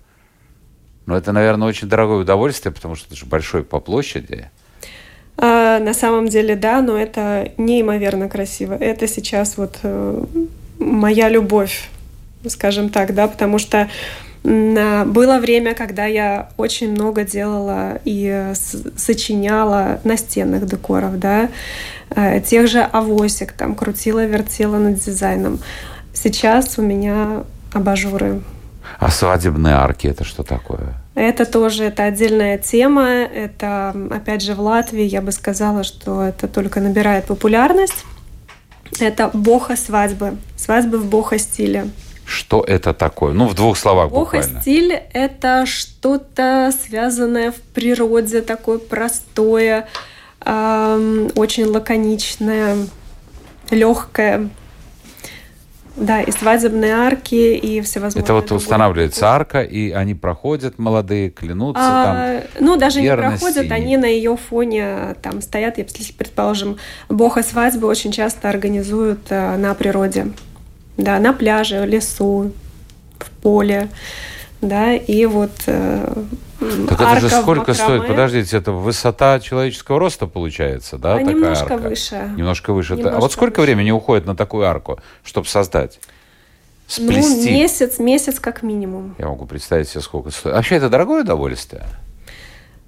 Но 1.06 1.16
это, 1.16 1.32
наверное, 1.32 1.68
очень 1.68 1.88
дорогое 1.88 2.18
удовольствие, 2.18 2.74
потому 2.74 2.96
что 2.96 3.08
это 3.08 3.16
же 3.16 3.26
большой 3.26 3.64
по 3.64 3.80
площади. 3.80 4.50
А, 5.38 5.80
на 5.80 5.94
самом 5.94 6.30
деле, 6.30 6.56
да, 6.56 6.82
но 6.82 6.98
это 6.98 7.52
неимоверно 7.58 8.30
красиво. 8.30 8.74
Это 8.74 9.08
сейчас 9.08 9.58
вот 9.58 9.80
э, 9.84 10.24
моя 10.80 11.30
любовь, 11.30 11.90
скажем 12.50 12.90
так, 12.90 13.14
да, 13.14 13.28
потому 13.28 13.60
что 13.60 13.90
было 14.44 15.40
время, 15.40 15.74
когда 15.74 16.06
я 16.06 16.50
очень 16.58 16.92
много 16.92 17.24
делала 17.24 18.00
и 18.06 18.54
сочиняла 18.96 20.00
настенных 20.04 20.68
декоров, 20.68 21.18
да, 21.18 21.50
э, 22.12 22.42
тех 22.42 22.68
же 22.68 22.82
авосик, 22.82 23.54
там, 23.54 23.74
крутила, 23.74 24.24
вертела 24.24 24.78
над 24.78 25.00
дизайном. 25.00 25.60
Сейчас 26.14 26.78
у 26.78 26.84
меня 26.84 27.44
абажуры. 27.74 28.44
А 29.00 29.10
свадебные 29.10 29.74
арки 29.74 30.06
это 30.08 30.24
что 30.24 30.44
такое? 30.44 30.94
Это 31.16 31.46
тоже 31.46 31.86
это 31.86 32.04
отдельная 32.04 32.58
тема. 32.58 33.08
Это, 33.10 33.96
опять 34.12 34.42
же, 34.42 34.54
в 34.54 34.60
Латвии 34.60 35.04
я 35.04 35.22
бы 35.22 35.32
сказала, 35.32 35.84
что 35.84 36.24
это 36.24 36.48
только 36.48 36.82
набирает 36.82 37.26
популярность. 37.26 38.06
Это 39.00 39.30
боха 39.34 39.76
свадьбы. 39.76 40.38
Свадьбы 40.56 41.00
в 41.00 41.06
боха 41.08 41.38
стиле. 41.38 41.88
Что 42.26 42.64
это 42.68 42.94
такое? 42.94 43.34
Ну, 43.34 43.48
в 43.48 43.54
двух 43.54 43.78
словах 43.78 44.10
буквально. 44.10 44.62
стиль– 44.62 44.94
это 45.14 45.66
что-то 45.66 46.72
связанное 46.86 47.52
в 47.52 47.62
природе, 47.62 48.42
такое 48.42 48.80
простое, 48.80 49.88
эм, 50.44 51.30
очень 51.36 51.66
лаконичное, 51.66 52.78
легкое. 53.70 54.50
Да, 55.96 56.22
и 56.22 56.32
свадебные 56.32 56.94
арки, 56.94 57.56
и 57.56 57.80
всевозможные... 57.80 58.24
Это 58.24 58.34
вот 58.34 58.52
устанавливается 58.52 59.28
арка, 59.28 59.62
и 59.62 59.92
они 59.92 60.14
проходят, 60.14 60.78
молодые, 60.78 61.30
клянутся 61.30 61.82
а, 61.82 62.42
там. 62.42 62.50
Ну, 62.60 62.76
даже 62.76 63.02
не 63.02 63.16
проходят, 63.16 63.72
они 63.72 63.96
на 63.96 64.06
ее 64.06 64.36
фоне 64.36 65.16
там 65.22 65.42
стоят, 65.42 65.78
если, 65.78 66.12
предположим, 66.12 66.78
бога 67.08 67.44
свадьбы 67.44 67.88
очень 67.88 68.12
часто 68.12 68.50
организуют 68.50 69.28
э, 69.30 69.56
на 69.56 69.74
природе. 69.74 70.34
Да, 70.98 71.20
на 71.20 71.34
пляже, 71.34 71.82
в 71.82 71.86
лесу, 71.86 72.52
в 73.20 73.30
поле. 73.42 73.90
Да, 74.62 74.94
и 74.94 75.26
вот 75.26 75.52
э, 75.68 76.24
так 76.60 77.02
это 77.02 77.20
же 77.20 77.30
сколько 77.30 77.74
стоит? 77.74 78.08
Подождите, 78.08 78.58
это 78.58 78.72
высота 78.72 79.40
человеческого 79.40 80.00
роста 80.00 80.28
получается, 80.28 80.98
да? 80.98 81.16
А 81.16 81.20
такая 81.20 81.34
немножко 81.34 81.76
арка? 81.76 81.90
выше. 81.90 82.34
Немножко 82.38 82.74
выше. 82.74 82.94
Немножко 82.94 83.18
а 83.18 83.20
вот 83.20 83.32
сколько 83.34 83.60
выше. 83.60 83.72
времени 83.72 83.92
уходит 83.92 84.26
на 84.26 84.36
такую 84.36 84.66
арку, 84.66 85.00
чтобы 85.24 85.48
создать? 85.48 86.00
Сплести? 86.88 87.50
Ну, 87.50 87.58
месяц, 87.58 88.00
месяц 88.00 88.40
как 88.40 88.64
минимум. 88.64 89.16
Я 89.18 89.28
могу 89.28 89.46
представить 89.46 89.90
себе, 89.90 90.02
сколько 90.02 90.30
стоит. 90.30 90.56
Вообще 90.56 90.76
это 90.76 90.90
дорогое 90.90 91.22
удовольствие? 91.22 91.84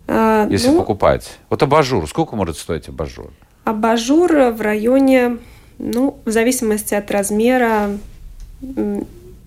А, 0.07 0.47
если 0.49 0.69
ну, 0.69 0.79
покупать. 0.79 1.37
Вот 1.49 1.61
абажур, 1.61 2.07
сколько 2.07 2.35
может 2.35 2.57
стоить 2.57 2.87
абажур? 2.87 3.31
Абажур 3.65 4.31
в 4.51 4.61
районе, 4.61 5.39
ну, 5.79 6.19
в 6.25 6.31
зависимости 6.31 6.93
от 6.93 7.09
размера, 7.11 7.91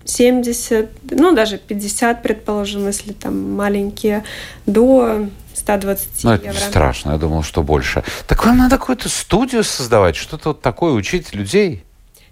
70, 0.05 0.89
ну 1.11 1.33
даже 1.33 1.57
50, 1.57 2.23
предположим, 2.23 2.87
если 2.87 3.13
там 3.13 3.53
маленькие, 3.53 4.23
до 4.65 5.27
120 5.53 6.23
ну, 6.23 6.31
это 6.31 6.53
страшно, 6.53 7.11
я 7.11 7.17
думал, 7.17 7.43
что 7.43 7.63
больше. 7.63 8.03
Так 8.27 8.45
вам 8.45 8.57
надо 8.57 8.77
какую-то 8.77 9.09
студию 9.09 9.63
создавать, 9.63 10.15
что-то 10.15 10.49
вот 10.49 10.61
такое, 10.61 10.93
учить 10.93 11.33
людей? 11.33 11.83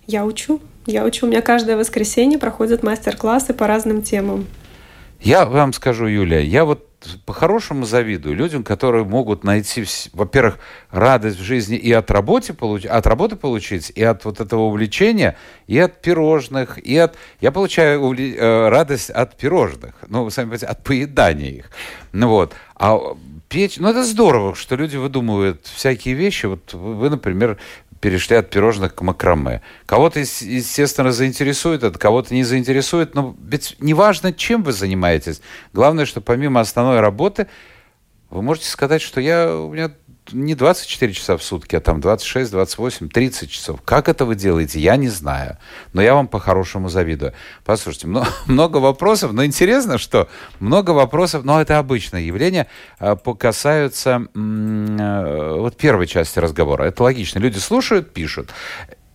Я 0.08 0.26
учу. 0.26 0.62
Я 0.86 1.06
учу. 1.06 1.28
У 1.28 1.30
меня 1.30 1.42
каждое 1.42 1.78
воскресенье 1.78 2.40
проходят 2.40 2.82
мастер-классы 2.82 3.54
по 3.54 3.68
разным 3.68 4.02
темам. 4.02 4.48
Я 5.22 5.46
вам 5.46 5.74
скажу, 5.74 6.08
Юлия, 6.08 6.44
я 6.44 6.66
вот 6.66 6.89
по-хорошему 7.26 7.86
завидую 7.86 8.36
людям, 8.36 8.64
которые 8.64 9.06
могут 9.06 9.44
найти, 9.44 9.86
во-первых, 10.14 10.60
радость 10.92 11.40
в 11.40 11.44
жизни 11.44 11.78
и 11.78 11.92
от, 11.92 12.12
работы, 12.12 12.54
получ... 12.54 12.86
от 12.86 13.08
работы 13.08 13.36
получить, 13.36 13.92
и 13.96 14.04
от 14.04 14.26
вот 14.26 14.40
этого 14.40 14.62
увлечения, 14.62 15.38
и 15.68 15.78
от 15.80 16.02
пирожных, 16.02 16.78
и 16.78 16.98
от... 16.98 17.16
Я 17.42 17.52
получаю 17.52 18.02
увле... 18.02 18.36
Э, 18.36 18.70
радость 18.70 19.10
от 19.10 19.38
пирожных, 19.38 19.94
ну, 20.08 20.24
вы 20.24 20.32
сами 20.32 20.46
понимаете, 20.46 20.66
от 20.66 20.84
поедания 20.84 21.52
их. 21.52 21.72
Ну 22.12 22.28
вот. 22.30 22.54
А 22.76 23.00
печь... 23.50 23.78
Ну, 23.78 23.90
это 23.90 24.04
здорово, 24.04 24.56
что 24.56 24.76
люди 24.76 24.98
выдумывают 24.98 25.66
всякие 25.66 26.16
вещи. 26.16 26.46
Вот 26.46 26.74
вы, 26.74 27.10
например, 27.10 27.58
перешли 28.00 28.36
от 28.36 28.50
пирожных 28.50 28.96
к 28.96 29.02
макраме. 29.02 29.62
Кого-то, 29.86 30.20
естественно, 30.20 31.12
заинтересует 31.12 31.84
это, 31.84 31.98
кого-то 32.00 32.34
не 32.34 32.44
заинтересует, 32.44 33.16
но 33.16 33.36
ведь 33.42 33.76
неважно, 33.80 34.34
чем 34.34 34.64
вы 34.64 34.72
занимаетесь. 34.72 35.42
Главное, 35.74 36.06
что 36.06 36.22
помимо 36.22 36.62
основной 36.62 37.00
работы 37.00 37.48
вы 38.30 38.42
можете 38.42 38.68
сказать, 38.68 39.02
что 39.02 39.20
я, 39.20 39.54
у 39.54 39.72
меня 39.72 39.92
не 40.32 40.56
24 40.56 41.14
часа 41.14 41.38
в 41.38 41.44
сутки, 41.44 41.76
а 41.76 41.80
там 41.80 42.02
26, 42.02 42.52
28, 42.52 43.10
30 43.10 43.52
часов. 43.52 43.82
Как 43.84 44.10
это 44.10 44.26
вы 44.26 44.36
делаете, 44.36 44.80
я 44.80 44.96
не 44.96 45.10
знаю. 45.10 45.58
Но 45.94 46.02
я 46.02 46.14
вам 46.14 46.28
по-хорошему 46.28 46.90
завидую. 46.90 47.34
Послушайте, 47.66 48.08
много, 48.46 48.78
вопросов, 48.78 49.34
но 49.34 49.46
интересно, 49.46 49.98
что 49.98 50.30
много 50.60 50.92
вопросов, 50.92 51.44
но 51.44 51.62
это 51.62 51.78
обычное 51.78 52.22
явление, 52.22 52.68
а, 53.00 53.16
касаются 53.16 54.28
э, 54.34 55.56
вот 55.58 55.78
первой 55.78 56.08
части 56.08 56.40
разговора. 56.40 56.86
Это 56.86 57.04
логично. 57.04 57.40
Люди 57.40 57.58
слушают, 57.58 58.14
пишут. 58.14 58.50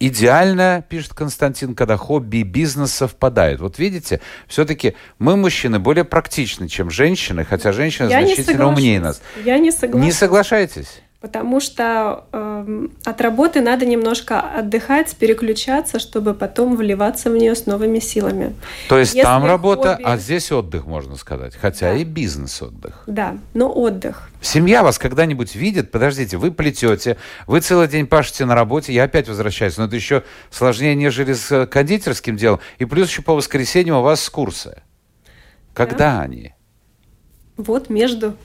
Идеально, 0.07 0.85
пишет 0.89 1.15
Константин, 1.15 1.75
когда 1.75 1.97
хобби 1.97 2.39
и 2.39 2.43
бизнес 2.43 2.93
совпадают. 2.93 3.61
Вот 3.61 3.79
видите, 3.79 4.21
все-таки 4.47 4.95
мы, 5.19 5.37
мужчины, 5.37 5.79
более 5.79 6.05
практичны, 6.05 6.69
чем 6.69 6.91
женщины, 6.91 7.45
хотя 7.45 7.73
женщины 7.73 8.11
Я 8.11 8.21
значительно 8.21 8.69
умнее 8.69 9.01
нас. 9.01 9.23
Я 9.45 9.59
не 9.59 9.71
согласна. 9.71 10.05
Не 10.05 10.13
соглашайтесь? 10.13 11.01
Потому 11.25 11.59
что 11.59 12.27
э, 12.33 12.87
от 13.07 13.21
работы 13.23 13.63
надо 13.63 13.87
немножко 13.87 14.43
отдыхать, 14.43 15.17
переключаться, 15.17 15.99
чтобы 15.99 16.35
потом 16.35 16.77
вливаться 16.77 17.31
в 17.31 17.35
нее 17.35 17.55
с 17.55 17.65
новыми 17.65 17.99
силами. 17.99 18.55
То 18.91 18.99
есть 18.99 19.15
Если 19.15 19.25
там 19.25 19.47
работа, 19.47 19.95
хобби... 19.95 20.03
а 20.05 20.19
здесь 20.19 20.53
отдых, 20.53 20.85
можно 20.85 21.17
сказать. 21.17 21.57
Хотя 21.57 21.93
да. 21.93 21.97
и 21.97 22.05
бизнес-отдых. 22.05 23.05
Да, 23.07 23.39
но 23.55 23.73
отдых. 23.73 24.29
Семья 24.43 24.83
вас 24.83 24.99
когда-нибудь 24.99 25.55
видит? 25.55 25.91
Подождите, 25.91 26.37
вы 26.37 26.53
плетете, 26.53 27.17
вы 27.47 27.61
целый 27.61 27.89
день 27.89 28.07
пашете 28.07 28.45
на 28.45 28.55
работе, 28.55 28.93
я 28.93 29.05
опять 29.05 29.27
возвращаюсь, 29.27 29.79
но 29.79 29.87
это 29.87 29.97
еще 29.97 30.25
сложнее, 30.51 30.95
нежели 30.95 31.33
с 31.33 31.65
кондитерским 31.65 32.37
делом. 32.37 32.61
И 32.79 32.85
плюс 32.85 33.09
еще 33.09 33.23
по 33.23 33.35
воскресеньям 33.35 33.97
у 33.97 34.03
вас 34.03 34.29
курсы. 34.29 34.83
Когда 35.73 35.97
да. 35.97 36.21
они? 36.21 36.53
Вот 37.57 37.89
между. 37.89 38.37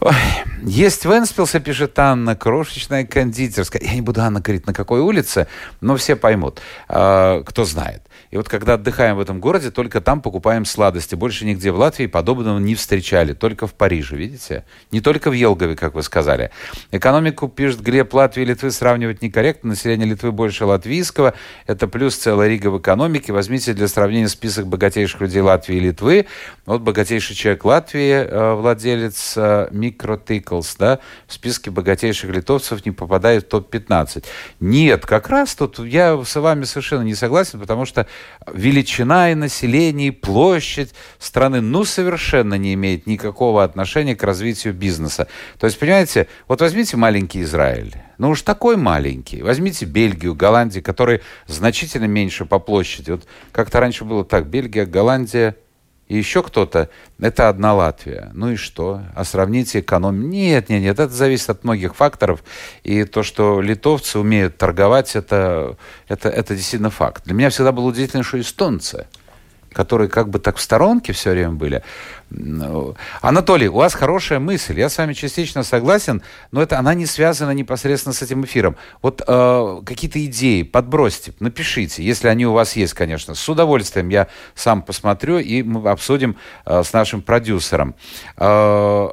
Ой, 0.00 0.14
есть 0.62 1.06
в 1.06 1.10
Энспилсе, 1.10 1.58
пишет 1.58 1.98
Анна, 1.98 2.36
крошечная 2.36 3.04
кондитерская. 3.04 3.82
Я 3.82 3.94
не 3.94 4.00
буду, 4.00 4.20
Анна, 4.22 4.40
говорить, 4.40 4.64
на 4.64 4.72
какой 4.72 5.00
улице, 5.00 5.48
но 5.80 5.96
все 5.96 6.14
поймут, 6.14 6.60
э, 6.88 7.42
кто 7.44 7.64
знает. 7.64 8.02
И 8.30 8.36
вот 8.36 8.48
когда 8.48 8.74
отдыхаем 8.74 9.16
в 9.16 9.20
этом 9.20 9.40
городе, 9.40 9.70
только 9.70 10.00
там 10.00 10.20
покупаем 10.20 10.64
сладости. 10.64 11.14
Больше 11.14 11.46
нигде 11.46 11.70
в 11.70 11.78
Латвии 11.78 12.06
подобного 12.06 12.58
не 12.58 12.74
встречали. 12.74 13.32
Только 13.32 13.66
в 13.66 13.74
Париже, 13.74 14.16
видите? 14.16 14.64
Не 14.90 15.00
только 15.00 15.30
в 15.30 15.32
Елгове, 15.32 15.76
как 15.76 15.94
вы 15.94 16.02
сказали. 16.02 16.50
Экономику, 16.90 17.48
пишет 17.48 17.80
Глеб, 17.80 18.12
Латвии 18.12 18.42
и 18.42 18.46
Литвы 18.46 18.70
сравнивать 18.70 19.22
некорректно. 19.22 19.70
Население 19.70 20.06
Литвы 20.06 20.32
больше 20.32 20.66
латвийского. 20.66 21.34
Это 21.66 21.88
плюс 21.88 22.16
целая 22.16 22.48
рига 22.48 22.68
в 22.68 22.78
экономике. 22.78 23.32
Возьмите 23.32 23.72
для 23.72 23.88
сравнения 23.88 24.28
список 24.28 24.66
богатейших 24.66 25.20
людей 25.22 25.40
Латвии 25.40 25.76
и 25.76 25.80
Литвы. 25.80 26.26
Вот 26.66 26.82
богатейший 26.82 27.34
человек 27.34 27.64
Латвии, 27.64 28.12
э, 28.12 28.54
владелец 28.54 29.34
э, 29.36 29.68
Микротиклс, 29.88 30.76
да, 30.76 30.98
в 31.26 31.32
списке 31.32 31.70
богатейших 31.70 32.30
литовцев 32.30 32.84
не 32.84 32.92
попадает 32.92 33.44
в 33.44 33.48
топ-15. 33.48 34.24
Нет, 34.60 35.06
как 35.06 35.28
раз 35.28 35.54
тут 35.54 35.78
я 35.78 36.22
с 36.22 36.36
вами 36.36 36.64
совершенно 36.64 37.02
не 37.02 37.14
согласен, 37.14 37.58
потому 37.58 37.86
что 37.86 38.06
величина 38.52 39.32
и 39.32 39.34
население, 39.34 40.08
и 40.08 40.12
площадь 40.12 40.92
страны, 41.18 41.60
ну, 41.60 41.84
совершенно 41.84 42.54
не 42.54 42.74
имеет 42.74 43.06
никакого 43.06 43.64
отношения 43.64 44.14
к 44.14 44.22
развитию 44.22 44.74
бизнеса. 44.74 45.28
То 45.58 45.66
есть, 45.66 45.78
понимаете, 45.78 46.28
вот 46.46 46.60
возьмите 46.60 46.96
маленький 46.96 47.42
Израиль. 47.42 47.94
Ну 48.18 48.30
уж 48.30 48.42
такой 48.42 48.76
маленький. 48.76 49.42
Возьмите 49.42 49.86
Бельгию, 49.86 50.34
Голландию, 50.34 50.82
которые 50.82 51.20
значительно 51.46 52.06
меньше 52.06 52.44
по 52.44 52.58
площади. 52.58 53.12
Вот 53.12 53.26
как-то 53.52 53.78
раньше 53.78 54.04
было 54.04 54.24
так, 54.24 54.48
Бельгия, 54.48 54.86
Голландия, 54.86 55.56
и 56.08 56.16
еще 56.16 56.42
кто-то, 56.42 56.88
это 57.20 57.50
одна 57.50 57.74
Латвия. 57.74 58.30
Ну 58.32 58.52
и 58.52 58.56
что? 58.56 59.02
А 59.14 59.24
сравните 59.24 59.80
экономику? 59.80 60.26
Нет, 60.26 60.70
нет, 60.70 60.82
нет, 60.82 60.98
это 60.98 61.12
зависит 61.12 61.50
от 61.50 61.64
многих 61.64 61.94
факторов. 61.94 62.42
И 62.82 63.04
то, 63.04 63.22
что 63.22 63.60
литовцы 63.60 64.18
умеют 64.18 64.56
торговать, 64.56 65.14
это, 65.14 65.76
это, 66.08 66.30
это 66.30 66.54
действительно 66.54 66.90
факт. 66.90 67.24
Для 67.24 67.34
меня 67.34 67.50
всегда 67.50 67.72
было 67.72 67.88
удивительно, 67.88 68.22
что 68.22 68.40
эстонцы 68.40 69.06
которые 69.72 70.08
как 70.08 70.28
бы 70.28 70.38
так 70.38 70.56
в 70.56 70.60
сторонке 70.60 71.12
все 71.12 71.30
время 71.30 71.52
были. 71.52 71.82
Анатолий, 73.20 73.68
у 73.68 73.76
вас 73.76 73.94
хорошая 73.94 74.38
мысль, 74.38 74.78
я 74.78 74.88
с 74.88 74.98
вами 74.98 75.14
частично 75.14 75.62
согласен, 75.62 76.22
но 76.52 76.62
это 76.62 76.78
она 76.78 76.94
не 76.94 77.06
связана 77.06 77.52
непосредственно 77.52 78.12
с 78.12 78.22
этим 78.22 78.44
эфиром. 78.44 78.76
Вот 79.02 79.22
э, 79.26 79.80
какие-то 79.86 80.24
идеи 80.26 80.62
подбросьте, 80.62 81.32
напишите, 81.40 82.02
если 82.02 82.28
они 82.28 82.46
у 82.46 82.52
вас 82.52 82.76
есть, 82.76 82.94
конечно. 82.94 83.34
С 83.34 83.48
удовольствием 83.48 84.08
я 84.10 84.28
сам 84.54 84.82
посмотрю 84.82 85.38
и 85.38 85.62
мы 85.62 85.90
обсудим 85.90 86.36
э, 86.66 86.82
с 86.82 86.92
нашим 86.92 87.22
продюсером. 87.22 87.94
Э, 88.36 89.08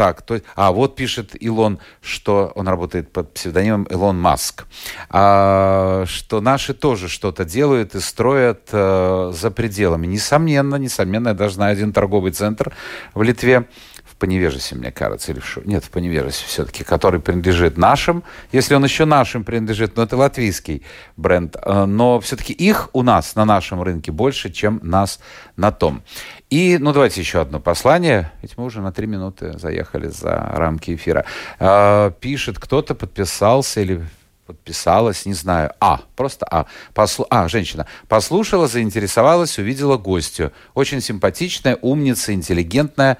так, 0.00 0.22
то, 0.22 0.40
а 0.56 0.72
вот 0.72 0.96
пишет 0.96 1.36
Илон, 1.38 1.78
что 2.00 2.52
он 2.54 2.66
работает 2.68 3.12
под 3.12 3.34
псевдонимом 3.34 3.82
Илон 3.82 4.18
Маск, 4.18 4.64
а, 5.10 6.04
что 6.06 6.40
наши 6.40 6.72
тоже 6.72 7.06
что-то 7.06 7.44
делают 7.44 7.94
и 7.94 8.00
строят 8.00 8.70
а, 8.72 9.30
за 9.30 9.50
пределами. 9.50 10.06
Несомненно, 10.06 10.76
несомненно, 10.76 11.28
я 11.28 11.34
даже 11.34 11.56
знаю 11.56 11.72
один 11.72 11.92
торговый 11.92 12.32
центр 12.32 12.72
в 13.12 13.20
Литве, 13.20 13.66
в 14.06 14.16
Поневежесе, 14.16 14.74
мне 14.74 14.90
кажется, 14.90 15.32
или 15.32 15.40
в 15.40 15.44
Шу... 15.44 15.60
Нет, 15.66 15.84
в 15.84 15.90
Поневежесе 15.90 16.46
все-таки, 16.46 16.82
который 16.82 17.20
принадлежит 17.20 17.76
нашим, 17.76 18.22
если 18.52 18.74
он 18.74 18.84
еще 18.84 19.04
нашим 19.04 19.44
принадлежит, 19.44 19.96
но 19.96 20.04
это 20.04 20.16
латвийский 20.16 20.82
бренд, 21.18 21.56
а, 21.60 21.84
но 21.84 22.20
все-таки 22.20 22.54
их 22.54 22.88
у 22.94 23.02
нас 23.02 23.34
на 23.34 23.44
нашем 23.44 23.82
рынке 23.82 24.12
больше, 24.12 24.50
чем 24.50 24.80
нас 24.82 25.20
на 25.56 25.72
том. 25.72 26.02
И, 26.50 26.78
ну, 26.78 26.92
давайте 26.92 27.20
еще 27.20 27.40
одно 27.40 27.60
послание, 27.60 28.32
ведь 28.42 28.58
мы 28.58 28.64
уже 28.64 28.80
на 28.80 28.90
три 28.90 29.06
минуты 29.06 29.56
заехали 29.56 30.08
за 30.08 30.34
рамки 30.34 30.96
эфира. 30.96 31.24
Э, 31.60 32.10
пишет, 32.20 32.58
кто-то 32.58 32.96
подписался 32.96 33.80
или 33.80 34.04
подписалась, 34.46 35.26
не 35.26 35.34
знаю, 35.34 35.72
А, 35.78 36.00
просто 36.16 36.44
А. 36.50 36.66
Послу... 36.92 37.24
А, 37.30 37.46
женщина. 37.48 37.86
Послушала, 38.08 38.66
заинтересовалась, 38.66 39.60
увидела 39.60 39.96
гостью. 39.96 40.52
Очень 40.74 41.00
симпатичная, 41.00 41.78
умница, 41.80 42.34
интеллигентная, 42.34 43.18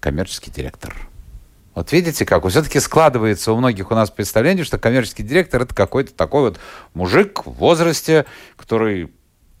коммерческий 0.00 0.50
директор. 0.50 0.94
Вот 1.74 1.92
видите, 1.92 2.26
как 2.26 2.46
все-таки 2.46 2.78
складывается 2.80 3.52
у 3.52 3.56
многих 3.56 3.90
у 3.90 3.94
нас 3.94 4.10
представление, 4.10 4.66
что 4.66 4.76
коммерческий 4.76 5.22
директор 5.22 5.62
это 5.62 5.74
какой-то 5.74 6.12
такой 6.12 6.42
вот 6.42 6.60
мужик 6.92 7.46
в 7.46 7.52
возрасте, 7.52 8.26
который 8.56 9.10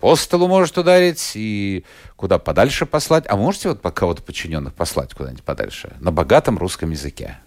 по 0.00 0.14
столу 0.16 0.48
может 0.48 0.76
ударить 0.78 1.32
и 1.34 1.84
куда 2.16 2.38
подальше 2.38 2.86
послать. 2.86 3.24
А 3.28 3.36
можете 3.36 3.70
вот 3.70 3.80
кого-то 3.80 4.22
подчиненных 4.22 4.74
послать 4.74 5.14
куда-нибудь 5.14 5.44
подальше? 5.44 5.92
На 6.00 6.12
богатом 6.12 6.58
русском 6.58 6.90
языке. 6.90 7.38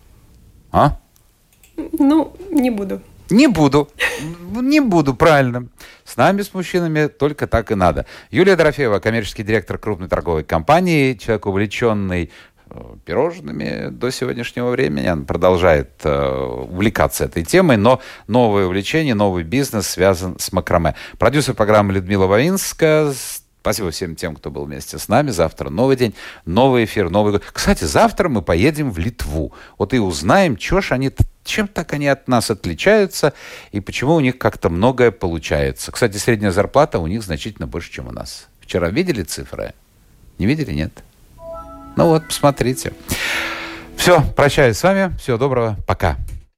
А? 0.72 1.00
Ну, 1.78 2.36
не 2.50 2.70
буду. 2.70 3.02
Не 3.30 3.48
буду. 3.48 3.90
Не 4.52 4.80
буду, 4.80 5.14
правильно. 5.14 5.68
С 6.04 6.18
нами, 6.18 6.42
с 6.42 6.54
мужчинами, 6.54 7.08
только 7.08 7.46
так 7.46 7.72
и 7.72 7.76
надо. 7.76 8.08
Юлия 8.32 8.56
Дорофеева, 8.56 9.00
коммерческий 9.00 9.44
директор 9.44 9.78
крупной 9.78 10.10
торговой 10.10 10.44
компании, 10.44 11.14
человек 11.14 11.46
увлеченный 11.46 12.32
пирожными 13.06 13.90
до 13.90 14.12
сегодняшнего 14.12 14.70
времени. 14.70 15.08
Она 15.08 15.24
продолжает 15.24 15.90
э, 16.04 16.66
увлекаться 16.70 17.26
этой 17.26 17.44
темой, 17.44 17.78
но 17.78 18.02
новое 18.28 18.66
увлечение, 18.66 19.16
новый 19.16 19.44
бизнес 19.44 19.88
связан 19.88 20.38
с 20.40 20.52
макраме. 20.52 20.96
Продюсер 21.18 21.54
программы 21.56 21.94
Людмила 21.94 22.28
Вавинская. 22.28 23.14
Спасибо 23.62 23.92
всем 23.92 24.16
тем, 24.16 24.36
кто 24.36 24.52
был 24.52 24.66
вместе 24.66 24.98
с 24.98 25.10
нами. 25.10 25.32
Завтра 25.32 25.70
новый 25.70 25.98
день, 25.98 26.14
новый 26.46 26.86
эфир, 26.86 27.10
новый 27.10 27.34
год. 27.34 27.44
Кстати, 27.52 27.84
завтра 27.84 28.30
мы 28.30 28.42
поедем 28.42 28.90
в 28.90 28.98
Литву. 28.98 29.54
Вот 29.78 29.94
и 29.94 30.00
узнаем, 30.00 30.58
что 30.58 30.80
ж 30.80 30.94
они, 30.94 31.12
чем 31.44 31.68
так 31.68 31.92
они 31.94 32.08
от 32.08 32.28
нас 32.28 32.50
отличаются 32.50 33.34
и 33.72 33.82
почему 33.82 34.16
у 34.16 34.22
них 34.22 34.38
как-то 34.38 34.70
многое 34.70 35.12
получается. 35.12 35.92
Кстати, 35.92 36.18
средняя 36.18 36.52
зарплата 36.52 37.00
у 37.00 37.08
них 37.08 37.22
значительно 37.22 37.68
больше, 37.68 37.92
чем 37.92 38.08
у 38.08 38.12
нас. 38.12 38.48
Вчера 38.62 38.90
видели 38.90 39.24
цифры? 39.24 39.74
Не 40.38 40.46
видели? 40.46 40.72
Нет. 40.72 41.04
Ну 41.96 42.08
вот, 42.08 42.28
посмотрите. 42.28 42.94
Все, 43.96 44.22
прощаюсь 44.36 44.78
с 44.78 44.84
вами. 44.84 45.16
Всего 45.18 45.38
доброго. 45.38 45.78
Пока. 45.86 46.18